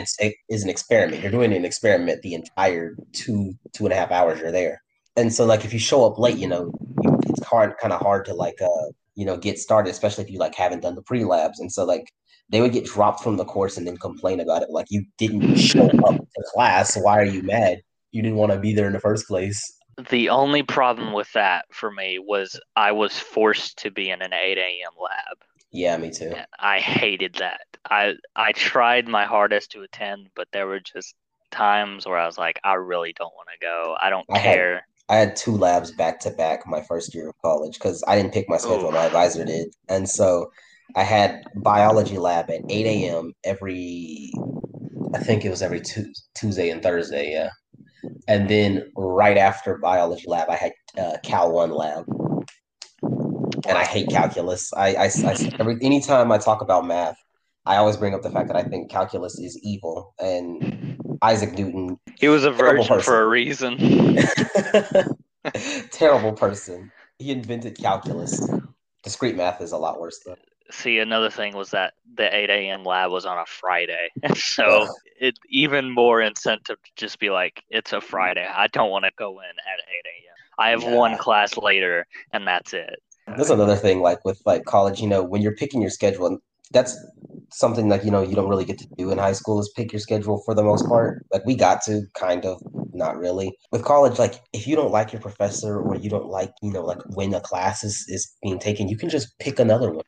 is 0.49 0.63
an 0.63 0.69
experiment. 0.69 1.21
You're 1.21 1.31
doing 1.31 1.53
an 1.53 1.63
experiment 1.63 2.23
the 2.23 2.33
entire 2.33 2.95
two 3.13 3.53
two 3.71 3.85
and 3.85 3.93
a 3.93 3.95
half 3.95 4.11
hours 4.11 4.39
you're 4.39 4.51
there. 4.51 4.81
And 5.15 5.31
so 5.31 5.45
like 5.45 5.63
if 5.63 5.73
you 5.73 5.79
show 5.79 6.05
up 6.05 6.17
late 6.17 6.37
you 6.37 6.47
know 6.47 6.73
it's 7.29 7.45
hard 7.45 7.75
kind 7.79 7.93
of 7.93 8.01
hard 8.01 8.25
to 8.25 8.33
like 8.33 8.59
uh 8.61 8.87
you 9.15 9.25
know 9.25 9.37
get 9.37 9.59
started 9.59 9.89
especially 9.89 10.23
if 10.23 10.29
you 10.29 10.39
like 10.39 10.55
haven't 10.55 10.81
done 10.81 10.95
the 10.95 11.01
pre-labs 11.01 11.59
and 11.59 11.71
so 11.71 11.83
like 11.83 12.05
they 12.51 12.61
would 12.61 12.73
get 12.73 12.85
dropped 12.85 13.23
from 13.23 13.37
the 13.37 13.45
course 13.45 13.77
and 13.77 13.87
then 13.87 13.97
complain 13.97 14.39
about 14.39 14.61
it. 14.61 14.69
Like 14.69 14.87
you 14.89 15.05
didn't 15.17 15.55
show 15.57 15.85
up 15.85 16.15
to 16.15 16.43
class. 16.53 16.97
Why 16.97 17.17
are 17.19 17.25
you 17.25 17.41
mad? 17.41 17.81
You 18.11 18.21
didn't 18.21 18.37
want 18.37 18.51
to 18.51 18.59
be 18.59 18.73
there 18.73 18.87
in 18.87 18.93
the 18.93 18.99
first 18.99 19.27
place. 19.27 19.73
The 20.09 20.29
only 20.29 20.63
problem 20.63 21.13
with 21.13 21.31
that 21.33 21.65
for 21.71 21.91
me 21.91 22.19
was 22.19 22.59
I 22.75 22.91
was 22.91 23.17
forced 23.17 23.77
to 23.79 23.91
be 23.91 24.09
in 24.09 24.21
an 24.21 24.33
8 24.33 24.57
a.m. 24.57 24.91
lab. 25.01 25.37
Yeah, 25.71 25.95
me 25.97 26.11
too. 26.11 26.33
And 26.35 26.47
I 26.59 26.79
hated 26.79 27.35
that. 27.35 27.61
I 27.89 28.15
I 28.35 28.51
tried 28.51 29.07
my 29.07 29.25
hardest 29.25 29.71
to 29.71 29.81
attend, 29.81 30.27
but 30.35 30.47
there 30.51 30.67
were 30.67 30.81
just 30.81 31.15
times 31.51 32.05
where 32.05 32.17
I 32.17 32.25
was 32.25 32.37
like, 32.37 32.59
I 32.63 32.73
really 32.73 33.13
don't 33.17 33.33
want 33.35 33.49
to 33.53 33.65
go. 33.65 33.95
I 34.01 34.09
don't 34.09 34.25
I 34.29 34.39
care. 34.39 34.87
I 35.11 35.17
had 35.17 35.35
two 35.35 35.57
labs 35.57 35.91
back 35.91 36.21
to 36.21 36.31
back 36.31 36.65
my 36.65 36.81
first 36.81 37.13
year 37.13 37.27
of 37.27 37.35
college 37.41 37.73
because 37.73 38.01
I 38.07 38.15
didn't 38.15 38.33
pick 38.33 38.47
my 38.47 38.55
schedule. 38.55 38.87
Ooh. 38.87 38.91
My 38.91 39.05
advisor 39.05 39.43
did, 39.43 39.75
and 39.89 40.07
so 40.07 40.49
I 40.95 41.03
had 41.03 41.43
biology 41.55 42.17
lab 42.17 42.49
at 42.49 42.61
8 42.69 42.85
a.m. 42.85 43.33
every, 43.43 44.31
I 45.13 45.17
think 45.17 45.43
it 45.43 45.49
was 45.49 45.61
every 45.61 45.81
Tuesday 46.33 46.69
and 46.69 46.81
Thursday, 46.81 47.33
yeah. 47.33 47.49
And 48.29 48.49
then 48.49 48.89
right 48.95 49.37
after 49.37 49.77
biology 49.79 50.23
lab, 50.27 50.49
I 50.49 50.55
had 50.55 50.71
uh, 50.97 51.17
Cal 51.23 51.51
1 51.51 51.71
lab. 51.71 52.05
And 53.03 53.77
I 53.77 53.83
hate 53.83 54.09
calculus. 54.09 54.71
I, 54.73 54.95
I, 54.95 55.05
I 55.25 55.51
every 55.59 55.77
anytime 55.81 56.31
I 56.31 56.37
talk 56.37 56.61
about 56.61 56.87
math, 56.87 57.17
I 57.65 57.75
always 57.75 57.97
bring 57.97 58.13
up 58.15 58.21
the 58.21 58.31
fact 58.31 58.47
that 58.47 58.55
I 58.55 58.63
think 58.63 58.89
calculus 58.89 59.37
is 59.39 59.59
evil. 59.61 60.13
And 60.19 61.10
Isaac 61.21 61.53
Newton, 61.53 61.99
he 62.19 62.27
was 62.27 62.43
a 62.43 62.51
virgin 62.51 63.01
for 63.01 63.21
a 63.21 63.27
reason. 63.27 63.77
terrible 65.91 66.33
person. 66.33 66.91
He 67.19 67.31
invented 67.31 67.77
calculus. 67.77 68.49
Discrete 69.03 69.35
math 69.35 69.61
is 69.61 69.71
a 69.71 69.77
lot 69.77 69.99
worse 69.99 70.19
though 70.25 70.35
see 70.71 70.99
another 70.99 71.29
thing 71.29 71.55
was 71.55 71.69
that 71.71 71.93
the 72.15 72.35
8 72.35 72.49
a.m 72.49 72.83
lab 72.83 73.11
was 73.11 73.25
on 73.25 73.37
a 73.37 73.45
friday 73.45 74.09
so 74.35 74.87
it 75.19 75.37
even 75.49 75.91
more 75.91 76.21
incentive 76.21 76.81
to 76.81 76.91
just 76.95 77.19
be 77.19 77.29
like 77.29 77.63
it's 77.69 77.93
a 77.93 78.01
friday 78.01 78.47
i 78.55 78.67
don't 78.67 78.89
want 78.89 79.05
to 79.05 79.11
go 79.17 79.39
in 79.39 79.45
at 79.45 79.79
8 79.79 79.93
a.m 80.05 80.35
i 80.59 80.69
have 80.69 80.83
yeah. 80.83 80.95
one 80.95 81.17
class 81.17 81.57
later 81.57 82.05
and 82.33 82.47
that's 82.47 82.73
it 82.73 83.01
that's 83.27 83.49
another 83.49 83.75
thing 83.75 84.01
like 84.01 84.23
with 84.25 84.41
like 84.45 84.65
college 84.65 84.99
you 85.01 85.07
know 85.07 85.23
when 85.23 85.41
you're 85.41 85.55
picking 85.55 85.81
your 85.81 85.91
schedule 85.91 86.25
and 86.25 86.39
that's 86.71 86.97
something 87.53 87.89
like 87.89 88.03
you 88.03 88.11
know 88.11 88.21
you 88.21 88.35
don't 88.35 88.49
really 88.49 88.65
get 88.65 88.77
to 88.77 88.87
do 88.97 89.11
in 89.11 89.17
high 89.17 89.33
school 89.33 89.59
is 89.59 89.71
pick 89.75 89.91
your 89.91 89.99
schedule 89.99 90.41
for 90.45 90.53
the 90.55 90.63
most 90.63 90.87
part 90.87 91.25
like 91.31 91.45
we 91.45 91.55
got 91.55 91.81
to 91.81 92.03
kind 92.15 92.45
of 92.45 92.61
not 92.93 93.17
really 93.17 93.51
with 93.71 93.83
college 93.83 94.19
like 94.19 94.35
if 94.53 94.67
you 94.67 94.75
don't 94.75 94.91
like 94.91 95.11
your 95.13 95.21
professor 95.21 95.79
or 95.79 95.95
you 95.95 96.09
don't 96.09 96.27
like 96.27 96.51
you 96.61 96.71
know 96.71 96.83
like 96.83 96.99
when 97.15 97.33
a 97.33 97.41
class 97.41 97.83
is, 97.83 98.05
is 98.07 98.35
being 98.43 98.59
taken 98.59 98.87
you 98.87 98.97
can 98.97 99.09
just 99.09 99.37
pick 99.39 99.59
another 99.59 99.91
one 99.91 100.03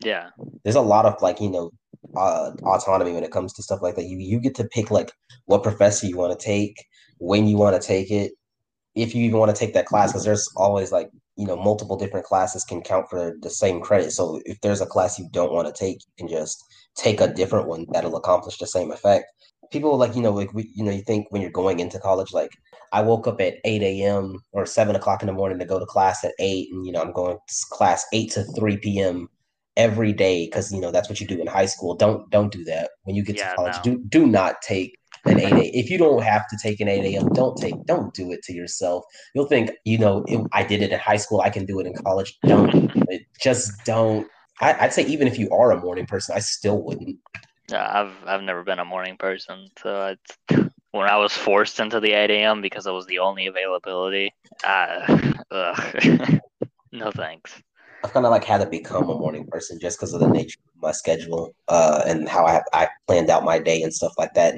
Yeah. 0.00 0.30
There's 0.64 0.76
a 0.76 0.80
lot 0.80 1.06
of 1.06 1.20
like, 1.22 1.40
you 1.40 1.50
know, 1.50 1.70
uh, 2.16 2.52
autonomy 2.64 3.12
when 3.12 3.24
it 3.24 3.32
comes 3.32 3.52
to 3.54 3.62
stuff 3.62 3.82
like 3.82 3.96
that. 3.96 4.04
You 4.06 4.18
you 4.18 4.40
get 4.40 4.54
to 4.56 4.64
pick 4.64 4.90
like 4.90 5.12
what 5.46 5.62
professor 5.62 6.06
you 6.06 6.16
want 6.16 6.38
to 6.38 6.44
take, 6.44 6.76
when 7.18 7.46
you 7.46 7.56
want 7.56 7.80
to 7.80 7.86
take 7.86 8.10
it, 8.10 8.32
if 8.94 9.14
you 9.14 9.24
even 9.24 9.38
want 9.38 9.54
to 9.54 9.58
take 9.58 9.74
that 9.74 9.86
class, 9.86 10.12
because 10.12 10.24
there's 10.24 10.48
always 10.56 10.92
like 10.92 11.10
you 11.36 11.46
know 11.46 11.56
multiple 11.56 11.96
different 11.96 12.26
classes 12.26 12.64
can 12.64 12.82
count 12.82 13.06
for 13.10 13.36
the 13.40 13.50
same 13.50 13.80
credit. 13.80 14.12
So 14.12 14.40
if 14.44 14.60
there's 14.60 14.80
a 14.80 14.86
class 14.86 15.18
you 15.18 15.28
don't 15.32 15.52
want 15.52 15.68
to 15.68 15.78
take, 15.78 15.98
you 16.00 16.12
can 16.18 16.28
just 16.28 16.62
take 16.96 17.20
a 17.20 17.32
different 17.32 17.68
one 17.68 17.86
that'll 17.92 18.16
accomplish 18.16 18.58
the 18.58 18.66
same 18.66 18.90
effect. 18.90 19.26
People 19.70 19.96
like 19.96 20.14
you 20.14 20.22
know 20.22 20.32
like 20.32 20.52
we, 20.54 20.70
you 20.74 20.84
know 20.84 20.92
you 20.92 21.02
think 21.02 21.26
when 21.30 21.42
you're 21.42 21.50
going 21.50 21.80
into 21.80 21.98
college 21.98 22.32
like 22.32 22.50
I 22.92 23.02
woke 23.02 23.26
up 23.26 23.40
at 23.40 23.56
8 23.64 23.82
a.m. 23.82 24.38
or 24.52 24.64
7 24.64 24.94
o'clock 24.94 25.22
in 25.22 25.26
the 25.26 25.32
morning 25.32 25.58
to 25.58 25.64
go 25.64 25.78
to 25.78 25.86
class 25.86 26.24
at 26.24 26.34
8 26.38 26.68
and 26.72 26.86
you 26.86 26.92
know 26.92 27.02
I'm 27.02 27.12
going 27.12 27.36
to 27.36 27.54
class 27.70 28.04
8 28.12 28.30
to 28.32 28.44
3 28.44 28.76
p.m 28.78 29.28
every 29.76 30.12
day 30.12 30.46
because 30.46 30.72
you 30.72 30.80
know 30.80 30.90
that's 30.90 31.08
what 31.08 31.20
you 31.20 31.26
do 31.26 31.40
in 31.40 31.46
high 31.46 31.66
school. 31.66 31.94
Don't 31.94 32.28
don't 32.30 32.52
do 32.52 32.64
that 32.64 32.90
when 33.04 33.14
you 33.14 33.22
get 33.22 33.36
yeah, 33.36 33.50
to 33.50 33.56
college. 33.56 33.76
No. 33.76 33.82
Do 33.82 34.04
do 34.08 34.26
not 34.26 34.62
take 34.62 34.96
an 35.28 35.40
eight 35.40 35.52
a. 35.52 35.76
If 35.76 35.90
you 35.90 35.98
don't 35.98 36.22
have 36.22 36.48
to 36.48 36.56
take 36.62 36.80
an 36.80 36.88
eight 36.88 37.14
a.m., 37.14 37.28
don't 37.32 37.56
take. 37.56 37.84
Don't 37.86 38.12
do 38.14 38.32
it 38.32 38.42
to 38.44 38.52
yourself. 38.52 39.04
You'll 39.34 39.46
think 39.46 39.70
you 39.84 39.98
know 39.98 40.24
it, 40.26 40.46
I 40.52 40.62
did 40.64 40.82
it 40.82 40.92
in 40.92 40.98
high 40.98 41.16
school. 41.16 41.40
I 41.40 41.50
can 41.50 41.64
do 41.64 41.80
it 41.80 41.86
in 41.86 41.94
college. 41.94 42.38
Don't 42.46 42.92
just 43.40 43.72
don't. 43.84 44.26
I, 44.60 44.84
would 44.84 44.92
say 44.92 45.04
even 45.06 45.28
if 45.28 45.38
you 45.38 45.50
are 45.50 45.72
a 45.72 45.80
morning 45.80 46.06
person, 46.06 46.34
I 46.34 46.40
still 46.40 46.82
wouldn't. 46.82 47.18
Yeah, 47.70 47.88
I've 47.92 48.14
I've 48.26 48.42
never 48.42 48.62
been 48.62 48.78
a 48.78 48.84
morning 48.84 49.16
person, 49.18 49.68
so 49.78 50.14
it's 50.16 50.38
when 50.92 51.08
I 51.08 51.16
was 51.16 51.32
forced 51.32 51.80
into 51.80 52.00
the 52.00 52.12
8 52.12 52.30
a.m. 52.30 52.62
because 52.62 52.86
it 52.86 52.92
was 52.92 53.06
the 53.06 53.18
only 53.18 53.46
availability. 53.46 54.32
Uh, 54.64 55.34
no 56.92 57.10
thanks. 57.10 57.62
I've 58.04 58.12
kind 58.12 58.24
of 58.24 58.30
like 58.30 58.44
had 58.44 58.60
to 58.60 58.66
become 58.66 59.10
a 59.10 59.18
morning 59.18 59.46
person 59.46 59.80
just 59.80 59.98
because 59.98 60.14
of 60.14 60.20
the 60.20 60.28
nature 60.28 60.58
of 60.74 60.82
my 60.82 60.92
schedule 60.92 61.54
uh, 61.68 62.02
and 62.06 62.28
how 62.28 62.46
I 62.46 62.62
I 62.72 62.88
planned 63.06 63.30
out 63.30 63.44
my 63.44 63.58
day 63.58 63.82
and 63.82 63.92
stuff 63.92 64.12
like 64.16 64.34
that. 64.34 64.54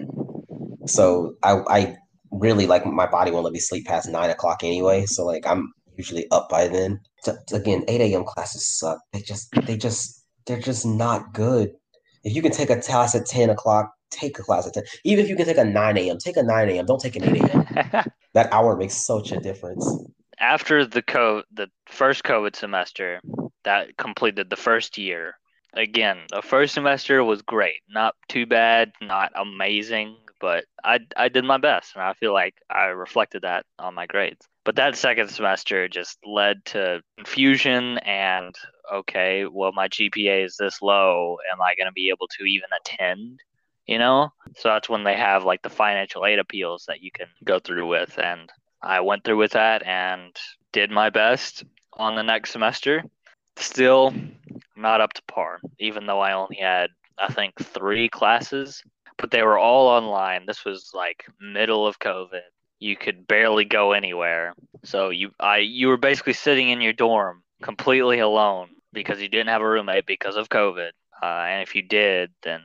So 0.89 1.37
mm-hmm. 1.45 1.69
I, 1.69 1.79
I 1.79 1.97
really 2.31 2.67
like 2.67 2.85
my 2.87 3.07
body 3.07 3.31
won't 3.31 3.45
let 3.45 3.53
me 3.53 3.59
sleep 3.59 3.87
past 3.87 4.09
nine 4.09 4.31
o'clock 4.31 4.63
anyway. 4.63 5.07
So 5.07 5.25
like 5.25 5.47
I'm 5.47 5.73
usually 5.97 6.31
up 6.31 6.49
by 6.49 6.69
then. 6.69 7.01
So, 7.23 7.37
again, 7.53 7.85
eight 7.89 8.01
a.m. 8.01 8.25
classes 8.25 8.67
suck. 8.67 8.99
They 9.13 9.21
just 9.21 9.51
they 9.67 9.77
just 9.77 10.25
they're 10.47 10.61
just 10.61 10.87
not 10.87 11.33
good. 11.33 11.73
If 12.25 12.35
you 12.35 12.43
can 12.43 12.53
take 12.53 12.71
a 12.71 12.81
class 12.81 13.15
at 13.15 13.27
ten 13.27 13.51
o'clock, 13.51 13.93
take 14.11 14.39
a 14.39 14.43
class 14.43 14.67
at 14.67 14.75
ten. 14.75 14.85
Even 15.05 15.25
if 15.25 15.31
you 15.31 15.37
can 15.37 15.47
take 15.47 15.59
a 15.59 15.65
nine 15.65 15.97
a.m., 15.99 16.19
take 16.19 16.37
a 16.37 16.43
nine 16.43 16.69
a.m. 16.69 16.87
Don't 16.87 17.01
take 17.01 17.17
an 17.17 17.37
eight 17.37 17.43
a.m. 17.43 18.05
that 18.35 18.53
hour 18.53 18.77
makes 18.77 18.95
such 18.95 19.33
a 19.33 19.41
difference 19.41 19.85
after 20.41 20.85
the 20.85 21.03
co 21.03 21.43
the 21.53 21.69
first 21.87 22.25
COVID 22.25 22.57
semester 22.57 23.21
that 23.65 23.97
completed 23.97 24.51
the 24.51 24.57
first 24.57 24.99
year. 24.99 25.35
Again, 25.75 26.19
the 26.31 26.43
first 26.43 26.75
semester 26.75 27.23
was 27.23 27.43
great, 27.43 27.83
not 27.89 28.15
too 28.29 28.47
bad, 28.47 28.93
not 29.03 29.33
amazing, 29.35 30.17
but 30.41 30.65
I 30.85 31.01
I 31.17 31.29
did 31.29 31.45
my 31.45 31.59
best, 31.59 31.95
and 31.95 32.03
I 32.03 32.15
feel 32.15 32.33
like 32.33 32.55
I 32.71 32.87
reflected 32.87 33.43
that 33.43 33.67
on 33.79 33.95
my 33.95 34.07
grades. 34.07 34.47
But 34.65 34.77
that 34.77 34.97
second 34.97 35.29
semester 35.29 35.89
just 35.89 36.19
led 36.25 36.65
to 36.67 37.03
confusion 37.17 37.99
and 37.99 38.55
okay, 38.93 39.47
well 39.47 39.73
my 39.73 39.89
GPA 39.89 40.45
is 40.45 40.57
this 40.59 40.83
low, 40.83 41.39
am 41.53 41.61
I 41.61 41.75
going 41.75 41.87
to 41.87 41.93
be 41.93 42.11
able 42.11 42.29
to 42.39 42.45
even 42.45 42.69
attend? 42.81 43.41
You 43.87 43.99
know, 43.99 44.33
so 44.57 44.69
that's 44.69 44.89
when 44.89 45.05
they 45.05 45.17
have 45.17 45.45
like 45.45 45.63
the 45.63 45.71
financial 45.71 46.27
aid 46.27 46.39
appeals 46.39 46.85
that 46.89 47.01
you 47.01 47.11
can 47.11 47.29
go 47.45 47.59
through 47.59 47.87
with, 47.87 48.19
and 48.19 48.51
I 48.83 49.01
went 49.01 49.25
through 49.25 49.39
with 49.39 49.53
that 49.53 49.83
and 49.87 50.37
did 50.73 50.91
my 50.91 51.11
best 51.11 51.65
on 51.95 52.15
the 52.15 52.23
next 52.23 52.53
semester. 52.53 53.03
Still 53.57 54.13
not 54.77 55.01
up 55.01 55.15
to 55.15 55.23
par, 55.27 55.61
even 55.79 56.07
though 56.07 56.21
I 56.21 56.33
only 56.33 56.57
had, 56.57 56.91
I 57.19 57.33
think, 57.33 57.55
three 57.59 58.09
classes, 58.09 58.83
but 59.19 59.31
they 59.31 59.43
were 59.43 59.59
all 59.59 59.89
online. 59.89 60.47
This 60.47 60.65
was 60.65 60.93
like 60.95 61.27
middle 61.41 61.87
of 61.87 61.99
COVID. 61.99 62.41
You 62.79 62.97
could 62.97 63.27
barely 63.27 63.65
go 63.65 63.93
anywhere. 63.93 64.55
So 64.85 65.11
you 65.11 65.31
I 65.41 65.59
you 65.59 65.89
were 65.89 65.97
basically 65.97 66.33
sitting 66.33 66.71
in 66.71 66.81
your 66.81 66.93
dorm 66.93 67.43
completely 67.63 68.21
alone 68.21 68.69
because 68.93 69.21
you 69.21 69.29
didn't 69.29 69.49
have 69.49 69.63
a 69.63 69.69
roommate 69.69 70.07
because 70.07 70.37
of 70.37 70.49
COVID. 70.49 70.91
Uh, 71.21 71.27
and 71.27 71.63
if 71.63 71.75
you 71.75 71.83
did, 71.83 72.31
then 72.43 72.61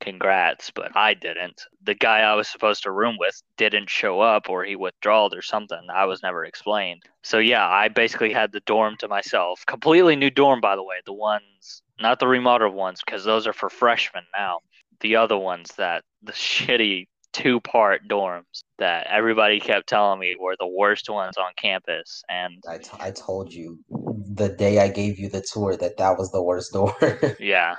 congrats, 0.00 0.70
but 0.70 0.96
I 0.96 1.14
didn't. 1.14 1.60
The 1.82 1.94
guy 1.94 2.20
I 2.20 2.34
was 2.34 2.48
supposed 2.48 2.84
to 2.84 2.90
room 2.90 3.16
with 3.18 3.42
didn't 3.58 3.90
show 3.90 4.20
up 4.20 4.48
or 4.48 4.64
he 4.64 4.76
withdrawed 4.76 5.34
or 5.34 5.42
something. 5.42 5.86
I 5.92 6.06
was 6.06 6.22
never 6.22 6.44
explained. 6.44 7.02
So 7.22 7.38
yeah, 7.38 7.68
I 7.68 7.88
basically 7.88 8.32
had 8.32 8.52
the 8.52 8.60
dorm 8.60 8.96
to 9.00 9.08
myself. 9.08 9.64
Completely 9.66 10.16
new 10.16 10.30
dorm 10.30 10.60
by 10.62 10.76
the 10.76 10.82
way. 10.82 10.96
The 11.04 11.12
ones 11.12 11.82
not 12.00 12.20
the 12.20 12.26
remodeled 12.26 12.74
ones 12.74 13.02
because 13.04 13.24
those 13.24 13.46
are 13.46 13.52
for 13.52 13.70
freshmen 13.70 14.24
now. 14.36 14.60
The 15.00 15.16
other 15.16 15.38
ones 15.38 15.70
that 15.76 16.04
the 16.22 16.32
shitty 16.32 17.08
two 17.32 17.60
part 17.60 18.08
dorms 18.08 18.62
that 18.78 19.06
everybody 19.08 19.60
kept 19.60 19.86
telling 19.86 20.18
me 20.18 20.34
were 20.40 20.56
the 20.58 20.66
worst 20.66 21.10
ones 21.10 21.36
on 21.36 21.52
campus 21.58 22.22
and 22.30 22.62
I, 22.66 22.78
t- 22.78 22.88
I 22.98 23.10
told 23.10 23.52
you 23.52 23.78
the 23.90 24.48
day 24.48 24.78
I 24.78 24.88
gave 24.88 25.18
you 25.18 25.28
the 25.28 25.42
tour 25.42 25.76
that 25.76 25.98
that 25.98 26.16
was 26.16 26.32
the 26.32 26.42
worst 26.42 26.72
dorm. 26.72 26.94
yeah, 27.38 27.76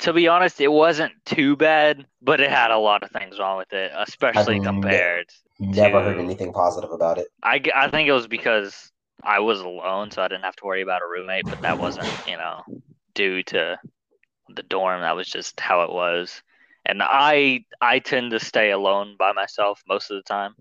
to 0.00 0.12
be 0.12 0.28
honest, 0.28 0.60
it 0.60 0.72
wasn't 0.72 1.12
too 1.24 1.56
bad, 1.56 2.06
but 2.22 2.40
it 2.40 2.50
had 2.50 2.70
a 2.70 2.78
lot 2.78 3.02
of 3.02 3.10
things 3.10 3.38
wrong 3.38 3.58
with 3.58 3.72
it, 3.72 3.92
especially 3.96 4.56
I've 4.56 4.64
compared. 4.64 5.26
Never 5.58 5.98
to, 5.98 6.04
heard 6.04 6.18
anything 6.18 6.52
positive 6.52 6.90
about 6.90 7.18
it. 7.18 7.28
I, 7.42 7.60
I 7.74 7.90
think 7.90 8.08
it 8.08 8.12
was 8.12 8.26
because 8.26 8.90
I 9.22 9.40
was 9.40 9.60
alone, 9.60 10.10
so 10.10 10.22
I 10.22 10.28
didn't 10.28 10.44
have 10.44 10.56
to 10.56 10.64
worry 10.64 10.82
about 10.82 11.02
a 11.02 11.06
roommate, 11.06 11.46
but 11.48 11.60
that 11.62 11.78
wasn't, 11.78 12.08
you 12.26 12.36
know, 12.36 12.62
due 13.14 13.42
to 13.44 13.78
the 14.48 14.62
dorm. 14.62 15.02
That 15.02 15.16
was 15.16 15.28
just 15.28 15.60
how 15.60 15.82
it 15.82 15.92
was. 15.92 16.42
And 16.90 17.02
I 17.02 17.64
I 17.80 18.00
tend 18.00 18.32
to 18.32 18.40
stay 18.40 18.70
alone 18.70 19.16
by 19.18 19.32
myself 19.32 19.82
most 19.88 20.10
of 20.10 20.16
the 20.16 20.22
time. 20.22 20.54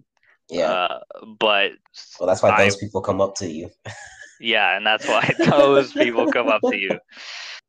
Yeah. 0.49 0.71
Uh, 0.71 0.99
but 1.39 1.71
well, 2.19 2.27
that's 2.27 2.41
why 2.41 2.51
I, 2.51 2.63
those 2.65 2.77
people 2.77 3.01
come 3.01 3.21
up 3.21 3.35
to 3.35 3.49
you. 3.49 3.69
yeah, 4.39 4.75
and 4.75 4.85
that's 4.85 5.07
why 5.07 5.33
those 5.39 5.91
people 5.91 6.31
come 6.31 6.47
up 6.47 6.61
to 6.61 6.77
you. 6.77 6.99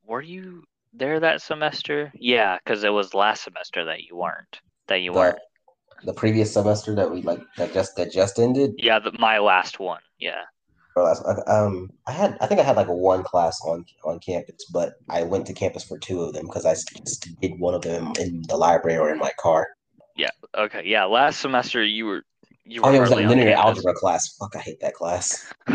Were 0.05 0.21
you 0.21 0.63
there 0.93 1.19
that 1.19 1.41
semester? 1.41 2.11
Yeah, 2.15 2.57
because 2.63 2.83
it 2.83 2.89
was 2.89 3.13
last 3.13 3.43
semester 3.43 3.85
that 3.85 4.03
you 4.03 4.15
weren't. 4.15 4.61
That 4.87 5.01
you 5.01 5.13
the, 5.13 5.19
weren't. 5.19 5.39
The 6.03 6.13
previous 6.13 6.53
semester 6.53 6.95
that 6.95 7.11
we 7.11 7.21
like 7.21 7.41
that 7.57 7.73
just 7.73 7.95
that 7.97 8.11
just 8.11 8.39
ended. 8.39 8.73
Yeah, 8.77 8.99
the, 8.99 9.11
my 9.19 9.37
last 9.37 9.79
one. 9.79 10.01
Yeah. 10.19 10.41
Last, 10.95 11.23
um, 11.47 11.89
I 12.07 12.11
had 12.11 12.37
I 12.41 12.47
think 12.47 12.59
I 12.59 12.63
had 12.63 12.75
like 12.75 12.87
a 12.87 12.95
one 12.95 13.23
class 13.23 13.59
on 13.65 13.85
on 14.03 14.19
campus, 14.19 14.65
but 14.71 14.93
I 15.09 15.23
went 15.23 15.45
to 15.47 15.53
campus 15.53 15.83
for 15.83 15.97
two 15.97 16.21
of 16.21 16.33
them 16.33 16.45
because 16.45 16.65
I 16.65 16.73
just 16.73 17.27
did 17.41 17.59
one 17.59 17.73
of 17.73 17.81
them 17.81 18.13
in 18.19 18.43
the 18.47 18.57
library 18.57 18.97
or 18.97 19.11
in 19.11 19.17
my 19.17 19.31
car. 19.39 19.67
Yeah. 20.15 20.29
Okay. 20.57 20.83
Yeah. 20.85 21.05
Last 21.05 21.39
semester 21.39 21.83
you 21.83 22.05
were 22.05 22.23
you 22.65 22.81
were. 22.81 22.89
Oh, 22.89 22.93
it 22.93 22.99
was 22.99 23.11
a 23.11 23.15
linear 23.15 23.55
algebra 23.55 23.93
class. 23.93 24.35
Fuck, 24.37 24.55
I 24.55 24.59
hate 24.59 24.79
that 24.81 24.93
class. 24.93 25.53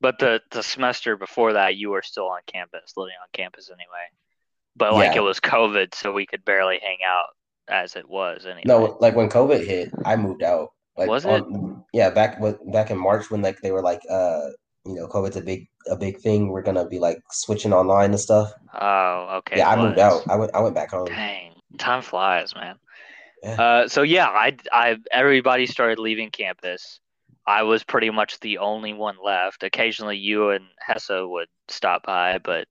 But 0.00 0.18
the 0.18 0.40
the 0.50 0.62
semester 0.62 1.16
before 1.16 1.54
that, 1.54 1.76
you 1.76 1.90
were 1.90 2.02
still 2.02 2.28
on 2.28 2.40
campus, 2.46 2.92
living 2.96 3.14
on 3.20 3.28
campus 3.32 3.70
anyway. 3.70 4.06
But 4.76 4.92
like 4.92 5.14
yeah. 5.14 5.20
it 5.20 5.24
was 5.24 5.40
COVID, 5.40 5.94
so 5.94 6.12
we 6.12 6.26
could 6.26 6.44
barely 6.44 6.78
hang 6.82 6.98
out 7.06 7.28
as 7.68 7.96
it 7.96 8.08
was 8.08 8.44
anyway. 8.44 8.62
No, 8.66 8.98
like 9.00 9.16
when 9.16 9.28
COVID 9.28 9.66
hit, 9.66 9.90
I 10.04 10.16
moved 10.16 10.42
out. 10.42 10.72
Like 10.96 11.08
was 11.08 11.24
it? 11.24 11.28
On, 11.28 11.84
yeah, 11.92 12.10
back 12.10 12.40
back 12.72 12.90
in 12.90 12.98
March 12.98 13.30
when 13.30 13.42
like 13.42 13.60
they 13.60 13.70
were 13.70 13.82
like, 13.82 14.00
uh, 14.10 14.48
you 14.84 14.94
know, 14.94 15.06
COVID's 15.08 15.36
a 15.36 15.42
big 15.42 15.68
a 15.88 15.96
big 15.96 16.18
thing. 16.18 16.48
We're 16.48 16.62
gonna 16.62 16.88
be 16.88 16.98
like 16.98 17.18
switching 17.30 17.72
online 17.72 18.10
and 18.10 18.20
stuff. 18.20 18.52
Oh, 18.80 19.38
okay. 19.38 19.58
Yeah, 19.58 19.70
I 19.70 19.76
moved 19.76 19.98
out. 19.98 20.22
I 20.28 20.36
went 20.36 20.54
I 20.54 20.60
went 20.60 20.74
back 20.74 20.90
home. 20.90 21.06
Dang, 21.06 21.54
time 21.78 22.02
flies, 22.02 22.54
man. 22.54 22.76
Yeah. 23.42 23.60
Uh, 23.60 23.88
so 23.88 24.02
yeah, 24.02 24.26
I 24.26 24.56
I 24.72 24.96
everybody 25.10 25.66
started 25.66 25.98
leaving 25.98 26.30
campus. 26.30 27.00
I 27.46 27.62
was 27.62 27.84
pretty 27.84 28.10
much 28.10 28.40
the 28.40 28.58
only 28.58 28.92
one 28.92 29.16
left. 29.22 29.62
Occasionally, 29.62 30.16
you 30.16 30.50
and 30.50 30.64
Hessa 30.80 31.28
would 31.28 31.48
stop 31.68 32.04
by, 32.04 32.38
but 32.38 32.66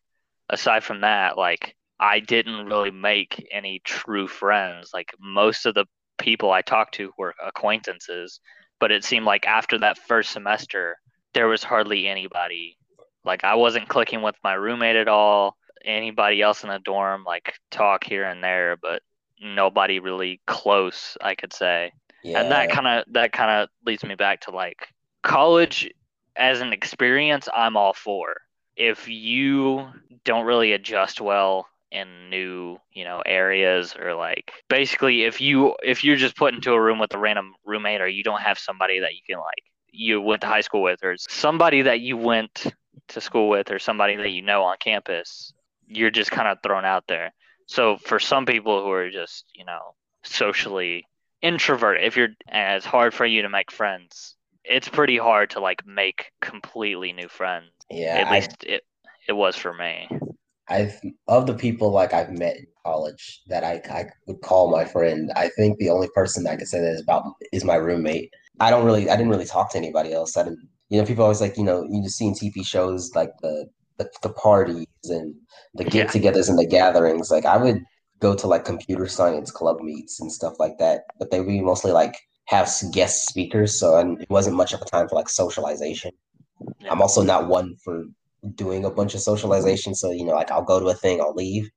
aside 0.49 0.83
from 0.83 1.01
that, 1.01 1.37
like 1.37 1.75
I 1.99 2.19
didn't 2.19 2.65
really 2.65 2.91
make 2.91 3.47
any 3.51 3.81
true 3.85 4.27
friends. 4.27 4.91
Like 4.93 5.13
most 5.19 5.65
of 5.65 5.75
the 5.75 5.85
people 6.17 6.51
I 6.51 6.61
talked 6.61 6.95
to 6.95 7.11
were 7.17 7.35
acquaintances, 7.43 8.39
but 8.79 8.91
it 8.91 9.03
seemed 9.03 9.25
like 9.25 9.45
after 9.45 9.77
that 9.79 9.97
first 9.97 10.31
semester, 10.31 10.97
there 11.33 11.47
was 11.47 11.63
hardly 11.63 12.07
anybody. 12.07 12.77
Like 13.23 13.43
I 13.43 13.55
wasn't 13.55 13.89
clicking 13.89 14.21
with 14.21 14.35
my 14.43 14.53
roommate 14.53 14.95
at 14.95 15.07
all. 15.07 15.57
Anybody 15.83 16.41
else 16.41 16.63
in 16.63 16.69
the 16.69 16.79
dorm, 16.79 17.23
like 17.25 17.53
talk 17.69 18.03
here 18.03 18.23
and 18.23 18.43
there, 18.43 18.77
but 18.81 19.01
nobody 19.41 19.99
really 19.99 20.41
close, 20.47 21.17
I 21.21 21.35
could 21.35 21.53
say. 21.53 21.91
Yeah. 22.23 22.41
And 22.41 22.51
that 22.51 22.71
kind 22.71 22.87
of 22.87 23.13
that 23.13 23.31
kind 23.31 23.51
of 23.51 23.69
leads 23.85 24.03
me 24.03 24.15
back 24.15 24.41
to 24.41 24.51
like 24.51 24.87
college 25.21 25.91
as 26.35 26.61
an 26.61 26.73
experience. 26.73 27.47
I'm 27.55 27.77
all 27.77 27.93
for. 27.93 28.35
If 28.75 29.07
you 29.07 29.87
don't 30.23 30.45
really 30.45 30.73
adjust 30.73 31.21
well 31.21 31.67
in 31.95 32.29
new 32.29 32.77
you 32.93 33.03
know 33.05 33.21
areas 33.25 33.95
or 33.99 34.15
like 34.15 34.51
basically 34.69 35.23
if 35.23 35.41
you 35.41 35.75
if 35.83 36.03
you're 36.03 36.17
just 36.17 36.35
put 36.35 36.53
into 36.53 36.73
a 36.73 36.81
room 36.81 36.99
with 36.99 37.13
a 37.13 37.17
random 37.17 37.53
roommate 37.65 38.01
or 38.01 38.07
you 38.07 38.23
don't 38.23 38.41
have 38.41 38.59
somebody 38.59 38.99
that 38.99 39.13
you 39.13 39.21
can 39.27 39.37
like 39.37 39.63
you 39.91 40.21
went 40.21 40.41
to 40.41 40.47
high 40.47 40.61
school 40.61 40.81
with 40.81 41.03
or 41.03 41.15
somebody 41.17 41.83
that 41.83 42.01
you 42.01 42.17
went 42.17 42.65
to 43.07 43.21
school 43.21 43.49
with 43.49 43.71
or 43.71 43.79
somebody 43.79 44.15
that 44.17 44.31
you 44.31 44.41
know 44.41 44.63
on 44.63 44.75
campus 44.79 45.53
you're 45.87 46.11
just 46.11 46.31
kind 46.31 46.47
of 46.47 46.59
thrown 46.63 46.85
out 46.85 47.05
there. 47.07 47.33
So 47.67 47.97
for 47.97 48.19
some 48.19 48.45
people 48.45 48.83
who 48.83 48.91
are 48.91 49.09
just, 49.09 49.45
you 49.53 49.65
know, 49.65 49.95
socially 50.23 51.07
introverted, 51.41 52.03
if 52.03 52.17
you're 52.17 52.29
and 52.47 52.77
it's 52.77 52.85
hard 52.85 53.13
for 53.13 53.25
you 53.25 53.43
to 53.43 53.49
make 53.49 53.71
friends, 53.71 54.35
it's 54.63 54.89
pretty 54.89 55.17
hard 55.17 55.51
to 55.51 55.59
like 55.59 55.85
make 55.85 56.31
completely 56.41 57.13
new 57.13 57.27
friends. 57.27 57.71
Yeah, 57.89 58.17
At 58.19 58.27
I, 58.27 58.35
least 58.35 58.63
it 58.63 58.83
it 59.27 59.33
was 59.33 59.55
for 59.55 59.73
me. 59.73 60.07
I've 60.67 60.99
of 61.27 61.45
the 61.47 61.53
people 61.53 61.91
like 61.91 62.13
I've 62.13 62.31
met 62.31 62.57
in 62.57 62.65
college 62.83 63.41
that 63.47 63.63
I, 63.63 63.81
I 63.91 64.05
would 64.27 64.41
call 64.41 64.71
my 64.71 64.85
friend. 64.85 65.31
I 65.35 65.49
think 65.49 65.77
the 65.77 65.89
only 65.89 66.07
person 66.15 66.47
I 66.47 66.55
could 66.55 66.67
say 66.67 66.79
that 66.79 66.93
is 66.93 67.01
about 67.01 67.33
is 67.51 67.63
my 67.63 67.75
roommate. 67.75 68.31
I 68.59 68.69
don't 68.69 68.85
really 68.85 69.09
I 69.09 69.15
didn't 69.15 69.29
really 69.29 69.45
talk 69.45 69.71
to 69.71 69.77
anybody 69.77 70.13
else. 70.13 70.37
I 70.37 70.43
didn't 70.43 70.67
you 70.89 70.99
know 70.99 71.05
people 71.05 71.23
always 71.23 71.41
like 71.41 71.57
you 71.57 71.63
know 71.63 71.85
you 71.89 72.03
just 72.03 72.17
see 72.17 72.27
in 72.27 72.33
TV 72.33 72.65
shows 72.65 73.13
like 73.15 73.31
the 73.41 73.67
the, 73.97 74.09
the 74.21 74.29
parties 74.29 74.87
and 75.05 75.33
the 75.75 75.85
get-togethers 75.85 76.49
and 76.49 76.59
the 76.59 76.67
gatherings. 76.67 77.31
Like 77.31 77.45
I 77.45 77.57
would 77.57 77.81
go 78.19 78.35
to 78.35 78.47
like 78.47 78.65
computer 78.65 79.07
science 79.07 79.51
club 79.51 79.79
meets 79.81 80.19
and 80.19 80.31
stuff 80.31 80.53
like 80.59 80.77
that, 80.79 81.01
but 81.19 81.31
they 81.31 81.39
would 81.39 81.47
be 81.47 81.61
mostly 81.61 81.91
like 81.91 82.15
have 82.45 82.69
guest 82.91 83.27
speakers, 83.27 83.79
so 83.79 83.97
and 83.97 84.21
it 84.21 84.29
wasn't 84.29 84.55
much 84.55 84.73
of 84.73 84.81
a 84.81 84.85
time 84.85 85.07
for 85.07 85.15
like 85.15 85.29
socialization. 85.29 86.11
Yeah. 86.79 86.91
I'm 86.91 87.01
also 87.01 87.23
not 87.23 87.47
one 87.47 87.75
for 87.83 88.03
doing 88.53 88.85
a 88.85 88.89
bunch 88.91 89.15
of 89.15 89.21
socialization. 89.21 89.95
So, 89.95 90.11
you 90.11 90.25
know, 90.25 90.33
like 90.33 90.51
I'll 90.51 90.63
go 90.63 90.79
to 90.79 90.87
a 90.87 90.93
thing, 90.93 91.21
I'll 91.21 91.33
leave. 91.33 91.69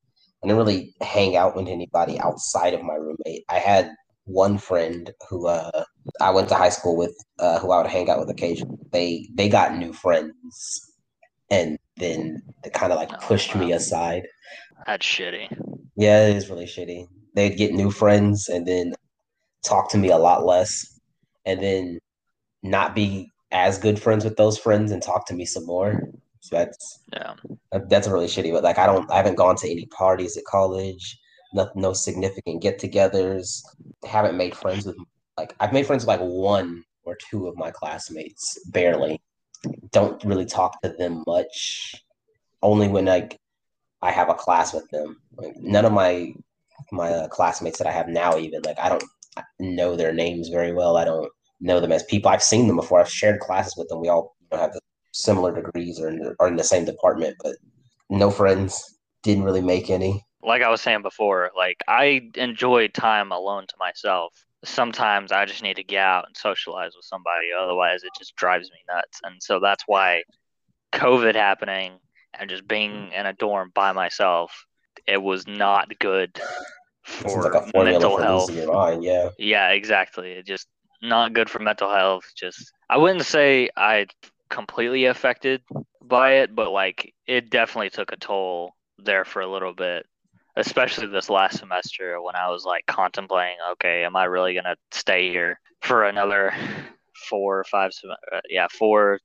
I 0.42 0.46
didn't 0.46 0.58
really 0.58 0.94
hang 1.00 1.36
out 1.36 1.56
with 1.56 1.66
anybody 1.68 2.18
outside 2.20 2.74
of 2.74 2.82
my 2.82 2.94
roommate. 2.94 3.44
I 3.48 3.58
had 3.58 3.90
one 4.24 4.58
friend 4.58 5.10
who 5.28 5.48
uh, 5.48 5.84
I 6.20 6.30
went 6.30 6.48
to 6.50 6.54
high 6.54 6.68
school 6.68 6.96
with, 6.96 7.14
uh, 7.38 7.58
who 7.58 7.72
I 7.72 7.78
would 7.82 7.90
hang 7.90 8.08
out 8.10 8.20
with 8.20 8.30
occasionally. 8.30 8.76
They 8.92 9.28
they 9.34 9.48
got 9.48 9.76
new 9.76 9.92
friends, 9.92 10.92
and 11.50 11.78
then 11.96 12.42
they 12.62 12.70
kind 12.70 12.92
of 12.92 12.98
like 12.98 13.10
Oh, 13.12 13.16
pushed 13.20 13.56
me 13.56 13.72
aside. 13.72 14.22
That's 14.86 15.04
shitty. 15.04 15.48
Yeah, 15.96 16.28
it 16.28 16.36
is 16.36 16.48
really 16.50 16.66
shitty. 16.66 17.06
They'd 17.34 17.56
get 17.56 17.72
new 17.72 17.90
friends 17.90 18.48
and 18.48 18.66
then 18.66 18.94
talk 19.64 19.90
to 19.90 19.98
me 19.98 20.10
a 20.10 20.18
lot 20.18 20.44
less, 20.46 21.00
and 21.44 21.60
then 21.62 21.98
not 22.62 22.94
be 22.94 23.30
as 23.50 23.78
good 23.78 24.00
friends 24.00 24.24
with 24.24 24.36
those 24.36 24.58
friends 24.58 24.92
and 24.92 25.02
talk 25.02 25.26
to 25.26 25.34
me 25.34 25.44
some 25.46 25.66
more. 25.66 26.02
So 26.40 26.56
that's 26.56 27.00
Yeah. 27.12 27.34
that's 27.88 28.08
really 28.08 28.26
shitty. 28.26 28.52
But 28.52 28.64
like, 28.64 28.78
I 28.78 28.86
don't, 28.86 29.10
I 29.10 29.16
haven't 29.16 29.36
gone 29.36 29.56
to 29.56 29.70
any 29.70 29.86
parties 29.86 30.36
at 30.36 30.44
college. 30.44 31.18
No, 31.54 31.70
no 31.74 31.92
significant 31.92 32.62
get-togethers. 32.62 33.62
Haven't 34.04 34.36
made 34.36 34.56
friends 34.56 34.86
with 34.86 34.96
like 35.38 35.54
I've 35.60 35.72
made 35.72 35.86
friends 35.86 36.02
with 36.02 36.08
like 36.08 36.20
one 36.20 36.84
or 37.04 37.16
two 37.30 37.46
of 37.46 37.56
my 37.56 37.70
classmates, 37.70 38.58
barely. 38.70 39.20
Don't 39.92 40.22
really 40.24 40.44
talk 40.44 40.80
to 40.82 40.90
them 40.90 41.24
much. 41.26 41.94
Only 42.62 42.88
when 42.88 43.06
like 43.06 43.38
I 44.02 44.10
have 44.10 44.28
a 44.28 44.34
class 44.34 44.74
with 44.74 44.88
them. 44.90 45.20
Like 45.36 45.56
none 45.56 45.84
of 45.84 45.92
my 45.92 46.34
my 46.92 47.10
uh, 47.10 47.28
classmates 47.28 47.78
that 47.78 47.86
I 47.86 47.92
have 47.92 48.08
now, 48.08 48.36
even 48.36 48.60
like 48.64 48.78
I 48.78 48.88
don't 48.88 49.04
know 49.58 49.96
their 49.96 50.12
names 50.12 50.48
very 50.48 50.72
well. 50.72 50.96
I 50.96 51.04
don't 51.04 51.30
know 51.60 51.80
them 51.80 51.92
as 51.92 52.02
people. 52.04 52.30
I've 52.30 52.42
seen 52.42 52.66
them 52.66 52.76
before. 52.76 53.00
I've 53.00 53.10
shared 53.10 53.40
classes 53.40 53.74
with 53.76 53.88
them. 53.88 54.00
We 54.00 54.08
all 54.08 54.36
you 54.40 54.56
know, 54.56 54.62
have 54.62 54.72
the 54.72 54.80
similar 55.18 55.52
degrees 55.52 56.00
or 56.00 56.08
in, 56.08 56.18
the, 56.20 56.36
or 56.38 56.48
in 56.48 56.56
the 56.56 56.64
same 56.64 56.84
department, 56.84 57.36
but 57.42 57.56
no 58.08 58.30
friends. 58.30 58.94
Didn't 59.24 59.42
really 59.42 59.60
make 59.60 59.90
any. 59.90 60.24
Like 60.42 60.62
I 60.62 60.70
was 60.70 60.80
saying 60.80 61.02
before, 61.02 61.50
like 61.56 61.82
I 61.88 62.30
enjoy 62.36 62.88
time 62.88 63.32
alone 63.32 63.66
to 63.66 63.74
myself. 63.78 64.32
Sometimes 64.64 65.32
I 65.32 65.44
just 65.44 65.62
need 65.62 65.76
to 65.76 65.84
get 65.84 66.04
out 66.04 66.26
and 66.26 66.36
socialize 66.36 66.92
with 66.94 67.04
somebody. 67.04 67.48
Otherwise, 67.58 68.04
it 68.04 68.12
just 68.16 68.36
drives 68.36 68.70
me 68.70 68.78
nuts. 68.88 69.20
And 69.24 69.42
so 69.42 69.58
that's 69.58 69.82
why 69.88 70.22
COVID 70.92 71.34
happening 71.34 71.98
and 72.38 72.48
just 72.48 72.66
being 72.68 73.10
in 73.12 73.26
a 73.26 73.32
dorm 73.32 73.72
by 73.74 73.90
myself, 73.92 74.66
it 75.06 75.20
was 75.20 75.46
not 75.48 75.98
good 75.98 76.40
for 77.02 77.42
like 77.42 77.74
a 77.74 77.82
mental 77.82 78.16
for 78.16 78.22
health. 78.22 78.50
Yeah. 79.02 79.30
Yeah, 79.36 79.70
exactly. 79.70 80.32
It 80.32 80.46
just 80.46 80.68
not 81.02 81.32
good 81.32 81.50
for 81.50 81.58
mental 81.58 81.92
health. 81.92 82.24
Just 82.36 82.72
I 82.88 82.98
wouldn't 82.98 83.24
say 83.24 83.70
I 83.76 84.06
completely 84.48 85.06
affected 85.06 85.62
by 86.02 86.36
it, 86.36 86.54
but 86.54 86.70
like 86.70 87.14
it 87.26 87.50
definitely 87.50 87.90
took 87.90 88.12
a 88.12 88.16
toll 88.16 88.74
there 88.98 89.24
for 89.24 89.40
a 89.40 89.50
little 89.50 89.74
bit. 89.74 90.06
Especially 90.56 91.06
this 91.06 91.30
last 91.30 91.58
semester 91.58 92.20
when 92.20 92.34
I 92.34 92.50
was 92.50 92.64
like 92.64 92.84
contemplating, 92.86 93.56
okay, 93.72 94.04
am 94.04 94.16
I 94.16 94.24
really 94.24 94.54
gonna 94.54 94.76
stay 94.90 95.30
here 95.30 95.60
for 95.82 96.04
another 96.04 96.52
four 97.28 97.60
or 97.60 97.64
five 97.64 97.92
sem- 97.92 98.10
uh, 98.32 98.40
yeah, 98.48 98.66
four 98.70 99.20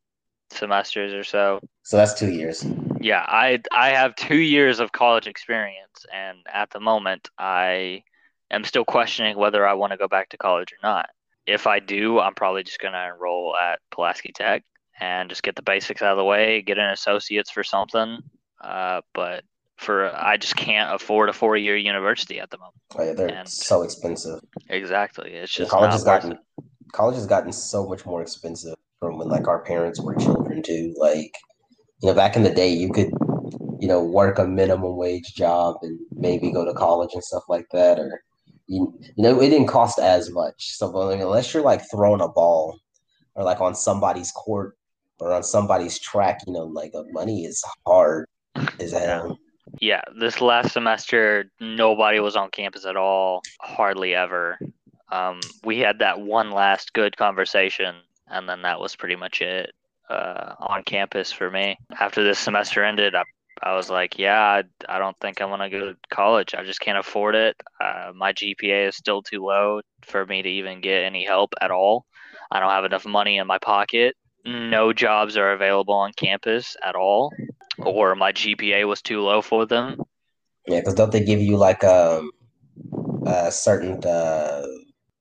semesters 0.51 1.13
or 1.13 1.24
so. 1.24 1.59
So 1.84 1.97
that's 1.97 2.13
two 2.13 2.32
years. 2.32 2.65
Yeah, 3.01 3.26
I 3.28 3.61
I 3.71 3.89
have 3.89 4.15
two 4.15 4.38
years 4.38 4.80
of 4.80 4.91
college 4.91 5.28
experience, 5.28 6.05
and 6.13 6.38
at 6.51 6.69
the 6.69 6.80
moment, 6.80 7.30
I 7.38 8.03
am 8.51 8.63
still 8.63 8.86
questioning 8.86 9.38
whether 9.38 9.67
I 9.67 9.74
want 9.74 9.91
to 9.91 9.97
go 9.97 10.07
back 10.07 10.30
to 10.30 10.38
college 10.38 10.71
or 10.71 10.78
not. 10.84 11.09
If 11.45 11.67
I 11.67 11.80
do, 11.80 12.19
I'm 12.19 12.36
probably 12.36 12.63
just 12.63 12.80
gonna 12.80 13.09
enroll 13.13 13.55
at 13.57 13.80
Pulaski 13.91 14.32
Tech 14.34 14.63
and 15.00 15.30
just 15.30 15.44
get 15.44 15.56
the 15.56 15.62
basics 15.62 16.02
out 16.02 16.12
of 16.12 16.18
the 16.18 16.24
way, 16.24 16.62
get 16.62 16.78
an 16.78 16.89
associate's 16.89 17.50
for 17.52 17.64
something. 17.64 18.20
Uh, 18.62 19.02
but 19.14 19.44
for 19.78 20.16
I 20.16 20.38
just 20.38 20.56
can't 20.56 20.94
afford 20.94 21.30
a 21.30 21.34
four-year 21.34 21.76
university 21.76 22.39
at 22.39 22.50
the 22.50 22.58
moment. 22.58 22.76
Like, 22.96 23.18
they're 23.18 23.28
And- 23.28 23.48
so 23.50 23.82
expensive. 23.82 24.39
Exactly, 24.70 25.34
it's 25.34 25.52
just 25.52 25.72
college 25.72 25.91
has 25.91 26.04
gotten 26.04 26.34
it. 26.34 26.39
college 26.94 27.16
has 27.16 27.26
gotten 27.26 27.52
so 27.52 27.86
much 27.88 28.06
more 28.06 28.22
expensive 28.22 28.76
from 29.00 29.18
when 29.18 29.28
like 29.28 29.48
our 29.48 29.64
parents 29.64 30.00
were 30.00 30.16
children 30.16 30.62
too. 30.62 30.94
Like, 30.98 31.36
you 32.02 32.10
know, 32.10 32.14
back 32.14 32.36
in 32.36 32.44
the 32.44 32.54
day 32.54 32.70
you 32.70 32.91
could, 32.91 33.12
you 33.80 33.88
know, 33.88 34.02
work 34.04 34.39
a 34.39 34.46
minimum 34.48 34.96
wage 34.96 35.34
job 35.34 35.78
and 35.82 36.00
maybe 36.16 36.52
go 36.52 36.64
to 36.64 36.74
college 36.74 37.10
and 37.14 37.24
stuff 37.24 37.44
like 37.50 37.68
that. 37.72 38.00
Or 38.00 38.24
you 38.68 38.98
you 39.02 39.24
know, 39.24 39.41
it 39.41 39.50
didn't 39.50 39.68
cost 39.68 40.00
as 40.00 40.32
much. 40.32 40.72
So 40.78 40.88
I 41.02 41.10
mean, 41.14 41.22
unless 41.22 41.54
you're 41.54 41.64
like 41.64 41.82
throwing 41.91 42.22
a 42.22 42.30
ball 42.30 42.80
or 43.36 43.44
like 43.44 43.60
on 43.60 43.76
somebody's 43.76 44.32
court 44.32 44.78
or 45.20 45.32
on 45.32 45.43
somebody's 45.43 45.99
track, 45.99 46.41
you 46.47 46.53
know, 46.53 46.66
like 46.66 46.91
the 46.91 47.05
money 47.11 47.45
is 47.45 47.64
hard 47.86 48.28
as 48.80 48.91
hell. 48.91 49.39
Yeah, 49.80 50.01
this 50.20 50.41
last 50.41 50.74
semester, 50.74 51.51
nobody 51.59 52.20
was 52.20 52.36
on 52.36 52.51
campus 52.51 52.86
at 52.86 52.97
all, 52.97 53.41
hardly 53.61 54.14
ever. 54.14 54.59
Um, 55.11 55.39
we 55.64 55.80
had 55.80 55.99
that 55.99 56.20
one 56.20 56.51
last 56.51 56.93
good 56.93 57.18
conversation, 57.18 57.95
and 58.28 58.47
then 58.47 58.61
that 58.64 58.80
was 58.80 58.95
pretty 58.95 59.16
much 59.16 59.41
it 59.41 59.72
uh, 60.09 60.55
on 60.59 60.84
campus 60.84 61.32
for 61.32 61.49
me. 61.49 61.78
After 61.99 62.24
this 62.24 62.39
semester 62.39 62.84
ended, 62.84 63.16
I, 63.16 63.24
I 63.61 63.76
was 63.76 63.89
like, 63.89 64.20
yeah, 64.20 64.39
I, 64.39 64.64
I 64.89 64.99
don't 64.99 65.18
think 65.20 65.41
I'm 65.41 65.49
going 65.49 65.59
to 65.59 65.70
go 65.70 65.80
to 65.91 65.97
college. 66.09 66.53
I 66.53 66.64
just 66.64 66.80
can't 66.80 66.97
afford 66.97 67.36
it. 67.36 67.55
Uh, 67.82 68.11
my 68.16 68.34
GPA 68.34 68.89
is 68.89 68.95
still 68.95 69.22
too 69.22 69.45
low 69.45 69.82
for 70.01 70.26
me 70.26 70.41
to 70.41 70.49
even 70.49 70.82
get 70.82 71.03
any 71.03 71.26
help 71.26 71.53
at 71.61 71.72
all. 71.72 72.05
I 72.51 72.59
don't 72.59 72.70
have 72.70 72.86
enough 72.86 73.05
money 73.05 73.38
in 73.38 73.47
my 73.47 73.57
pocket. 73.59 74.16
No 74.46 74.91
jobs 74.94 75.38
are 75.38 75.54
available 75.54 75.94
on 75.94 76.12
campus 76.14 76.76
at 76.84 76.96
all 76.96 77.32
or 77.78 78.16
my 78.16 78.32
GPA 78.32 78.88
was 78.88 79.02
too 79.02 79.22
low 79.22 79.41
for 79.41 79.66
them. 79.66 80.02
Yeah, 80.68 80.80
because 80.80 80.96
don't 80.96 81.12
they 81.12 81.24
give 81.24 81.41
you 81.41 81.58
like 81.58 81.84
um 81.84 82.32
a 83.26 83.52
certain 83.52 84.04
uh 84.04 84.66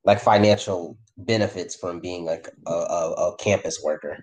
like 0.05 0.21
financial 0.21 0.97
benefits 1.17 1.77
from 1.77 2.01
being 2.01 2.25
like 2.25 2.49
a, 2.67 2.73
a, 2.73 3.13
a 3.13 3.37
campus 3.37 3.81
worker? 3.83 4.19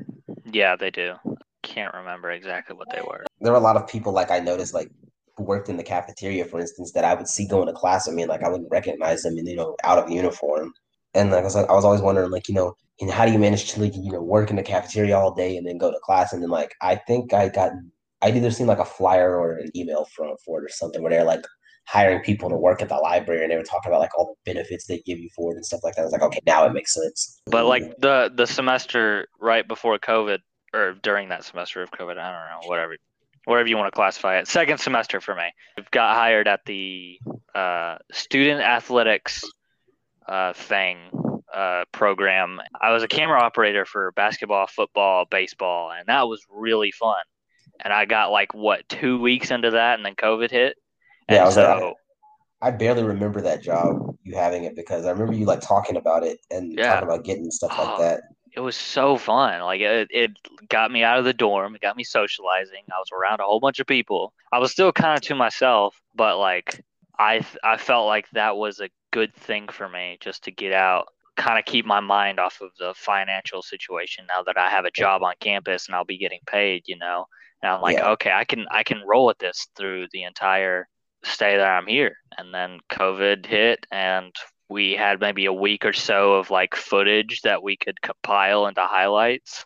Yeah, 0.46 0.76
they 0.76 0.92
do. 0.92 1.16
Can't 1.64 1.94
remember 1.94 2.32
exactly 2.32 2.76
what 2.76 2.90
they 2.92 3.02
were. 3.02 3.26
There 3.42 3.52
were 3.52 3.58
a 3.58 3.62
lot 3.62 3.76
of 3.76 3.88
people 3.88 4.14
like 4.14 4.32
I 4.32 4.40
noticed 4.40 4.74
like 4.74 4.90
who 5.36 5.44
worked 5.44 5.70
in 5.70 5.78
the 5.78 5.84
cafeteria, 5.84 6.46
for 6.46 6.60
instance, 6.60 6.92
that 6.94 7.06
I 7.06 7.14
would 7.14 7.28
see 7.28 7.48
going 7.48 7.68
to 7.68 7.74
class 7.74 8.08
I 8.08 8.12
mean, 8.12 8.28
like 8.28 8.44
I 8.44 8.50
wouldn't 8.50 8.72
recognize 8.72 9.24
them, 9.24 9.38
and 9.38 9.48
you 9.48 9.56
know, 9.56 9.76
out 9.84 10.00
of 10.00 10.10
uniform. 10.10 10.74
And 11.14 11.32
like 11.32 11.42
I 11.42 11.44
was, 11.44 11.56
I 11.56 11.74
was 11.74 11.86
always 11.86 12.02
wondering, 12.02 12.32
like 12.32 12.48
you 12.48 12.54
know, 12.54 12.76
know, 13.02 13.12
how 13.12 13.26
do 13.26 13.32
you 13.32 13.40
manage 13.40 13.72
to 13.72 13.82
like 13.82 13.96
you 13.96 14.12
know 14.12 14.22
work 14.22 14.50
in 14.50 14.56
the 14.56 14.64
cafeteria 14.64 15.18
all 15.18 15.34
day 15.34 15.58
and 15.58 15.66
then 15.66 15.78
go 15.78 15.92
to 15.92 16.00
class? 16.04 16.34
And 16.34 16.42
then 16.42 16.50
like 16.50 16.76
I 16.82 16.96
think 16.96 17.34
I 17.34 17.50
got 17.50 17.72
I'd 18.22 18.36
either 18.36 18.52
seen 18.52 18.68
like 18.68 18.80
a 18.80 18.86
flyer 18.86 19.38
or 19.38 19.58
an 19.58 19.72
email 19.76 20.06
from 20.14 20.36
for 20.46 20.62
it 20.62 20.66
or 20.66 20.70
something 20.70 21.02
where 21.02 21.12
they're 21.12 21.24
like 21.24 21.46
hiring 21.88 22.22
people 22.22 22.50
to 22.50 22.56
work 22.56 22.82
at 22.82 22.90
the 22.90 22.96
library 22.96 23.42
and 23.42 23.52
they 23.52 23.58
were 23.58 23.64
talking 23.64 23.90
about 23.90 24.00
like 24.00 24.16
all 24.18 24.36
the 24.46 24.54
benefits 24.54 24.86
they 24.86 25.02
give 25.06 25.18
you 25.18 25.30
for 25.36 25.54
it 25.54 25.56
and 25.56 25.66
stuff 25.66 25.80
like 25.84 25.96
that. 25.96 26.02
I 26.02 26.06
was 26.06 26.12
like, 26.12 26.22
okay, 26.22 26.40
now 26.46 26.66
it 26.66 26.74
makes 26.74 26.94
sense. 26.94 27.42
But 27.48 27.66
like 27.66 27.98
the 28.00 28.32
the 28.34 28.46
semester 28.46 29.28
right 29.40 29.68
before 29.68 29.98
COVID 29.98 30.40
or 30.74 30.94
during 31.02 31.30
that 31.30 31.44
semester 31.44 31.82
of 31.82 31.92
COVID, 31.92 32.18
I 32.18 32.32
don't 32.32 32.62
know, 32.62 32.68
whatever 32.68 32.98
whatever 33.46 33.68
you 33.68 33.78
want 33.78 33.88
to 33.88 33.96
classify 33.96 34.38
it. 34.38 34.48
Second 34.48 34.80
semester 34.80 35.22
for 35.22 35.34
me. 35.34 35.52
Got 35.92 36.16
hired 36.16 36.48
at 36.48 36.60
the 36.66 37.20
uh, 37.56 37.98
student 38.12 38.62
athletics 38.62 39.44
uh, 40.30 40.54
thing 40.54 41.00
uh, 41.54 41.86
program. 41.94 42.62
I 42.82 42.94
was 42.94 43.04
a 43.04 43.10
camera 43.10 43.42
operator 43.42 43.86
for 43.86 44.12
basketball, 44.14 44.68
football, 44.68 45.26
baseball, 45.30 45.92
and 45.92 46.08
that 46.08 46.28
was 46.30 46.42
really 46.50 46.92
fun. 46.92 47.18
And 47.84 47.94
I 47.94 48.06
got 48.06 48.32
like 48.32 48.54
what 48.54 48.88
two 48.90 49.20
weeks 49.20 49.52
into 49.52 49.72
that, 49.72 49.96
and 50.00 50.06
then 50.06 50.16
COVID 50.16 50.52
hit. 50.52 50.78
And 51.30 51.38
Yeah, 51.38 51.46
I 51.46 51.50
so 51.50 51.62
like, 51.62 51.96
I 52.62 52.72
barely 52.72 53.04
remember 53.04 53.42
that 53.42 53.62
job 53.62 54.16
you 54.24 54.36
having 54.36 54.66
it 54.66 54.76
because 54.76 55.06
I 55.06 55.12
remember 55.12 55.34
you 55.34 55.46
like 55.46 55.62
talking 55.62 55.98
about 55.98 56.24
it 56.24 56.40
and 56.52 56.78
Yeah. 56.78 56.84
talking 56.84 57.08
about 57.08 57.24
getting 57.26 57.50
stuff 57.52 57.78
like 57.78 57.90
Oh, 57.90 57.98
that. 57.98 58.22
it 58.54 58.60
was 58.62 58.76
so 58.76 59.18
fun. 59.18 59.62
Like 59.62 59.82
it, 59.82 60.08
it 60.12 60.32
got 60.70 60.92
me 60.92 61.04
out 61.04 61.20
of 61.20 61.26
the 61.26 61.34
dorm. 61.34 61.76
It 61.76 61.82
got 61.82 61.98
me 61.98 62.04
socializing. 62.04 62.84
I 62.92 63.00
was 63.00 63.10
around 63.14 63.40
a 63.40 63.44
whole 63.44 63.60
bunch 63.60 63.80
of 63.80 63.88
people. 63.88 64.34
I 64.52 64.60
was 64.60 64.72
still 64.72 64.92
kind 64.92 65.16
of 65.16 65.22
to 65.24 65.36
myself, 65.36 66.00
but 66.16 66.38
like 66.40 66.84
I 67.18 67.46
I 67.64 67.78
felt 67.78 68.08
like 68.08 68.30
that 68.32 68.58
was 68.58 68.80
a 68.80 68.90
good 69.12 69.34
thing 69.36 69.68
for 69.70 69.90
me 69.90 70.18
just 70.22 70.44
to 70.46 70.52
get 70.52 70.74
out, 70.74 71.08
kind 71.38 71.60
of 71.60 71.66
keep 71.66 71.86
my 71.86 72.00
mind 72.00 72.40
off 72.40 72.62
of 72.62 72.72
the 72.80 72.94
financial 72.96 73.62
situation 73.62 74.26
now 74.28 74.44
that 74.44 74.58
I 74.58 74.70
have 74.70 74.86
a 74.86 74.92
job 74.92 75.24
on 75.24 75.34
campus 75.40 75.88
and 75.88 75.96
I'll 75.96 76.06
be 76.06 76.18
getting 76.18 76.42
paid, 76.48 76.84
you 76.88 76.98
know. 76.98 77.26
And 77.62 77.72
I'm 77.72 77.82
like, 77.82 77.98
Yeah. 77.98 78.12
okay, 78.12 78.32
I 78.32 78.46
can 78.46 78.66
I 78.72 78.84
can 78.84 79.02
roll 79.06 79.28
with 79.28 79.38
this 79.40 79.68
through 79.78 80.08
the 80.12 80.24
entire 80.24 80.88
stay 81.24 81.58
that 81.58 81.70
I'm 81.72 81.88
here. 81.88 82.16
And 82.38 82.54
then 82.54 82.80
COVID 82.92 83.46
hit 83.46 83.86
and 83.92 84.34
we 84.70 84.94
had 84.94 85.20
maybe 85.20 85.46
a 85.46 85.54
week 85.54 85.86
or 85.86 85.94
so 85.94 86.34
of 86.36 86.52
like 86.52 86.76
footage 86.76 87.42
that 87.44 87.64
we 87.64 87.76
could 87.78 88.02
compile 88.02 88.68
into 88.68 88.82
highlights 88.82 89.66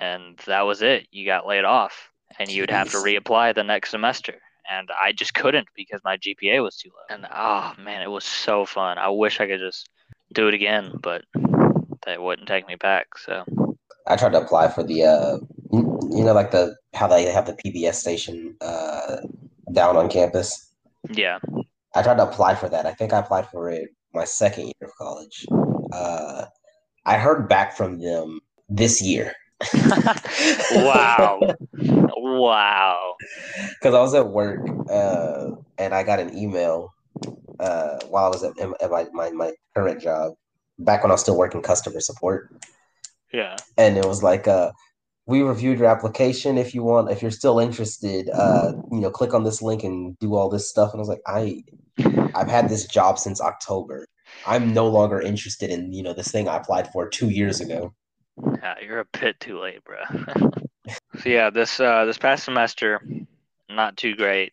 and 0.00 0.38
that 0.46 0.62
was 0.62 0.82
it. 0.82 1.06
You 1.10 1.26
got 1.26 1.46
laid 1.46 1.64
off 1.64 2.10
and 2.38 2.50
you'd 2.50 2.70
have 2.70 2.90
to 2.90 2.98
reapply 2.98 3.54
the 3.54 3.64
next 3.64 3.90
semester. 3.90 4.40
And 4.70 4.88
I 4.90 5.12
just 5.12 5.34
couldn't 5.34 5.68
because 5.76 6.00
my 6.04 6.16
GPA 6.16 6.62
was 6.62 6.76
too 6.76 6.90
low. 6.90 7.16
And 7.16 7.26
oh 7.32 7.72
man, 7.78 8.02
it 8.02 8.10
was 8.10 8.24
so 8.24 8.64
fun. 8.66 8.98
I 8.98 9.08
wish 9.08 9.40
I 9.40 9.46
could 9.46 9.60
just 9.60 9.88
do 10.32 10.48
it 10.48 10.54
again, 10.54 10.92
but 11.02 11.24
they 12.04 12.18
wouldn't 12.18 12.48
take 12.48 12.66
me 12.66 12.76
back. 12.76 13.18
So 13.18 13.44
I 14.06 14.16
tried 14.16 14.32
to 14.32 14.40
apply 14.40 14.68
for 14.68 14.82
the 14.82 15.04
uh 15.04 15.38
you 15.72 16.00
you 16.10 16.24
know 16.24 16.32
like 16.32 16.50
the 16.50 16.76
how 16.94 17.06
they 17.06 17.24
have 17.26 17.46
the 17.46 17.54
PBS 17.54 17.94
station 17.94 18.56
uh 18.60 19.16
down 19.72 19.96
on 19.96 20.08
campus. 20.08 20.72
yeah. 21.10 21.38
I 21.94 22.02
tried 22.02 22.18
to 22.18 22.28
apply 22.28 22.54
for 22.56 22.68
that. 22.68 22.84
I 22.86 22.92
think 22.92 23.12
I 23.12 23.18
applied 23.20 23.48
for 23.48 23.70
it 23.70 23.88
my 24.14 24.24
second 24.24 24.64
year 24.66 24.88
of 24.88 24.94
college. 24.96 25.46
Uh 25.92 26.46
I 27.04 27.18
heard 27.18 27.48
back 27.48 27.76
from 27.76 28.00
them 28.00 28.40
this 28.68 29.00
year. 29.00 29.32
Wow. 30.72 31.40
wow. 32.14 33.14
Because 33.78 33.94
I 33.94 34.00
was 34.00 34.14
at 34.14 34.28
work 34.28 34.60
uh, 34.90 35.50
and 35.78 35.94
I 35.94 36.02
got 36.02 36.20
an 36.20 36.36
email 36.36 36.94
uh, 37.58 37.98
while 38.08 38.26
I 38.26 38.28
was 38.28 38.44
at, 38.44 38.58
at 38.58 38.90
my, 38.90 39.06
my, 39.12 39.30
my 39.30 39.52
current 39.74 40.00
job, 40.00 40.34
back 40.78 41.02
when 41.02 41.10
I 41.10 41.14
was 41.14 41.22
still 41.22 41.38
working 41.38 41.62
customer 41.62 42.00
support. 42.00 42.54
Yeah. 43.32 43.56
And 43.76 43.96
it 43.96 44.04
was 44.04 44.22
like, 44.22 44.46
uh, 44.46 44.72
we 45.26 45.42
reviewed 45.42 45.78
your 45.78 45.88
application. 45.88 46.56
If 46.56 46.74
you 46.74 46.84
want, 46.84 47.10
if 47.10 47.20
you're 47.20 47.30
still 47.30 47.58
interested, 47.58 48.30
uh, 48.32 48.72
you 48.92 49.00
know, 49.00 49.10
click 49.10 49.34
on 49.34 49.42
this 49.42 49.60
link 49.60 49.82
and 49.82 50.16
do 50.18 50.36
all 50.36 50.48
this 50.48 50.70
stuff. 50.70 50.92
And 50.92 51.00
I 51.00 51.02
was 51.02 51.08
like, 51.08 51.22
I, 51.26 51.64
I've 52.34 52.48
had 52.48 52.68
this 52.68 52.86
job 52.86 53.18
since 53.18 53.40
October. 53.40 54.06
I'm 54.46 54.72
no 54.72 54.86
longer 54.86 55.20
interested 55.20 55.70
in, 55.70 55.92
you 55.92 56.02
know, 56.02 56.12
this 56.12 56.30
thing 56.30 56.46
I 56.46 56.56
applied 56.56 56.92
for 56.92 57.08
two 57.08 57.30
years 57.30 57.60
ago. 57.60 57.92
Yeah, 58.44 58.74
you're 58.82 59.00
a 59.00 59.18
bit 59.20 59.38
too 59.40 59.60
late, 59.60 59.80
bro. 59.84 59.98
so 61.18 61.28
yeah, 61.28 61.50
this 61.50 61.80
uh 61.80 62.04
this 62.04 62.18
past 62.18 62.44
semester, 62.44 63.00
not 63.68 63.96
too 63.96 64.14
great. 64.14 64.52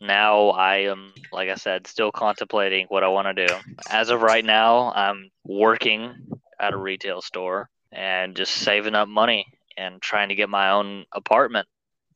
Now 0.00 0.50
I 0.50 0.76
am, 0.90 1.12
like 1.32 1.48
I 1.48 1.54
said, 1.54 1.86
still 1.86 2.12
contemplating 2.12 2.86
what 2.88 3.04
I 3.04 3.08
want 3.08 3.34
to 3.34 3.46
do. 3.46 3.54
As 3.88 4.10
of 4.10 4.20
right 4.20 4.44
now, 4.44 4.92
I'm 4.92 5.30
working 5.44 6.14
at 6.60 6.74
a 6.74 6.76
retail 6.76 7.22
store 7.22 7.70
and 7.90 8.36
just 8.36 8.52
saving 8.52 8.94
up 8.94 9.08
money 9.08 9.46
and 9.76 10.02
trying 10.02 10.28
to 10.28 10.34
get 10.34 10.48
my 10.48 10.70
own 10.70 11.04
apartment 11.12 11.66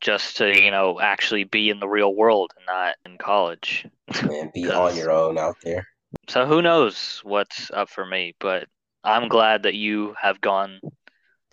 just 0.00 0.36
to, 0.36 0.56
you 0.56 0.70
know, 0.70 1.00
actually 1.00 1.44
be 1.44 1.70
in 1.70 1.80
the 1.80 1.88
real 1.88 2.14
world 2.14 2.52
and 2.56 2.66
not 2.66 2.96
in 3.04 3.18
college. 3.18 3.86
And 4.22 4.52
be 4.52 4.70
on 4.70 4.96
your 4.96 5.10
own 5.10 5.38
out 5.38 5.56
there. 5.62 5.86
So 6.28 6.46
who 6.46 6.62
knows 6.62 7.20
what's 7.24 7.70
up 7.70 7.88
for 7.88 8.04
me, 8.04 8.34
but 8.38 8.66
I'm 9.04 9.28
glad 9.28 9.62
that 9.62 9.74
you 9.74 10.14
have 10.20 10.40
gone 10.40 10.80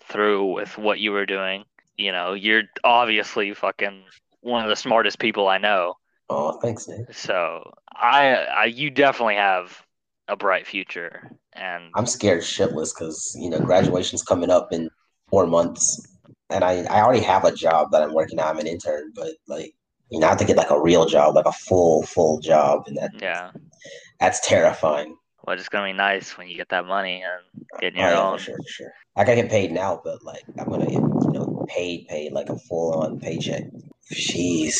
through 0.06 0.52
with 0.52 0.76
what 0.78 1.00
you 1.00 1.12
were 1.12 1.26
doing. 1.26 1.64
You 1.96 2.12
know, 2.12 2.34
you're 2.34 2.64
obviously 2.84 3.54
fucking 3.54 4.04
one 4.40 4.62
of 4.64 4.68
the 4.68 4.76
smartest 4.76 5.18
people 5.18 5.48
I 5.48 5.58
know. 5.58 5.94
Oh, 6.28 6.58
thanks. 6.60 6.88
So 7.12 7.72
I, 7.94 8.34
I 8.34 8.64
you 8.66 8.90
definitely 8.90 9.36
have 9.36 9.82
a 10.28 10.36
bright 10.36 10.66
future, 10.66 11.30
and 11.52 11.84
I'm 11.94 12.06
scared 12.06 12.42
shitless 12.42 12.90
because 12.96 13.36
you 13.40 13.48
know 13.50 13.60
graduation's 13.60 14.22
coming 14.22 14.50
up 14.50 14.72
in 14.72 14.90
four 15.28 15.46
months, 15.46 16.06
and 16.50 16.64
I 16.64 16.82
I 16.84 17.02
already 17.02 17.22
have 17.22 17.44
a 17.44 17.52
job 17.54 17.90
that 17.92 18.02
I'm 18.02 18.12
working 18.14 18.38
at. 18.38 18.46
I'm 18.46 18.58
an 18.58 18.66
intern, 18.66 19.12
but 19.14 19.34
like 19.46 19.72
you 20.10 20.18
know 20.20 20.26
I 20.26 20.30
have 20.30 20.38
to 20.38 20.44
get 20.44 20.56
like 20.56 20.70
a 20.70 20.80
real 20.80 21.06
job, 21.06 21.34
like 21.36 21.46
a 21.46 21.52
full 21.52 22.02
full 22.04 22.40
job, 22.40 22.84
and 22.88 22.96
that 22.96 23.12
yeah, 23.12 23.52
that's 24.20 24.46
terrifying. 24.46 25.16
well, 25.46 25.56
it's 25.56 25.68
gonna 25.68 25.86
be 25.86 25.92
nice 25.92 26.36
when 26.36 26.48
you 26.48 26.56
get 26.56 26.68
that 26.70 26.86
money 26.86 27.22
and 27.22 27.42
getting 27.80 28.00
Oh, 28.00 28.02
your 28.02 28.12
yeah, 28.12 28.22
own. 28.32 28.38
for 28.38 28.44
sure, 28.44 28.56
for 28.56 28.68
sure. 28.68 28.92
I 29.16 29.24
get 29.24 29.50
paid 29.50 29.72
now, 29.72 30.00
but 30.04 30.22
like 30.24 30.44
I'm 30.58 30.68
gonna 30.68 30.86
get 30.86 30.94
you 30.96 31.30
know 31.32 31.64
paid 31.68 32.06
paid 32.08 32.32
like 32.32 32.48
a 32.50 32.58
full 32.58 32.92
on 32.94 33.18
paycheck. 33.18 33.64
Jeez, 34.12 34.76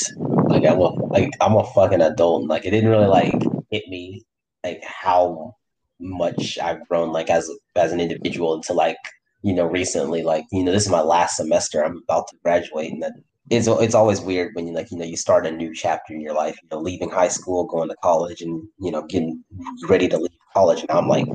like 0.48 0.64
I'm 0.64 0.78
a 0.78 0.88
like 1.06 1.30
I'm 1.40 1.56
a 1.56 1.64
fucking 1.64 2.02
adult. 2.02 2.42
and, 2.42 2.48
Like 2.48 2.66
it 2.66 2.70
didn't 2.70 2.90
really 2.90 3.06
like 3.06 3.34
hit 3.70 3.88
me 3.88 4.24
like 4.62 4.82
how 4.84 5.54
much 5.98 6.58
I've 6.58 6.86
grown 6.88 7.12
like 7.12 7.30
as 7.30 7.50
as 7.74 7.92
an 7.92 8.00
individual 8.00 8.54
until 8.54 8.76
like 8.76 8.98
you 9.42 9.54
know 9.54 9.66
recently. 9.66 10.22
Like 10.22 10.44
you 10.52 10.62
know 10.62 10.72
this 10.72 10.84
is 10.84 10.92
my 10.92 11.00
last 11.00 11.36
semester. 11.36 11.82
I'm 11.82 12.02
about 12.04 12.28
to 12.28 12.36
graduate, 12.44 12.92
and 12.92 13.04
it's 13.50 13.66
it's 13.68 13.94
always 13.94 14.20
weird 14.20 14.54
when 14.54 14.66
you 14.66 14.74
like 14.74 14.90
you 14.90 14.98
know 14.98 15.04
you 15.04 15.16
start 15.16 15.46
a 15.46 15.50
new 15.50 15.74
chapter 15.74 16.12
in 16.14 16.20
your 16.20 16.34
life. 16.34 16.58
You 16.62 16.68
know, 16.70 16.80
leaving 16.82 17.10
high 17.10 17.28
school, 17.28 17.64
going 17.64 17.88
to 17.88 17.96
college, 18.02 18.42
and 18.42 18.68
you 18.80 18.90
know 18.90 19.02
getting 19.06 19.42
ready 19.88 20.08
to 20.08 20.18
leave 20.18 20.30
college. 20.52 20.82
And 20.82 20.90
I'm 20.90 21.08
like 21.08 21.26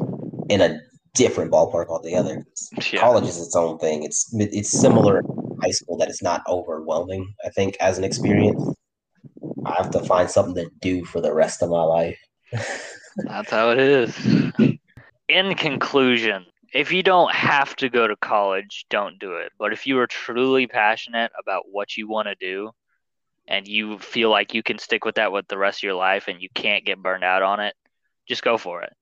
in 0.49 0.62
a 0.62 0.80
different 1.14 1.51
ballpark 1.51 1.88
altogether. 1.88 2.45
Yeah. 2.91 2.99
College 2.99 3.26
is 3.26 3.38
its 3.38 3.55
own 3.55 3.78
thing. 3.80 4.03
It's 4.03 4.34
it's 4.34 4.72
similar 4.72 5.22
high 5.62 5.72
school 5.72 5.97
that 5.97 6.09
it's 6.09 6.24
not 6.24 6.43
overwhelming. 6.47 7.34
I 7.45 7.49
think 7.49 7.78
as 7.80 7.97
an 7.97 8.03
experience, 8.03 8.64
I 9.66 9.76
have 9.78 9.91
to 9.91 9.99
find 10.01 10.30
something 10.30 10.55
to 10.55 10.72
do 10.80 11.05
for 11.05 11.22
the 11.22 11.34
rest 11.34 11.62
of 11.62 11.70
my 11.70 11.84
life. 11.84 12.20
That's 13.18 13.51
how 13.51 13.72
it 13.72 13.80
is. 13.80 14.18
In 15.28 15.55
conclusion, 15.55 16.45
if 16.74 16.91
you 16.91 17.03
don't 17.03 17.34
have 17.34 17.76
to 17.78 17.89
go 17.89 18.07
to 18.07 18.16
college, 18.16 18.86
don't 18.89 19.20
do 19.20 19.36
it. 19.36 19.51
But 19.59 19.74
if 19.74 19.86
you 19.86 19.99
are 19.99 20.07
truly 20.07 20.68
passionate 20.68 21.32
about 21.39 21.66
what 21.70 21.97
you 21.97 22.07
want 22.07 22.28
to 22.28 22.36
do 22.36 22.72
and 23.47 23.68
you 23.68 23.99
feel 23.99 24.30
like 24.30 24.53
you 24.53 24.64
can 24.64 24.78
stick 24.78 25.03
with 25.03 25.16
that 25.16 25.32
with 25.32 25.47
the 25.47 25.57
rest 25.57 25.80
of 25.80 25.84
your 25.84 25.95
life 25.95 26.28
and 26.28 26.41
you 26.41 26.49
can't 26.53 26.86
get 26.86 27.01
burned 27.01 27.24
out 27.24 27.43
on 27.43 27.59
it, 27.59 27.76
just 28.28 28.43
go 28.43 28.57
for 28.57 28.82
it. 28.84 28.93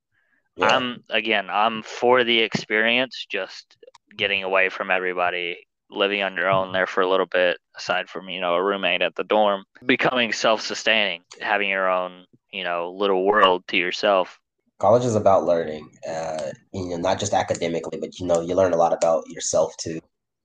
Yeah. 0.60 0.76
I'm 0.76 1.04
again, 1.10 1.50
I'm 1.50 1.84
for 1.84 2.24
the 2.26 2.40
experience, 2.40 3.26
just 3.30 3.78
getting 4.18 4.44
away 4.44 4.68
from 4.68 4.92
everybody, 4.92 5.66
living 5.90 6.22
on 6.22 6.36
your 6.36 6.50
own 6.50 6.74
there 6.74 6.86
for 6.86 7.02
a 7.02 7.10
little 7.10 7.26
bit, 7.26 7.58
aside 7.78 8.10
from, 8.10 8.28
you 8.30 8.42
know, 8.42 8.56
a 8.56 8.64
roommate 8.64 9.02
at 9.02 9.16
the 9.16 9.24
dorm, 9.24 9.64
becoming 9.86 10.34
self 10.34 10.62
sustaining, 10.62 11.22
having 11.40 11.70
your 11.70 11.90
own, 11.90 12.26
you 12.52 12.66
know, 12.66 12.92
little 12.92 13.26
world 13.26 13.64
to 13.70 13.78
yourself. 13.78 14.38
College 14.80 15.06
is 15.06 15.16
about 15.16 15.46
learning, 15.46 15.90
uh, 16.08 16.52
you 16.74 16.90
know, 16.90 16.98
not 16.98 17.20
just 17.20 17.34
academically, 17.34 17.98
but 17.98 18.20
you 18.20 18.26
know, 18.26 18.42
you 18.42 18.54
learn 18.54 18.74
a 18.74 18.78
lot 18.78 18.92
about 18.92 19.30
yourself 19.30 19.74
too. 19.78 20.02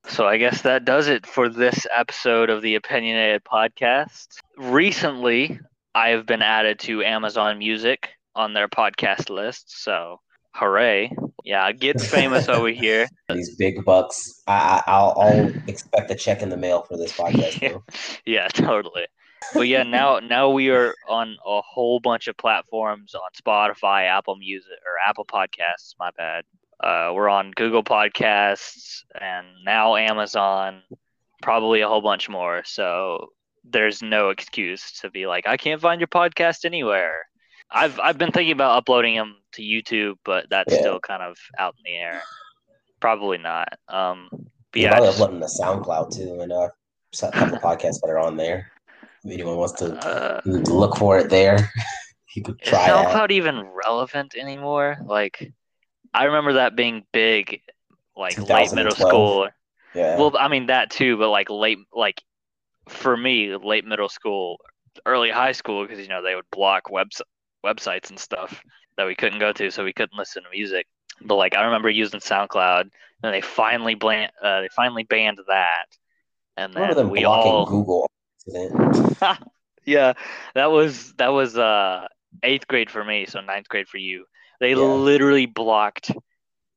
So 0.06 0.28
I 0.28 0.36
guess 0.36 0.62
that 0.62 0.84
does 0.84 1.08
it 1.08 1.26
for 1.26 1.48
this 1.48 1.86
episode 1.92 2.50
of 2.50 2.62
the 2.62 2.76
Opinionated 2.76 3.42
Podcast. 3.42 4.38
Recently, 4.56 5.58
I 5.94 6.10
have 6.10 6.24
been 6.24 6.42
added 6.42 6.78
to 6.80 7.02
Amazon 7.02 7.58
Music 7.58 8.10
on 8.34 8.52
their 8.52 8.68
podcast 8.68 9.30
list, 9.30 9.82
so 9.82 10.20
hooray. 10.52 11.12
Yeah, 11.44 11.70
get 11.72 12.00
famous 12.00 12.48
over 12.48 12.68
here. 12.68 13.06
These 13.28 13.56
big 13.56 13.84
bucks, 13.84 14.42
I, 14.46 14.82
I 14.86 14.90
I'll, 14.90 15.14
I'll 15.18 15.52
expect 15.68 16.10
a 16.10 16.14
check 16.14 16.42
in 16.42 16.48
the 16.48 16.56
mail 16.56 16.82
for 16.82 16.96
this 16.96 17.12
podcast. 17.12 17.60
Yeah. 17.62 17.78
Yeah, 18.24 18.48
totally. 18.48 19.06
But 19.52 19.68
yeah, 19.68 19.82
now 19.82 20.20
now 20.20 20.48
we 20.50 20.70
are 20.70 20.94
on 21.06 21.36
a 21.44 21.60
whole 21.60 22.00
bunch 22.00 22.28
of 22.28 22.36
platforms 22.36 23.14
on 23.14 23.22
Spotify, 23.38 24.06
Apple 24.08 24.36
Music 24.36 24.78
or 24.86 24.92
Apple 25.06 25.26
Podcasts, 25.26 25.94
my 25.98 26.10
bad. 26.16 26.44
Uh, 26.82 27.12
we're 27.14 27.28
on 27.28 27.50
Google 27.50 27.84
Podcasts 27.84 29.02
and 29.20 29.46
now 29.64 29.96
Amazon, 29.96 30.82
probably 31.42 31.82
a 31.82 31.88
whole 31.88 32.00
bunch 32.00 32.28
more. 32.28 32.62
So 32.64 33.32
there's 33.64 34.02
no 34.02 34.30
excuse 34.30 34.92
to 35.00 35.10
be 35.10 35.26
like, 35.26 35.46
I 35.46 35.56
can't 35.56 35.80
find 35.80 36.00
your 36.00 36.08
podcast 36.08 36.64
anywhere. 36.64 37.26
I've 37.70 37.98
I've 38.00 38.18
been 38.18 38.30
thinking 38.32 38.52
about 38.52 38.76
uploading 38.78 39.16
them 39.16 39.36
to 39.52 39.62
YouTube, 39.62 40.14
but 40.24 40.46
that's 40.50 40.72
Yeah. 40.72 40.80
still 40.80 41.00
kind 41.00 41.22
of 41.22 41.36
out 41.58 41.74
in 41.78 41.82
the 41.92 41.98
air. 41.98 42.22
Probably 43.00 43.38
not. 43.38 43.68
Um, 43.88 44.28
but 44.72 44.80
yeah, 44.82 44.90
probably 44.90 45.08
just- 45.08 45.20
uploading 45.20 45.40
to 45.40 45.46
SoundCloud 45.46 46.14
too, 46.16 46.40
and 46.40 46.52
uh, 46.52 46.68
a 47.22 47.30
couple 47.32 47.58
podcasts 47.58 48.00
that 48.00 48.08
are 48.10 48.18
on 48.18 48.36
there. 48.36 48.70
If 49.24 49.30
anyone 49.32 49.56
wants 49.56 49.72
to 49.74 49.94
uh, 50.06 50.40
look 50.44 50.96
for 50.96 51.18
it 51.18 51.30
there, 51.30 51.70
you 52.34 52.42
could 52.42 52.60
Is 52.62 52.68
try 52.68 52.86
that. 52.88 53.08
SoundCloud 53.08 53.30
even 53.30 53.60
relevant 53.86 54.34
anymore? 54.36 54.98
Like, 55.04 55.52
I 56.12 56.24
remember 56.24 56.54
that 56.54 56.76
being 56.76 57.04
big, 57.12 57.62
like 58.16 58.38
late 58.48 58.72
middle 58.72 58.94
school. 58.94 59.48
Yeah. 59.94 60.18
Well, 60.18 60.36
I 60.38 60.48
mean 60.48 60.66
that 60.66 60.90
too, 60.90 61.16
but 61.16 61.30
like 61.30 61.48
late, 61.50 61.78
like 61.92 62.20
for 62.88 63.16
me, 63.16 63.56
late 63.56 63.84
middle 63.86 64.08
school, 64.08 64.58
early 65.06 65.30
high 65.30 65.52
school, 65.52 65.86
because 65.86 66.00
you 66.00 66.08
know 66.08 66.22
they 66.22 66.34
would 66.34 66.50
block 66.50 66.90
webs- 66.90 67.22
websites 67.64 68.10
and 68.10 68.20
stuff 68.20 68.62
that 68.96 69.06
we 69.06 69.16
couldn't 69.16 69.40
go 69.40 69.52
to, 69.52 69.70
so 69.70 69.84
we 69.84 69.92
couldn't 69.94 70.18
listen 70.18 70.42
to 70.44 70.50
music. 70.50 70.86
But 71.22 71.36
like 71.36 71.56
I 71.56 71.64
remember 71.64 71.90
using 71.90 72.20
SoundCloud, 72.20 72.90
and 73.22 73.34
they 73.34 73.40
finally 73.42 73.94
banned 73.94 74.32
uh, 74.42 74.60
they 74.62 74.68
finally 74.76 75.04
banned 75.04 75.38
that, 75.48 75.86
and 76.56 76.76
then 76.76 77.10
we 77.10 77.24
all 77.24 77.66
Google 77.66 78.06
yeah 79.86 80.12
that 80.54 80.66
was 80.70 81.12
that 81.14 81.28
was 81.28 81.56
uh 81.58 82.06
eighth 82.42 82.66
grade 82.68 82.90
for 82.90 83.04
me, 83.04 83.26
so 83.26 83.40
ninth 83.40 83.68
grade 83.68 83.88
for 83.88 83.98
you. 83.98 84.24
They 84.60 84.74
Yeah. 84.74 84.82
literally 84.84 85.46
blocked. 85.46 86.12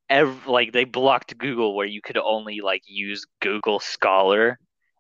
every 0.10 0.52
like 0.52 0.74
they 0.74 0.86
blocked 0.86 1.38
Google 1.38 1.76
where 1.76 1.88
you 1.88 2.02
could 2.02 2.18
only 2.18 2.62
like 2.62 2.84
use 2.88 3.26
Google 3.42 3.80
Scholar 3.80 4.60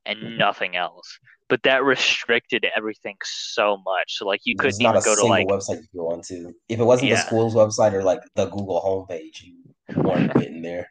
Mm-hmm. 0.09 0.35
and 0.35 0.37
nothing 0.37 0.75
else. 0.75 1.19
But 1.49 1.63
that 1.63 1.83
restricted 1.83 2.65
everything 2.75 3.15
so 3.23 3.77
much. 3.85 4.17
So 4.17 4.27
like 4.27 4.41
you 4.43 4.55
couldn't 4.55 4.81
even 4.81 4.93
go 5.01 5.15
to 5.15 5.25
like 5.25 5.47
website 5.47 5.81
you 5.81 5.99
go 5.99 6.09
onto. 6.11 6.51
If 6.67 6.79
it 6.79 6.83
wasn't 6.83 7.11
the 7.11 7.17
school's 7.17 7.55
website 7.55 7.93
or 7.93 8.03
like 8.03 8.19
the 8.35 8.45
Google 8.47 8.81
homepage, 8.81 9.43
you 9.43 10.01
weren't 10.01 10.33
getting 10.37 10.61
there. 10.61 10.89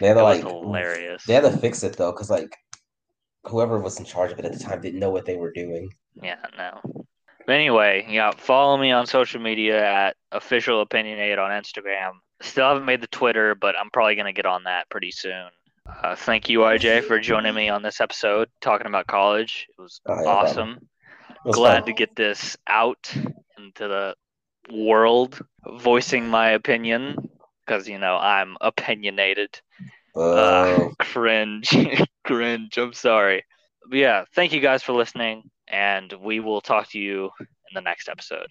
They 0.00 0.08
had 0.08 0.14
to 0.14 0.22
like 0.22 0.42
hilarious. 0.42 1.24
they 1.24 1.34
had 1.34 1.44
to 1.44 1.56
fix 1.56 1.82
it 1.82 1.96
though, 1.96 2.12
because 2.12 2.28
like 2.30 2.54
whoever 3.44 3.78
was 3.78 3.98
in 3.98 4.04
charge 4.04 4.32
of 4.32 4.38
it 4.38 4.44
at 4.44 4.52
the 4.52 4.58
time 4.58 4.80
didn't 4.82 5.00
know 5.00 5.10
what 5.10 5.24
they 5.24 5.36
were 5.36 5.52
doing. 5.52 5.88
Yeah, 6.22 6.36
no. 6.58 6.80
But 7.46 7.54
anyway, 7.54 8.06
yeah, 8.10 8.32
follow 8.36 8.76
me 8.76 8.90
on 8.90 9.06
social 9.06 9.40
media 9.40 9.84
at 9.84 10.16
official 10.32 10.80
opinionated 10.82 11.38
on 11.38 11.50
Instagram. 11.50 12.12
Still 12.42 12.68
haven't 12.68 12.84
made 12.84 13.00
the 13.00 13.06
Twitter, 13.06 13.54
but 13.54 13.74
I'm 13.78 13.88
probably 13.90 14.16
gonna 14.16 14.32
get 14.32 14.46
on 14.46 14.64
that 14.64 14.90
pretty 14.90 15.12
soon. 15.12 15.48
Uh, 15.88 16.16
thank 16.16 16.48
you, 16.48 16.60
RJ, 16.60 17.02
for 17.04 17.18
joining 17.18 17.54
me 17.54 17.68
on 17.68 17.82
this 17.82 18.00
episode 18.00 18.48
talking 18.60 18.86
about 18.86 19.06
college. 19.06 19.66
It 19.68 19.80
was 19.80 20.00
Oh, 20.06 20.20
yeah, 20.20 20.28
awesome. 20.28 20.78
It 21.30 21.36
was 21.44 21.56
Glad 21.56 21.78
fun. 21.80 21.86
to 21.86 21.92
get 21.92 22.16
this 22.16 22.56
out 22.66 23.12
into 23.58 23.88
the 23.88 24.14
world, 24.72 25.40
voicing 25.66 26.28
my 26.28 26.50
opinion 26.50 27.16
because 27.64 27.88
you 27.88 27.98
know 27.98 28.16
I'm 28.16 28.56
opinionated. 28.60 29.60
Uh, 30.14 30.88
cringe, 30.98 31.68
cringe. 32.24 32.76
I'm 32.78 32.92
sorry. 32.92 33.44
But 33.88 33.98
yeah, 33.98 34.24
thank 34.34 34.52
you 34.52 34.60
guys 34.60 34.82
for 34.82 34.92
listening, 34.92 35.50
and 35.68 36.12
we 36.20 36.40
will 36.40 36.60
talk 36.60 36.90
to 36.90 36.98
you 36.98 37.30
in 37.40 37.74
the 37.74 37.80
next 37.80 38.08
episode. 38.08 38.48